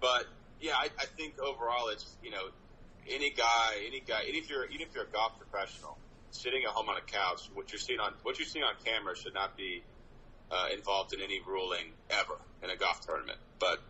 But 0.00 0.26
yeah, 0.60 0.74
I, 0.76 0.88
I 0.98 1.06
think 1.16 1.38
overall 1.40 1.88
it's 1.88 2.16
you 2.22 2.30
know 2.30 2.48
any 3.08 3.30
guy, 3.30 3.84
any 3.86 4.00
guy, 4.00 4.22
even 4.28 4.36
if 4.42 4.50
you're 4.50 4.64
even 4.66 4.86
if 4.86 4.94
you're 4.94 5.04
a 5.04 5.12
golf 5.12 5.38
professional 5.38 5.98
sitting 6.30 6.64
at 6.64 6.70
home 6.70 6.88
on 6.88 6.96
a 6.96 7.06
couch, 7.06 7.48
what 7.54 7.70
you're 7.72 7.78
seeing 7.78 8.00
on 8.00 8.12
what 8.22 8.38
you're 8.38 8.48
seeing 8.48 8.64
on 8.64 8.74
camera 8.84 9.16
should 9.16 9.34
not 9.34 9.56
be 9.56 9.82
uh, 10.50 10.66
involved 10.72 11.12
in 11.12 11.20
any 11.20 11.40
ruling 11.46 11.92
ever 12.10 12.38
in 12.62 12.70
a 12.70 12.76
golf 12.76 13.00
tournament. 13.00 13.38
But 13.58 13.80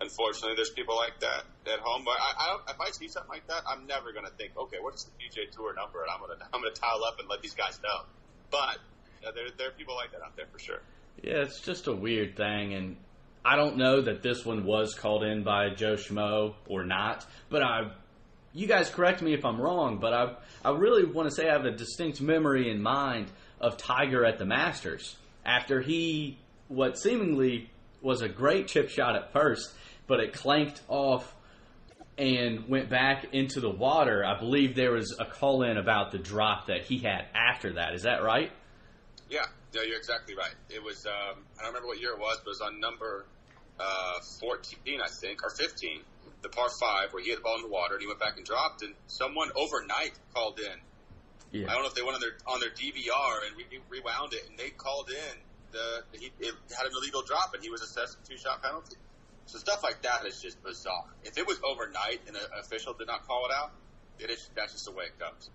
unfortunately, 0.00 0.56
there's 0.56 0.70
people 0.70 0.96
like 0.96 1.18
that 1.20 1.44
at 1.72 1.80
home. 1.80 2.04
But 2.04 2.16
I, 2.20 2.30
I 2.38 2.70
if 2.70 2.80
I 2.80 2.90
see 2.90 3.08
something 3.08 3.30
like 3.30 3.46
that, 3.48 3.62
I'm 3.66 3.86
never 3.86 4.12
going 4.12 4.24
to 4.24 4.32
think, 4.32 4.52
okay, 4.56 4.78
what's 4.80 5.04
the 5.04 5.12
PGA 5.18 5.50
Tour 5.50 5.74
number, 5.74 6.02
and 6.02 6.10
I'm 6.10 6.20
going 6.20 6.38
to 6.38 6.44
I'm 6.52 6.60
going 6.60 6.72
to 6.72 6.80
tile 6.80 7.04
up 7.04 7.18
and 7.18 7.28
let 7.28 7.42
these 7.42 7.54
guys 7.54 7.78
know. 7.82 8.06
But 8.50 8.78
uh, 9.26 9.30
there 9.32 9.44
there 9.56 9.68
are 9.68 9.72
people 9.72 9.94
like 9.94 10.12
that 10.12 10.22
out 10.22 10.36
there 10.36 10.46
for 10.52 10.58
sure. 10.58 10.80
Yeah, 11.22 11.42
it's 11.42 11.60
just 11.60 11.86
a 11.86 11.92
weird 11.92 12.36
thing, 12.36 12.74
and 12.74 12.96
I 13.44 13.56
don't 13.56 13.76
know 13.76 14.00
that 14.02 14.22
this 14.22 14.44
one 14.44 14.64
was 14.64 14.94
called 14.94 15.24
in 15.24 15.42
by 15.42 15.70
Joe 15.70 15.94
Schmo 15.94 16.54
or 16.68 16.84
not, 16.84 17.26
but 17.48 17.62
I. 17.62 17.92
You 18.52 18.66
guys 18.66 18.90
correct 18.90 19.22
me 19.22 19.32
if 19.32 19.44
I'm 19.44 19.60
wrong, 19.60 19.98
but 19.98 20.12
I 20.12 20.34
I 20.64 20.76
really 20.76 21.04
want 21.04 21.28
to 21.28 21.34
say 21.34 21.48
I 21.48 21.52
have 21.52 21.66
a 21.66 21.70
distinct 21.70 22.20
memory 22.20 22.68
in 22.68 22.82
mind 22.82 23.30
of 23.60 23.76
Tiger 23.76 24.24
at 24.24 24.38
the 24.38 24.44
Masters 24.44 25.16
after 25.44 25.80
he 25.80 26.36
what 26.66 26.98
seemingly 26.98 27.70
was 28.02 28.22
a 28.22 28.28
great 28.28 28.66
chip 28.66 28.88
shot 28.88 29.14
at 29.14 29.32
first, 29.32 29.72
but 30.06 30.20
it 30.20 30.32
clanked 30.32 30.82
off 30.88 31.34
and 32.18 32.68
went 32.68 32.90
back 32.90 33.26
into 33.32 33.60
the 33.60 33.70
water. 33.70 34.24
I 34.24 34.38
believe 34.38 34.74
there 34.74 34.92
was 34.92 35.16
a 35.18 35.24
call 35.24 35.62
in 35.62 35.76
about 35.76 36.10
the 36.10 36.18
drop 36.18 36.66
that 36.66 36.82
he 36.82 36.98
had 36.98 37.26
after 37.34 37.74
that. 37.74 37.94
Is 37.94 38.02
that 38.02 38.22
right? 38.22 38.50
Yeah, 39.30 39.46
yeah, 39.72 39.82
you're 39.82 39.96
exactly 39.96 40.34
right. 40.34 40.54
It 40.68 40.82
was 40.82 41.06
um, 41.06 41.46
I 41.58 41.62
don't 41.62 41.68
remember 41.68 41.86
what 41.88 42.00
year 42.00 42.12
it 42.12 42.18
was, 42.18 42.38
but 42.42 42.50
it 42.50 42.58
was 42.58 42.60
on 42.60 42.80
number 42.80 43.24
uh, 43.78 44.20
14, 44.40 45.00
I 45.00 45.08
think, 45.08 45.42
or 45.42 45.50
15, 45.50 46.00
the 46.42 46.48
par 46.48 46.68
five, 46.68 47.12
where 47.12 47.22
he 47.22 47.30
had 47.30 47.38
the 47.38 47.42
ball 47.42 47.56
in 47.56 47.62
the 47.62 47.68
water 47.68 47.94
and 47.94 48.02
he 48.02 48.08
went 48.08 48.18
back 48.18 48.36
and 48.36 48.44
dropped, 48.44 48.82
and 48.82 48.94
someone 49.06 49.50
overnight 49.54 50.12
called 50.34 50.58
in. 50.58 50.78
Yeah. 51.52 51.70
I 51.70 51.74
don't 51.74 51.82
know 51.82 51.88
if 51.88 51.94
they 51.94 52.02
went 52.02 52.14
on 52.14 52.20
their 52.20 52.36
on 52.46 52.60
their 52.60 52.70
DVR 52.70 53.46
and 53.46 53.56
re- 53.56 53.80
rewound 53.88 54.34
it, 54.34 54.48
and 54.48 54.58
they 54.58 54.70
called 54.70 55.10
in 55.10 55.36
the 55.72 56.02
he 56.18 56.30
it 56.38 56.54
had 56.76 56.86
an 56.86 56.92
illegal 56.96 57.22
drop, 57.22 57.54
and 57.54 57.62
he 57.62 57.70
was 57.70 57.82
assessed 57.82 58.18
a 58.22 58.28
two 58.28 58.38
shot 58.38 58.62
penalty. 58.62 58.96
So 59.46 59.58
stuff 59.58 59.82
like 59.82 60.02
that 60.02 60.26
is 60.26 60.40
just 60.40 60.62
bizarre. 60.62 61.06
If 61.24 61.38
it 61.38 61.46
was 61.46 61.58
overnight 61.64 62.20
and 62.28 62.36
an 62.36 62.42
official 62.58 62.94
did 62.94 63.08
not 63.08 63.26
call 63.26 63.46
it 63.46 63.52
out, 63.52 63.72
it 64.18 64.30
is 64.30 64.48
that's 64.54 64.72
just 64.72 64.84
the 64.84 64.92
way 64.92 65.04
it 65.04 65.18
goes. 65.18 65.50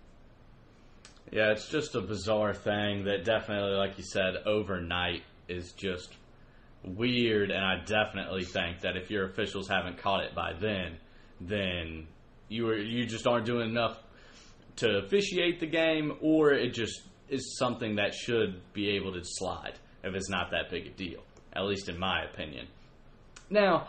Yeah, 1.30 1.50
it's 1.50 1.68
just 1.68 1.94
a 1.94 2.00
bizarre 2.00 2.54
thing 2.54 3.04
that 3.04 3.24
definitely, 3.24 3.72
like 3.72 3.98
you 3.98 4.04
said, 4.04 4.36
overnight 4.46 5.22
is 5.48 5.72
just 5.72 6.14
weird. 6.84 7.50
And 7.50 7.64
I 7.64 7.82
definitely 7.84 8.44
think 8.44 8.80
that 8.82 8.96
if 8.96 9.10
your 9.10 9.26
officials 9.26 9.68
haven't 9.68 9.98
caught 9.98 10.24
it 10.24 10.34
by 10.34 10.52
then, 10.52 10.98
then 11.40 12.06
you 12.48 12.68
are 12.68 12.78
you 12.78 13.06
just 13.06 13.26
aren't 13.26 13.46
doing 13.46 13.70
enough 13.70 13.98
to 14.76 14.98
officiate 14.98 15.58
the 15.58 15.66
game, 15.66 16.16
or 16.20 16.52
it 16.52 16.74
just 16.74 17.02
is 17.28 17.56
something 17.58 17.96
that 17.96 18.14
should 18.14 18.60
be 18.72 18.90
able 18.90 19.12
to 19.12 19.20
slide 19.24 19.78
if 20.04 20.14
it's 20.14 20.28
not 20.28 20.50
that 20.50 20.70
big 20.70 20.86
a 20.86 20.90
deal. 20.90 21.22
At 21.52 21.64
least 21.64 21.88
in 21.88 21.98
my 21.98 22.22
opinion. 22.24 22.68
Now, 23.48 23.88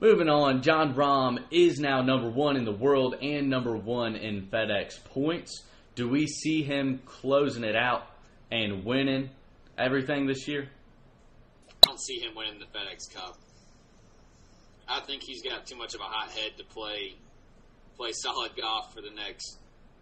moving 0.00 0.28
on, 0.28 0.62
Jon 0.62 0.94
Rahm 0.94 1.38
is 1.50 1.78
now 1.78 2.00
number 2.02 2.30
one 2.30 2.56
in 2.56 2.64
the 2.64 2.72
world 2.72 3.16
and 3.20 3.50
number 3.50 3.76
one 3.76 4.16
in 4.16 4.46
FedEx 4.46 5.04
points. 5.04 5.62
Do 5.94 6.08
we 6.08 6.26
see 6.26 6.62
him 6.62 7.00
closing 7.06 7.62
it 7.62 7.76
out 7.76 8.06
and 8.50 8.84
winning 8.84 9.30
everything 9.78 10.26
this 10.26 10.48
year? 10.48 10.68
I 11.68 11.86
don't 11.86 12.00
see 12.00 12.18
him 12.18 12.34
winning 12.34 12.58
the 12.58 12.66
FedEx 12.66 13.14
Cup. 13.14 13.38
I 14.88 15.00
think 15.00 15.22
he's 15.22 15.42
got 15.42 15.66
too 15.66 15.76
much 15.76 15.94
of 15.94 16.00
a 16.00 16.04
hot 16.04 16.30
head 16.30 16.58
to 16.58 16.64
play 16.64 17.14
play 17.96 18.10
solid 18.12 18.50
golf 18.56 18.92
for 18.92 19.00
the 19.00 19.10
next 19.10 19.58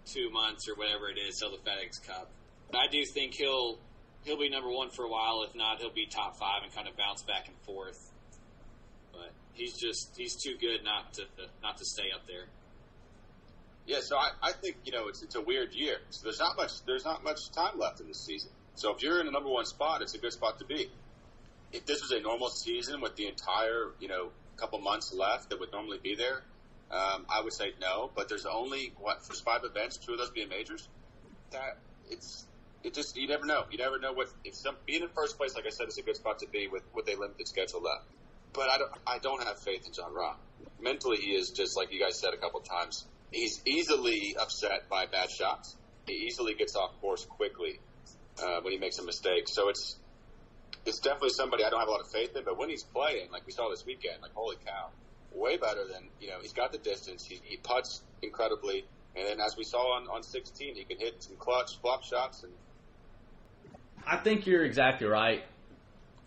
two 0.07 0.30
months 0.30 0.66
or 0.66 0.74
whatever 0.76 1.11
it 1.11 1.18
is 1.18 1.38
till 1.38 1.51
the 1.51 1.59
FedEx 1.59 2.05
Cup. 2.07 2.30
But 2.70 2.78
I 2.78 2.86
do 2.88 3.05
think 3.05 3.34
he'll 3.34 3.78
he'll 4.24 4.38
be 4.38 4.49
number 4.49 4.70
one 4.70 4.90
for 4.90 5.05
a 5.05 5.11
while. 5.11 5.45
If 5.47 5.55
not, 5.55 5.78
he'll 5.78 5.93
be 5.93 6.07
top 6.07 6.38
five 6.38 6.62
and 6.64 6.74
kind 6.74 6.88
of 6.88 6.97
bounce 6.97 7.22
back 7.22 7.49
and 7.49 7.57
forth. 7.66 8.11
But 9.12 9.30
he's 9.53 9.78
just 9.78 10.14
he's 10.16 10.36
too 10.43 10.57
good 10.59 10.82
not 10.84 11.12
to 11.14 11.24
not 11.62 11.76
to 11.76 11.84
stay 11.84 12.11
up 12.14 12.26
there. 12.26 12.47
Yeah, 13.87 14.01
so 14.01 14.16
I, 14.16 14.30
I 14.43 14.53
think 14.53 14.76
you 14.85 14.93
know 14.93 15.09
it's 15.09 15.22
it's 15.22 15.35
a 15.35 15.41
weird 15.41 15.74
year. 15.74 15.97
So 16.11 16.24
there's 16.24 16.39
not 16.39 16.57
much 16.57 16.85
there's 16.87 17.05
not 17.05 17.24
much 17.24 17.51
time 17.51 17.78
left 17.78 18.01
in 18.01 18.09
this 18.09 18.20
season. 18.20 18.51
So 18.74 18.95
if 18.95 19.03
you're 19.03 19.20
in 19.20 19.26
the 19.26 19.33
number 19.33 19.51
one 19.51 19.66
spot, 19.66 20.03
it's 20.03 20.14
a 20.14 20.18
good 20.18 20.33
spot 20.33 20.59
to 20.61 20.64
be. 20.64 20.91
If 21.72 21.87
this 21.87 22.01
was 22.01 22.11
a 22.12 22.20
normal 22.20 22.49
season 22.49 23.01
with 23.01 23.16
the 23.16 23.26
entire 23.26 23.91
you 23.99 24.09
know 24.09 24.30
couple 24.57 24.78
months 24.78 25.12
left 25.12 25.51
that 25.51 25.59
would 25.59 25.72
normally 25.72 25.99
be 26.01 26.14
there, 26.14 26.43
um, 26.91 27.26
I 27.28 27.41
would 27.43 27.53
say 27.53 27.72
no. 27.80 28.11
But 28.14 28.28
there's 28.28 28.47
only 28.47 28.93
what 28.99 29.24
for 29.24 29.35
five 29.35 29.62
events, 29.64 29.97
two 29.97 30.12
of 30.12 30.18
those 30.18 30.30
being 30.30 30.49
majors. 30.49 30.89
That 31.51 31.78
it's 32.09 32.47
it 32.85 32.95
just 32.95 33.16
you 33.16 33.26
never 33.26 33.47
know. 33.47 33.64
You 33.70 33.78
never 33.78 33.99
know 33.99 34.12
what 34.12 34.28
if 34.45 34.55
some 34.55 34.76
being 34.87 35.03
in 35.03 35.09
first 35.09 35.37
place, 35.39 35.55
like 35.57 35.66
I 35.66 35.70
said, 35.70 35.89
is 35.89 35.99
a 35.99 36.03
good 36.03 36.16
spot 36.16 36.39
to 36.41 36.47
be 36.47 36.68
with 36.68 36.83
with 36.95 37.09
a 37.09 37.18
limited 37.18 37.49
schedule 37.49 37.83
left. 37.83 38.05
But 38.53 38.68
I 38.68 38.78
don't 38.78 38.93
I 39.07 39.18
don't 39.18 39.43
have 39.43 39.59
faith 39.59 39.87
in 39.87 39.93
Jon 39.93 40.12
Rahm. 40.12 40.35
Mentally, 40.80 41.16
he 41.16 41.33
is 41.33 41.51
just 41.51 41.76
like 41.76 41.93
you 41.93 42.01
guys 42.01 42.18
said 42.18 42.35
a 42.35 42.37
couple 42.37 42.61
times. 42.61 43.07
He's 43.33 43.62
easily 43.66 44.37
upset 44.39 44.89
by 44.89 45.07
bad 45.07 45.30
shots. 45.30 45.76
He 46.07 46.14
easily 46.14 46.55
gets 46.55 46.76
off 46.76 47.01
course 47.01 47.24
quickly 47.24 47.80
uh, 48.43 48.61
when 48.62 48.72
he 48.72 48.78
makes 48.78 48.99
a 48.99 49.05
mistake. 49.05 49.49
So 49.49 49.68
it's 49.68 49.97
it's 50.85 50.99
definitely 50.99 51.30
somebody 51.30 51.64
I 51.64 51.70
don't 51.70 51.80
have 51.80 51.89
a 51.89 51.93
lot 51.93 52.01
of 52.01 52.11
faith 52.11 52.37
in. 52.37 52.45
But 52.45 52.59
when 52.59 52.68
he's 52.68 52.83
playing, 52.83 53.30
like 53.30 53.47
we 53.47 53.53
saw 53.53 53.70
this 53.70 53.87
weekend, 53.87 54.20
like 54.20 54.33
holy 54.35 54.57
cow, 54.66 54.91
way 55.35 55.57
better 55.57 55.87
than 55.87 56.09
you 56.20 56.28
know. 56.28 56.39
He's 56.41 56.53
got 56.53 56.72
the 56.72 56.78
distance. 56.78 57.24
He, 57.24 57.41
he 57.43 57.57
puts 57.57 58.03
incredibly, 58.20 58.85
and 59.16 59.26
then 59.26 59.41
as 59.41 59.57
we 59.57 59.64
saw 59.64 59.97
on 59.97 60.09
on 60.09 60.22
16, 60.22 60.74
he 60.74 60.85
can 60.85 60.99
hit 60.99 61.22
some 61.22 61.37
clutch 61.37 61.80
flop 61.80 62.05
shots. 62.05 62.43
And 62.43 62.53
I 64.07 64.18
think 64.18 64.47
you're 64.47 64.64
exactly 64.64 65.07
right 65.07 65.43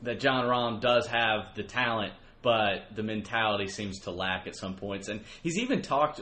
that 0.01 0.20
Jon 0.20 0.45
Rahm 0.45 0.82
does 0.82 1.08
have 1.08 1.56
the 1.56 1.64
talent, 1.64 2.14
but 2.41 2.95
the 2.95 3.03
mentality 3.03 3.68
seems 3.68 4.01
to 4.01 4.12
lack 4.12 4.47
at 4.47 4.56
some 4.56 4.76
points. 4.76 5.08
And 5.08 5.22
he's 5.41 5.58
even 5.58 5.82
talked 5.82 6.22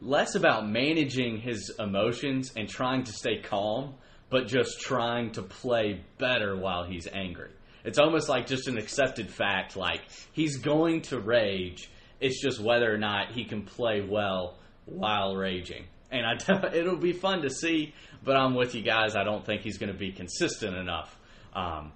less 0.00 0.34
about 0.34 0.68
managing 0.68 1.38
his 1.38 1.72
emotions 1.78 2.52
and 2.56 2.68
trying 2.68 3.04
to 3.04 3.12
stay 3.12 3.40
calm, 3.40 3.94
but 4.30 4.46
just 4.46 4.80
trying 4.80 5.32
to 5.32 5.42
play 5.42 6.00
better 6.18 6.56
while 6.56 6.84
he's 6.84 7.06
angry. 7.12 7.50
It's 7.84 7.98
almost 7.98 8.28
like 8.28 8.46
just 8.46 8.68
an 8.68 8.78
accepted 8.78 9.30
fact. 9.30 9.76
Like 9.76 10.02
he's 10.32 10.58
going 10.58 11.02
to 11.02 11.18
rage. 11.18 11.90
It's 12.20 12.40
just 12.40 12.60
whether 12.60 12.92
or 12.92 12.98
not 12.98 13.32
he 13.32 13.44
can 13.44 13.62
play 13.62 14.00
well 14.02 14.58
while 14.86 15.34
raging. 15.34 15.84
And 16.10 16.26
I, 16.26 16.66
it'll 16.74 16.96
be 16.96 17.12
fun 17.12 17.42
to 17.42 17.50
see. 17.50 17.94
But 18.22 18.36
I'm 18.36 18.54
with 18.54 18.74
you 18.74 18.82
guys. 18.82 19.16
I 19.16 19.24
don't 19.24 19.44
think 19.44 19.62
he's 19.62 19.78
going 19.78 19.92
to 19.92 19.98
be 19.98 20.12
consistent 20.12 20.76
enough 20.76 21.16
um, 21.54 21.92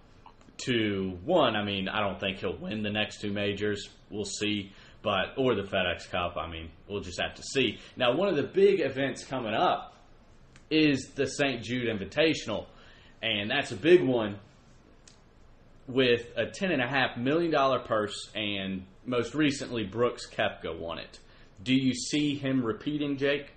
to 0.65 1.19
one. 1.25 1.55
I 1.55 1.65
mean, 1.65 1.89
I 1.89 2.01
don't 2.01 2.19
think 2.19 2.39
he'll 2.39 2.57
win 2.57 2.83
the 2.83 2.91
next 2.91 3.21
two 3.21 3.31
majors. 3.31 3.89
We'll 4.11 4.25
see. 4.25 4.73
But 5.05 5.35
or 5.37 5.55
the 5.55 5.63
FedEx 5.63 6.11
Cup. 6.11 6.37
I 6.39 6.51
mean, 6.51 6.71
we'll 6.89 7.03
just 7.03 7.21
have 7.21 7.35
to 7.35 7.43
see. 7.43 7.79
Now, 7.95 8.17
one 8.17 8.29
of 8.29 8.37
the 8.37 8.43
big 8.43 8.81
events 8.81 9.23
coming 9.23 9.53
up 9.55 9.95
is 10.71 11.13
the 11.15 11.27
St. 11.27 11.63
Jude 11.63 11.87
Invitational, 11.87 12.65
and 13.23 13.51
that's 13.51 13.71
a 13.71 13.77
big 13.77 14.03
one 14.03 14.39
with 15.87 16.27
a 16.37 16.47
$10.5 16.47 17.19
million 17.19 17.53
purse, 17.85 18.31
and 18.35 18.87
most 19.05 19.35
recently, 19.35 19.85
Brooks 19.85 20.27
Koepka 20.27 20.77
won 20.77 20.99
it. 20.99 21.21
Do 21.63 21.75
you 21.75 21.93
see 21.93 22.35
him 22.37 22.65
repeating, 22.65 23.19
Jake? 23.19 23.53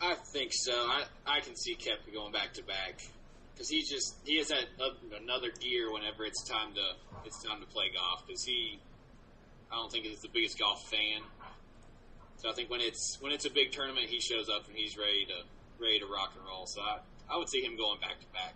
I 0.00 0.14
think 0.32 0.52
so. 0.54 0.72
I, 0.72 1.04
I 1.26 1.40
can 1.40 1.54
see 1.54 1.74
Koepka 1.74 2.14
going 2.14 2.32
back 2.32 2.54
to 2.54 2.62
back 2.62 3.02
because 3.52 3.68
he 3.68 3.82
just 3.82 4.16
he 4.24 4.38
has 4.38 4.48
that 4.48 4.66
another 5.20 5.50
gear 5.60 5.92
whenever 5.92 6.24
it's 6.24 6.48
time 6.48 6.72
to 6.74 6.80
it's 7.24 7.42
time 7.42 7.60
to 7.60 7.66
play 7.66 7.86
golf 7.92 8.24
because 8.26 8.44
he 8.44 8.78
I 9.70 9.76
don't 9.76 9.90
think 9.90 10.06
he's 10.06 10.20
the 10.20 10.28
biggest 10.32 10.58
golf 10.58 10.82
fan. 10.88 11.20
So 12.36 12.48
I 12.48 12.52
think 12.52 12.70
when 12.70 12.80
it's 12.80 13.18
when 13.20 13.32
it's 13.32 13.46
a 13.46 13.50
big 13.50 13.72
tournament, 13.72 14.06
he 14.08 14.20
shows 14.20 14.48
up 14.48 14.66
and 14.68 14.76
he's 14.76 14.96
ready 14.96 15.26
to 15.26 15.34
ready 15.80 15.98
to 15.98 16.06
rock 16.06 16.32
and 16.36 16.46
roll. 16.46 16.66
So 16.66 16.80
I, 16.80 16.98
I 17.30 17.36
would 17.36 17.48
see 17.48 17.60
him 17.60 17.76
going 17.76 18.00
back 18.00 18.20
to 18.20 18.26
back. 18.32 18.54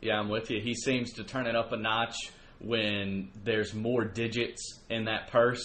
Yeah, 0.00 0.18
I'm 0.18 0.28
with 0.28 0.50
you. 0.50 0.60
He 0.60 0.74
seems 0.74 1.12
to 1.14 1.24
turn 1.24 1.46
it 1.46 1.56
up 1.56 1.72
a 1.72 1.76
notch 1.76 2.16
when 2.58 3.30
there's 3.44 3.74
more 3.74 4.04
digits 4.04 4.80
in 4.88 5.04
that 5.04 5.30
purse. 5.30 5.62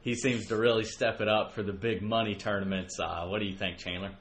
He 0.00 0.14
seems 0.14 0.46
to 0.46 0.56
really 0.56 0.84
step 0.84 1.20
it 1.20 1.28
up 1.28 1.52
for 1.52 1.62
the 1.62 1.72
big 1.72 2.02
money 2.02 2.34
tournaments. 2.34 2.98
Uh, 2.98 3.26
what 3.26 3.40
do 3.40 3.46
you 3.46 3.56
think, 3.56 3.78
Chandler? 3.78 4.12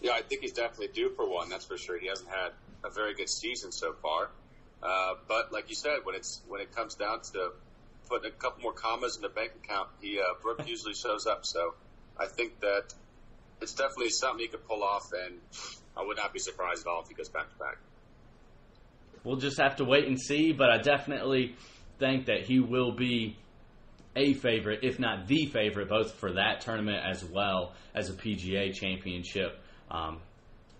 Yeah, 0.00 0.12
I 0.12 0.22
think 0.22 0.42
he's 0.42 0.52
definitely 0.52 0.88
due 0.88 1.12
for 1.16 1.28
one. 1.28 1.48
That's 1.48 1.64
for 1.64 1.76
sure. 1.76 1.98
He 1.98 2.08
hasn't 2.08 2.28
had 2.28 2.52
a 2.84 2.90
very 2.90 3.14
good 3.14 3.30
season 3.30 3.72
so 3.72 3.94
far, 4.02 4.30
uh, 4.82 5.14
but 5.28 5.52
like 5.52 5.68
you 5.68 5.74
said, 5.74 6.00
when 6.04 6.14
it's 6.14 6.40
when 6.48 6.60
it 6.60 6.74
comes 6.74 6.94
down 6.94 7.20
to 7.32 7.52
putting 8.08 8.30
a 8.30 8.34
couple 8.34 8.62
more 8.62 8.72
commas 8.72 9.16
in 9.16 9.22
the 9.22 9.28
bank 9.28 9.52
account, 9.62 9.88
he 10.00 10.18
uh, 10.18 10.34
Brooke 10.42 10.62
usually 10.66 10.94
shows 10.94 11.26
up. 11.26 11.44
So 11.44 11.74
I 12.18 12.26
think 12.26 12.60
that 12.60 12.94
it's 13.60 13.74
definitely 13.74 14.10
something 14.10 14.40
he 14.40 14.48
could 14.48 14.66
pull 14.66 14.82
off, 14.82 15.12
and 15.12 15.38
I 15.96 16.04
would 16.04 16.16
not 16.16 16.32
be 16.32 16.40
surprised 16.40 16.86
at 16.86 16.90
all 16.90 17.02
if 17.02 17.08
he 17.08 17.14
goes 17.14 17.28
back 17.28 17.50
to 17.50 17.58
back 17.58 17.78
we'll 19.24 19.36
just 19.36 19.60
have 19.60 19.76
to 19.76 19.84
wait 19.84 20.06
and 20.06 20.20
see. 20.20 20.52
But 20.52 20.70
I 20.70 20.78
definitely 20.78 21.56
think 21.98 22.26
that 22.26 22.42
he 22.42 22.60
will 22.60 22.92
be 22.92 23.36
a 24.14 24.34
favorite, 24.34 24.80
if 24.82 24.98
not 24.98 25.26
the 25.26 25.46
favorite, 25.46 25.88
both 25.88 26.14
for 26.14 26.32
that 26.32 26.60
tournament 26.62 27.02
as 27.04 27.24
well 27.24 27.72
as 27.94 28.10
a 28.10 28.12
PGA 28.12 28.74
championship. 28.74 29.58
Um, 29.90 30.20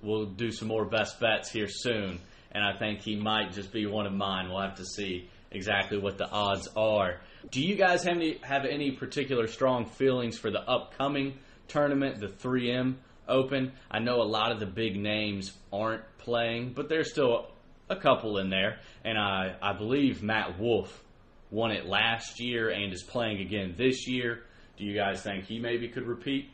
we'll 0.02 0.26
do 0.26 0.50
some 0.50 0.68
more 0.68 0.84
best 0.84 1.20
bets 1.20 1.50
here 1.50 1.68
soon, 1.68 2.20
and 2.52 2.64
I 2.64 2.76
think 2.78 3.00
he 3.00 3.16
might 3.16 3.52
just 3.52 3.72
be 3.72 3.86
one 3.86 4.06
of 4.06 4.12
mine. 4.12 4.48
We'll 4.48 4.60
have 4.60 4.76
to 4.76 4.84
see 4.84 5.28
exactly 5.50 5.98
what 5.98 6.18
the 6.18 6.28
odds 6.28 6.68
are. 6.76 7.20
Do 7.50 7.60
you 7.60 7.76
guys 7.76 8.04
have 8.04 8.16
any 8.16 8.38
have 8.42 8.64
any 8.64 8.92
particular 8.92 9.46
strong 9.46 9.86
feelings 9.86 10.38
for 10.38 10.50
the 10.50 10.60
upcoming 10.60 11.38
tournament, 11.68 12.20
the 12.20 12.28
3M 12.28 12.96
Open? 13.28 13.72
I 13.90 13.98
know 13.98 14.22
a 14.22 14.24
lot 14.24 14.52
of 14.52 14.60
the 14.60 14.66
big 14.66 14.96
names 14.96 15.52
aren't 15.72 16.02
playing, 16.18 16.74
but 16.74 16.88
there's 16.88 17.10
still 17.10 17.48
a 17.88 17.96
couple 17.96 18.38
in 18.38 18.50
there, 18.50 18.78
and 19.04 19.18
I 19.18 19.56
I 19.60 19.72
believe 19.72 20.22
Matt 20.22 20.58
Wolff 20.58 21.02
won 21.50 21.70
it 21.70 21.86
last 21.86 22.40
year 22.40 22.70
and 22.70 22.92
is 22.92 23.02
playing 23.02 23.40
again 23.40 23.74
this 23.76 24.08
year. 24.08 24.44
Do 24.76 24.84
you 24.84 24.94
guys 24.94 25.22
think 25.22 25.44
he 25.44 25.58
maybe 25.58 25.88
could 25.88 26.06
repeat? 26.06 26.50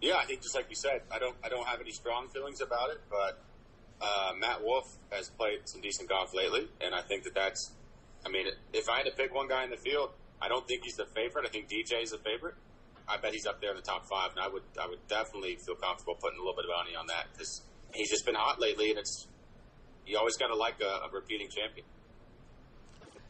Yeah, 0.00 0.16
I 0.16 0.24
think 0.24 0.40
just 0.40 0.54
like 0.54 0.66
you 0.70 0.76
said, 0.76 1.02
I 1.10 1.18
don't 1.18 1.36
I 1.44 1.48
don't 1.48 1.66
have 1.66 1.80
any 1.80 1.90
strong 1.90 2.28
feelings 2.28 2.60
about 2.60 2.90
it, 2.90 3.00
but 3.10 3.42
uh, 4.00 4.32
Matt 4.38 4.62
Wolff 4.62 4.96
has 5.10 5.28
played 5.30 5.60
some 5.68 5.80
decent 5.80 6.08
golf 6.08 6.34
lately, 6.34 6.68
and 6.80 6.94
I 6.94 7.02
think 7.02 7.24
that 7.24 7.34
that's. 7.34 7.72
I 8.24 8.28
mean, 8.28 8.46
if 8.72 8.88
I 8.88 8.98
had 8.98 9.06
to 9.06 9.12
pick 9.12 9.34
one 9.34 9.48
guy 9.48 9.64
in 9.64 9.70
the 9.70 9.76
field, 9.76 10.10
I 10.42 10.48
don't 10.48 10.66
think 10.66 10.84
he's 10.84 10.96
the 10.96 11.06
favorite. 11.06 11.46
I 11.46 11.48
think 11.48 11.68
DJ 11.68 12.02
is 12.02 12.10
the 12.10 12.18
favorite. 12.18 12.54
I 13.08 13.16
bet 13.16 13.32
he's 13.32 13.46
up 13.46 13.60
there 13.60 13.70
in 13.70 13.76
the 13.76 13.82
top 13.82 14.06
five, 14.08 14.30
and 14.30 14.40
I 14.40 14.48
would 14.48 14.62
I 14.80 14.86
would 14.86 15.06
definitely 15.08 15.56
feel 15.56 15.74
comfortable 15.74 16.14
putting 16.14 16.38
a 16.38 16.42
little 16.42 16.54
bit 16.54 16.64
of 16.64 16.70
money 16.76 16.96
on 16.96 17.06
that 17.08 17.26
because 17.32 17.62
he's 17.92 18.10
just 18.10 18.24
been 18.24 18.36
hot 18.36 18.60
lately, 18.60 18.90
and 18.90 18.98
it's 18.98 19.26
you 20.06 20.16
always 20.18 20.36
got 20.36 20.48
to 20.48 20.56
like 20.56 20.80
a, 20.80 21.06
a, 21.06 21.10
repeating 21.12 21.48
champion. 21.48 21.86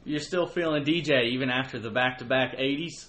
You're 0.05 0.21
still 0.21 0.47
feeling 0.47 0.85
DJ 0.85 1.31
even 1.33 1.51
after 1.51 1.79
the 1.79 1.91
back-to-back 1.91 2.57
80s. 2.57 3.09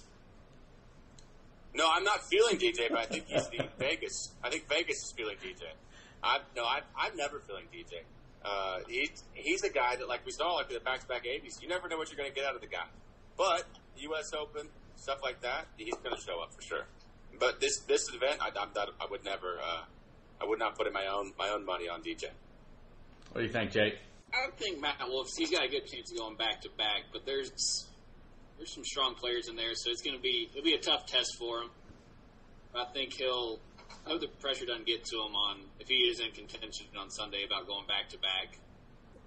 No, 1.74 1.88
I'm 1.90 2.04
not 2.04 2.20
feeling 2.28 2.58
DJ, 2.58 2.90
but 2.90 2.98
I 2.98 3.06
think 3.06 3.24
he's 3.28 3.48
the 3.48 3.66
Vegas. 3.78 4.34
I 4.44 4.50
think 4.50 4.68
Vegas 4.68 4.96
is 4.96 5.14
feeling 5.16 5.36
DJ. 5.36 5.62
I 6.22 6.38
no, 6.56 6.64
I, 6.64 6.80
I'm 6.96 7.16
never 7.16 7.40
feeling 7.40 7.64
DJ. 7.72 8.02
Uh, 8.44 8.80
he, 8.88 9.08
he's 9.34 9.62
a 9.62 9.70
guy 9.70 9.96
that, 9.96 10.08
like 10.08 10.26
we 10.26 10.32
saw, 10.32 10.54
like 10.54 10.68
the 10.68 10.80
back-to-back 10.80 11.24
80s. 11.24 11.62
You 11.62 11.68
never 11.68 11.88
know 11.88 11.96
what 11.96 12.08
you're 12.10 12.16
going 12.16 12.28
to 12.28 12.34
get 12.34 12.44
out 12.44 12.56
of 12.56 12.60
the 12.60 12.66
guy. 12.66 12.86
But 13.36 13.66
U.S. 13.98 14.32
Open 14.32 14.68
stuff 14.96 15.18
like 15.22 15.40
that, 15.42 15.66
he's 15.76 15.94
going 15.94 16.14
to 16.14 16.20
show 16.20 16.40
up 16.40 16.52
for 16.54 16.62
sure. 16.62 16.86
But 17.38 17.60
this 17.60 17.80
this 17.80 18.08
event, 18.12 18.40
I, 18.40 18.50
I, 18.56 18.86
I 19.00 19.06
would 19.10 19.24
never, 19.24 19.58
uh, 19.58 19.82
I 20.40 20.44
would 20.44 20.58
not 20.58 20.76
put 20.76 20.86
in 20.86 20.92
my 20.92 21.06
own 21.06 21.32
my 21.38 21.48
own 21.48 21.64
money 21.64 21.88
on 21.88 22.02
DJ. 22.02 22.24
What 23.32 23.40
do 23.40 23.46
you 23.46 23.52
think, 23.52 23.70
Jake? 23.70 23.94
I 24.34 24.50
think 24.56 24.80
Matt 24.80 24.96
Wolff. 25.08 25.28
He's 25.36 25.50
got 25.50 25.64
a 25.64 25.68
good 25.68 25.86
chance 25.86 26.10
of 26.10 26.18
going 26.18 26.36
back 26.36 26.60
to 26.62 26.68
back, 26.76 27.04
but 27.12 27.24
there's 27.26 27.86
there's 28.56 28.74
some 28.74 28.84
strong 28.84 29.14
players 29.14 29.48
in 29.48 29.56
there, 29.56 29.74
so 29.74 29.90
it's 29.90 30.02
going 30.02 30.16
to 30.16 30.22
be 30.22 30.48
it'll 30.52 30.64
be 30.64 30.74
a 30.74 30.80
tough 30.80 31.06
test 31.06 31.36
for 31.38 31.62
him. 31.62 31.70
I 32.74 32.84
think 32.92 33.14
he'll. 33.14 33.58
I 34.06 34.10
hope 34.10 34.20
the 34.20 34.28
pressure 34.28 34.66
doesn't 34.66 34.86
get 34.86 35.04
to 35.06 35.16
him 35.16 35.34
on 35.34 35.60
if 35.78 35.88
he 35.88 35.94
is 35.94 36.20
in 36.20 36.30
contention 36.32 36.86
on 36.98 37.10
Sunday 37.10 37.44
about 37.44 37.66
going 37.66 37.86
back 37.86 38.08
to 38.10 38.18
back. 38.18 38.58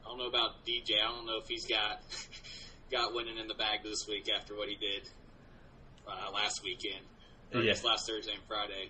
I 0.06 0.10
don't 0.10 0.18
know 0.18 0.28
about 0.28 0.66
DJ. 0.66 1.02
I 1.02 1.12
don't 1.12 1.26
know 1.26 1.38
if 1.38 1.48
he's 1.48 1.66
got 1.66 2.02
got 2.92 3.14
winning 3.14 3.38
in 3.38 3.48
the 3.48 3.56
bag 3.56 3.80
this 3.84 4.08
week 4.08 4.30
after 4.30 4.56
what 4.56 4.70
he 4.70 4.76
did 4.76 5.10
uh, 6.08 6.32
last 6.32 6.64
weekend, 6.64 7.04
or 7.54 7.62
yeah. 7.62 7.74
last 7.84 8.08
Thursday 8.08 8.34
and 8.34 8.44
Friday. 8.48 8.90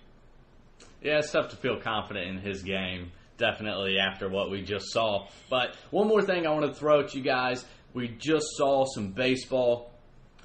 Yeah, 1.02 1.18
it's 1.18 1.30
tough 1.30 1.50
to 1.50 1.56
feel 1.56 1.80
confident 1.80 2.28
in 2.28 2.38
his 2.38 2.62
game 2.62 3.12
definitely 3.38 3.98
after 3.98 4.28
what 4.28 4.50
we 4.50 4.62
just 4.62 4.86
saw. 4.92 5.28
But 5.50 5.76
one 5.90 6.08
more 6.08 6.22
thing 6.22 6.46
I 6.46 6.50
want 6.50 6.66
to 6.66 6.74
throw 6.74 7.00
at 7.00 7.14
you 7.14 7.22
guys. 7.22 7.64
We 7.92 8.08
just 8.08 8.46
saw 8.56 8.84
some 8.84 9.12
baseball 9.12 9.92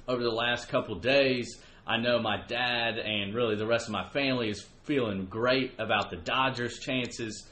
over 0.08 0.22
the 0.22 0.30
last 0.30 0.68
couple 0.68 0.94
days. 0.96 1.58
I 1.86 1.96
know 1.96 2.20
my 2.20 2.40
dad 2.46 2.98
and 2.98 3.34
really 3.34 3.56
the 3.56 3.66
rest 3.66 3.86
of 3.86 3.92
my 3.92 4.08
family 4.10 4.48
is 4.48 4.64
feeling 4.84 5.26
great 5.26 5.72
about 5.78 6.10
the 6.10 6.16
Dodgers' 6.16 6.78
chances. 6.78 7.46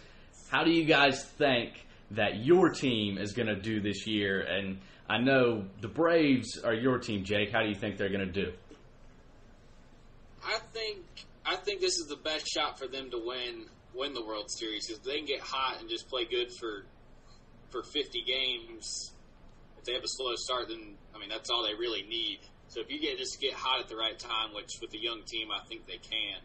How 0.51 0.65
do 0.65 0.71
you 0.71 0.85
guys 0.85 1.25
think 1.25 1.87
that 2.13 2.45
your 2.45 2.71
team 2.71 3.19
is 3.19 3.33
going 3.33 3.49
to 3.49 3.61
do 3.61 3.81
this 3.81 4.07
year? 4.07 4.41
And 4.41 4.79
I 5.09 5.19
know 5.19 5.65
the 5.81 5.89
Braves 5.89 6.59
are 6.59 6.75
your 6.75 6.99
team, 6.99 7.25
Jake. 7.25 7.51
How 7.53 7.63
do 7.63 7.69
you 7.69 7.75
think 7.75 7.97
they're 7.97 8.09
going 8.09 8.27
to 8.27 8.45
do? 8.45 8.53
I 10.45 10.59
think 10.73 11.05
I 11.45 11.57
think 11.57 11.81
this 11.81 11.99
is 11.99 12.07
the 12.09 12.17
best 12.17 12.47
shot 12.49 12.79
for 12.79 12.87
them 12.87 13.11
to 13.11 13.21
win 13.25 13.67
win 13.95 14.15
the 14.15 14.25
World 14.25 14.51
Series 14.51 14.87
because 14.87 15.03
they 15.03 15.17
can 15.17 15.27
get 15.27 15.41
hot 15.41 15.79
and 15.81 15.89
just 15.89 16.09
play 16.09 16.25
good 16.25 16.49
for 16.59 16.85
for 17.71 17.83
50 17.83 18.23
games. 18.23 19.13
If 19.79 19.85
they 19.85 19.95
have 19.95 20.03
a 20.03 20.09
slow 20.09 20.35
start, 20.37 20.69
then 20.69 20.97
I 21.15 21.19
mean 21.19 21.29
that's 21.29 21.51
all 21.51 21.65
they 21.65 21.75
really 21.75 22.03
need. 22.03 22.41
So 22.71 22.81
if 22.81 22.91
you 22.91 23.01
get 23.01 23.19
just 23.19 23.41
get 23.41 23.53
hot 23.53 23.81
at 23.81 23.89
the 23.89 23.97
right 23.97 24.17
time, 24.17 24.55
which 24.55 24.79
with 24.81 24.95
a 24.95 24.99
young 24.99 25.23
team 25.27 25.49
I 25.51 25.67
think 25.67 25.87
they 25.87 25.99
can, 25.99 26.39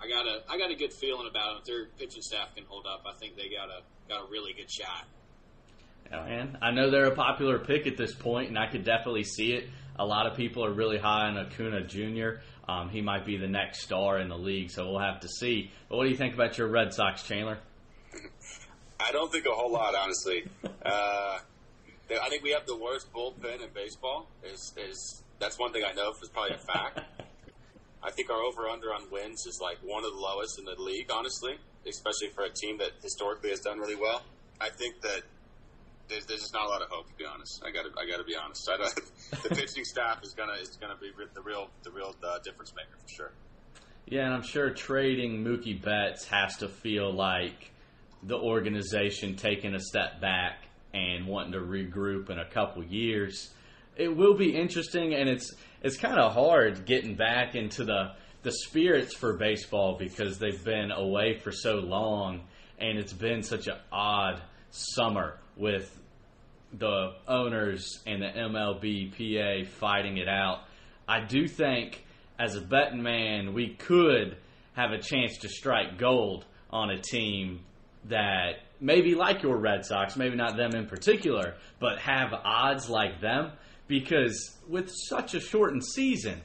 I 0.00 0.08
got 0.08 0.24
a 0.24 0.42
I 0.48 0.56
got 0.56 0.70
a 0.70 0.76
good 0.76 0.92
feeling 0.92 1.26
about 1.28 1.48
them. 1.48 1.56
If 1.60 1.64
their 1.64 1.84
pitching 1.98 2.22
staff 2.22 2.54
can 2.54 2.64
hold 2.68 2.86
up, 2.86 3.02
I 3.06 3.18
think 3.18 3.36
they 3.36 3.48
got 3.48 3.68
a 3.68 3.82
got 4.08 4.28
a 4.28 4.30
really 4.30 4.52
good 4.52 4.70
shot. 4.70 5.04
Yeah, 6.10 6.24
man. 6.24 6.58
I 6.62 6.70
know 6.70 6.90
they're 6.90 7.06
a 7.06 7.14
popular 7.14 7.58
pick 7.58 7.88
at 7.88 7.96
this 7.96 8.14
point, 8.14 8.50
and 8.50 8.58
I 8.58 8.68
could 8.68 8.84
definitely 8.84 9.24
see 9.24 9.52
it. 9.52 9.68
A 9.98 10.06
lot 10.06 10.26
of 10.26 10.36
people 10.36 10.64
are 10.64 10.72
really 10.72 10.98
high 10.98 11.26
on 11.26 11.36
Acuna 11.36 11.84
Jr. 11.86 12.40
Um, 12.68 12.88
he 12.88 13.00
might 13.00 13.26
be 13.26 13.36
the 13.36 13.48
next 13.48 13.82
star 13.82 14.18
in 14.18 14.28
the 14.28 14.38
league, 14.38 14.70
so 14.70 14.88
we'll 14.88 15.00
have 15.00 15.20
to 15.20 15.28
see. 15.28 15.70
But 15.88 15.96
what 15.96 16.04
do 16.04 16.10
you 16.10 16.16
think 16.16 16.34
about 16.34 16.56
your 16.56 16.68
Red 16.68 16.94
Sox, 16.94 17.24
Chandler? 17.24 17.58
I 19.00 19.10
don't 19.10 19.32
think 19.32 19.46
a 19.46 19.50
whole 19.50 19.72
lot, 19.72 19.94
honestly. 19.94 20.44
uh, 20.84 21.38
I 22.10 22.28
think 22.28 22.42
we 22.42 22.50
have 22.50 22.66
the 22.66 22.76
worst 22.76 23.12
bullpen 23.12 23.62
in 23.62 23.70
baseball. 23.74 24.28
Is 24.44 24.74
is 24.76 25.22
that's 25.38 25.58
one 25.58 25.72
thing 25.72 25.84
I 25.84 25.92
know 25.92 26.10
is 26.10 26.28
probably 26.28 26.54
a 26.54 26.58
fact. 26.58 27.00
I 28.02 28.10
think 28.10 28.30
our 28.30 28.42
over 28.42 28.68
under 28.68 28.92
on 28.92 29.10
wins 29.10 29.46
is 29.46 29.60
like 29.62 29.78
one 29.82 30.04
of 30.04 30.10
the 30.12 30.18
lowest 30.18 30.58
in 30.58 30.64
the 30.64 30.74
league, 30.80 31.10
honestly, 31.12 31.54
especially 31.86 32.28
for 32.34 32.44
a 32.44 32.50
team 32.50 32.78
that 32.78 32.90
historically 33.00 33.50
has 33.50 33.60
done 33.60 33.78
really 33.78 33.94
well. 33.94 34.22
I 34.60 34.70
think 34.70 35.00
that 35.02 35.22
there's, 36.08 36.26
there's 36.26 36.40
just 36.40 36.52
not 36.52 36.66
a 36.66 36.68
lot 36.68 36.82
of 36.82 36.88
hope, 36.90 37.08
to 37.08 37.14
be 37.14 37.24
honest. 37.24 37.62
I 37.64 37.70
got 37.70 37.82
to 37.82 37.90
I 37.98 38.10
got 38.10 38.18
to 38.18 38.24
be 38.24 38.36
honest. 38.36 38.66
the 39.42 39.48
pitching 39.54 39.84
staff 39.84 40.22
is 40.22 40.34
gonna 40.34 40.54
is 40.54 40.76
gonna 40.80 40.96
be 41.00 41.10
the 41.34 41.42
real 41.42 41.68
the 41.84 41.90
real 41.90 42.14
uh, 42.22 42.38
difference 42.40 42.72
maker 42.74 42.98
for 43.00 43.08
sure. 43.08 43.32
Yeah, 44.06 44.24
and 44.24 44.34
I'm 44.34 44.42
sure 44.42 44.70
trading 44.70 45.44
Mookie 45.44 45.80
Betts 45.80 46.26
has 46.26 46.56
to 46.58 46.68
feel 46.68 47.12
like 47.12 47.70
the 48.22 48.36
organization 48.36 49.36
taking 49.36 49.74
a 49.74 49.80
step 49.80 50.20
back 50.20 50.64
and 50.92 51.26
wanting 51.26 51.52
to 51.52 51.60
regroup 51.60 52.30
in 52.30 52.38
a 52.38 52.44
couple 52.44 52.84
years. 52.84 53.50
It 53.96 54.16
will 54.16 54.34
be 54.34 54.56
interesting, 54.56 55.14
and 55.14 55.28
it's 55.28 55.52
it's 55.82 55.96
kind 55.96 56.18
of 56.18 56.32
hard 56.32 56.86
getting 56.86 57.14
back 57.14 57.54
into 57.54 57.84
the 57.84 58.12
the 58.42 58.52
spirits 58.52 59.14
for 59.14 59.36
baseball 59.36 59.96
because 59.98 60.38
they've 60.38 60.64
been 60.64 60.90
away 60.90 61.38
for 61.38 61.52
so 61.52 61.76
long, 61.76 62.42
and 62.78 62.98
it's 62.98 63.12
been 63.12 63.42
such 63.42 63.68
an 63.68 63.76
odd 63.92 64.42
summer 64.70 65.38
with 65.56 65.98
the 66.72 67.12
owners 67.28 68.00
and 68.06 68.22
the 68.22 68.26
MLB 68.26 69.10
PA 69.12 69.68
fighting 69.78 70.16
it 70.16 70.28
out. 70.28 70.60
I 71.06 71.20
do 71.20 71.46
think, 71.46 72.04
as 72.38 72.56
a 72.56 72.60
betting 72.60 73.02
man, 73.02 73.52
we 73.52 73.74
could 73.74 74.36
have 74.74 74.92
a 74.92 74.98
chance 74.98 75.38
to 75.38 75.48
strike 75.48 75.98
gold 75.98 76.46
on 76.70 76.90
a 76.90 76.98
team 76.98 77.60
that 78.06 78.60
maybe 78.80 79.14
like 79.14 79.42
your 79.42 79.58
Red 79.58 79.84
Sox, 79.84 80.16
maybe 80.16 80.34
not 80.34 80.56
them 80.56 80.74
in 80.74 80.86
particular, 80.86 81.54
but 81.78 81.98
have 81.98 82.32
odds 82.32 82.88
like 82.88 83.20
them 83.20 83.52
because 83.88 84.56
with 84.68 84.90
such 84.90 85.34
a 85.34 85.40
shortened 85.40 85.84
season, 85.84 86.40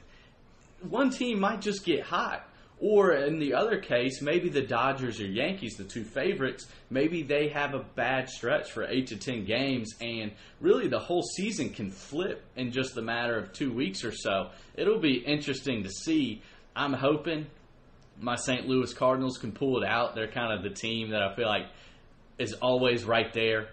one 0.88 1.10
team 1.10 1.40
might 1.40 1.60
just 1.60 1.84
get 1.84 2.02
hot. 2.02 2.44
Or 2.80 3.12
in 3.12 3.40
the 3.40 3.54
other 3.54 3.80
case, 3.80 4.22
maybe 4.22 4.48
the 4.48 4.62
Dodgers 4.62 5.20
or 5.20 5.26
Yankees, 5.26 5.74
the 5.74 5.82
two 5.82 6.04
favorites, 6.04 6.68
maybe 6.90 7.24
they 7.24 7.48
have 7.48 7.74
a 7.74 7.84
bad 7.96 8.28
stretch 8.28 8.70
for 8.70 8.84
eight 8.84 9.08
to 9.08 9.16
ten 9.16 9.44
games, 9.44 9.94
and 10.00 10.30
really 10.60 10.86
the 10.86 11.00
whole 11.00 11.22
season 11.22 11.70
can 11.70 11.90
flip 11.90 12.44
in 12.54 12.70
just 12.70 12.96
a 12.96 13.02
matter 13.02 13.36
of 13.36 13.52
two 13.52 13.72
weeks 13.72 14.04
or 14.04 14.12
so. 14.12 14.50
It'll 14.76 15.00
be 15.00 15.14
interesting 15.14 15.82
to 15.82 15.90
see. 15.90 16.40
I'm 16.76 16.92
hoping 16.92 17.46
my 18.20 18.36
St. 18.36 18.68
Louis 18.68 18.92
Cardinals 18.94 19.38
can 19.38 19.50
pull 19.50 19.82
it 19.82 19.84
out. 19.84 20.14
They're 20.14 20.30
kind 20.30 20.52
of 20.52 20.62
the 20.62 20.70
team 20.70 21.10
that 21.10 21.22
I 21.22 21.34
feel 21.34 21.48
like 21.48 21.66
is 22.38 22.52
always 22.54 23.04
right 23.04 23.32
there. 23.32 23.70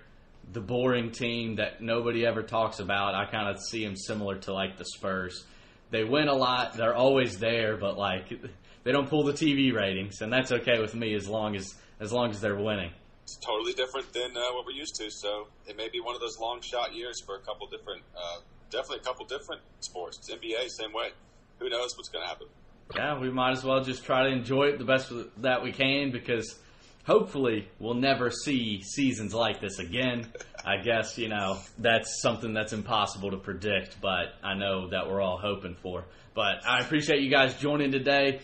The 0.52 0.62
boring 0.62 1.12
team 1.12 1.56
that 1.56 1.82
nobody 1.82 2.26
ever 2.26 2.44
talks 2.44 2.80
about. 2.80 3.16
I 3.16 3.26
kind 3.26 3.50
of 3.50 3.62
see 3.62 3.84
them 3.84 3.96
similar 3.96 4.38
to 4.40 4.54
like 4.54 4.78
the 4.78 4.86
Spurs. 4.86 5.46
They 5.92 6.04
win 6.04 6.28
a 6.28 6.34
lot. 6.34 6.74
They're 6.74 6.96
always 6.96 7.38
there, 7.40 7.78
but 7.78 7.98
like 7.98 8.30
they 8.84 8.92
don't 8.92 9.10
pull 9.10 9.24
the 9.24 9.34
TV 9.34 9.74
ratings, 9.74 10.22
and 10.22 10.32
that's 10.32 10.52
okay 10.52 10.80
with 10.80 10.96
me 10.96 11.14
as 11.16 11.28
long 11.28 11.56
as 11.56 11.76
as 12.00 12.12
long 12.12 12.30
as 12.30 12.42
they're 12.42 12.56
winning. 12.56 12.92
It's 13.24 13.38
totally 13.38 13.74
different 13.74 14.14
than 14.14 14.38
uh, 14.38 14.54
what 14.54 14.66
we're 14.66 14.78
used 14.78 14.96
to. 14.98 15.10
So 15.10 15.48
it 15.66 15.76
may 15.76 15.90
be 15.90 16.00
one 16.00 16.14
of 16.14 16.22
those 16.22 16.38
long 16.40 16.62
shot 16.62 16.94
years 16.94 17.20
for 17.26 17.36
a 17.36 17.40
couple 17.40 17.68
different, 17.68 18.04
uh, 18.16 18.42
definitely 18.70 18.98
a 18.98 19.04
couple 19.04 19.26
different 19.26 19.62
sports. 19.80 20.20
It's 20.20 20.30
NBA, 20.30 20.70
same 20.70 20.94
way. 20.94 21.10
Who 21.58 21.70
knows 21.70 21.98
what's 21.98 22.10
going 22.10 22.24
to 22.24 22.30
happen? 22.30 22.48
Yeah, 22.96 23.20
we 23.20 23.32
might 23.32 23.52
as 23.52 23.64
well 23.64 23.84
just 23.84 24.06
try 24.06 24.24
to 24.24 24.30
enjoy 24.30 24.66
it 24.66 24.78
the 24.78 24.86
best 24.86 25.12
that 25.38 25.64
we 25.64 25.72
can 25.72 26.12
because 26.12 26.60
hopefully 27.06 27.68
we'll 27.80 27.94
never 27.94 28.30
see 28.30 28.82
seasons 28.82 29.34
like 29.34 29.62
this 29.62 29.80
again. 29.80 30.32
I 30.64 30.78
guess, 30.78 31.18
you 31.18 31.30
know, 31.30 31.60
that's 31.78 32.22
something 32.22 32.54
that's 32.54 32.74
impossible 32.74 33.32
to 33.32 33.38
predict, 33.38 34.02
but 34.02 34.34
I 34.44 34.56
know 34.56 34.90
that 34.90 35.08
we're 35.08 35.22
all 35.22 35.38
hoping 35.38 35.76
for. 35.82 36.06
But 36.34 36.68
I 36.68 36.80
appreciate 36.80 37.22
you 37.22 37.32
guys 37.32 37.54
joining 37.56 37.92
today 37.92 38.42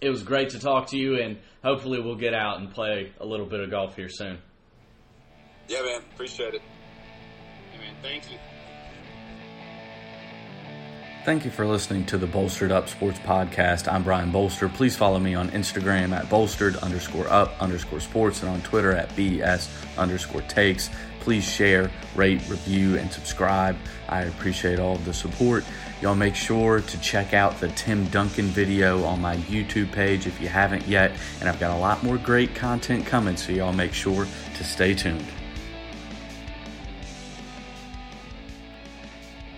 it 0.00 0.10
was 0.10 0.22
great 0.22 0.50
to 0.50 0.58
talk 0.58 0.88
to 0.88 0.98
you, 0.98 1.20
and 1.20 1.38
hopefully 1.62 2.00
we'll 2.00 2.16
get 2.16 2.34
out 2.34 2.60
and 2.60 2.70
play 2.70 3.12
a 3.20 3.26
little 3.26 3.46
bit 3.46 3.60
of 3.60 3.70
golf 3.70 3.96
here 3.96 4.08
soon. 4.08 4.38
Yeah, 5.68 5.82
man. 5.82 6.02
Appreciate 6.12 6.54
it. 6.54 6.62
Hey, 7.72 7.78
man. 7.78 7.96
Thank 8.02 8.30
you. 8.30 8.38
Thank 11.26 11.44
you 11.44 11.50
for 11.50 11.66
listening 11.66 12.06
to 12.06 12.18
the 12.18 12.26
Bolstered 12.28 12.70
Up 12.70 12.88
Sports 12.88 13.18
Podcast. 13.18 13.92
I'm 13.92 14.04
Brian 14.04 14.30
Bolster. 14.30 14.68
Please 14.68 14.94
follow 14.94 15.18
me 15.18 15.34
on 15.34 15.50
Instagram 15.50 16.16
at 16.16 16.30
bolstered 16.30 16.76
underscore 16.76 17.26
up 17.26 17.60
underscore 17.60 17.98
sports 17.98 18.42
and 18.44 18.48
on 18.48 18.62
Twitter 18.62 18.92
at 18.92 19.08
BS 19.16 19.68
underscore 19.98 20.42
takes. 20.42 20.88
Please 21.18 21.42
share, 21.42 21.90
rate, 22.14 22.48
review, 22.48 22.96
and 22.96 23.10
subscribe. 23.10 23.76
I 24.08 24.20
appreciate 24.20 24.78
all 24.78 24.94
of 24.94 25.04
the 25.04 25.12
support. 25.12 25.64
Y'all 26.00 26.14
make 26.14 26.36
sure 26.36 26.80
to 26.80 27.00
check 27.00 27.34
out 27.34 27.58
the 27.58 27.70
Tim 27.70 28.06
Duncan 28.10 28.46
video 28.46 29.02
on 29.02 29.20
my 29.20 29.36
YouTube 29.38 29.90
page 29.90 30.28
if 30.28 30.40
you 30.40 30.46
haven't 30.46 30.86
yet. 30.86 31.10
And 31.40 31.48
I've 31.48 31.58
got 31.58 31.76
a 31.76 31.80
lot 31.80 32.04
more 32.04 32.18
great 32.18 32.54
content 32.54 33.04
coming, 33.04 33.36
so 33.36 33.50
y'all 33.50 33.72
make 33.72 33.94
sure 33.94 34.28
to 34.54 34.62
stay 34.62 34.94
tuned. 34.94 35.26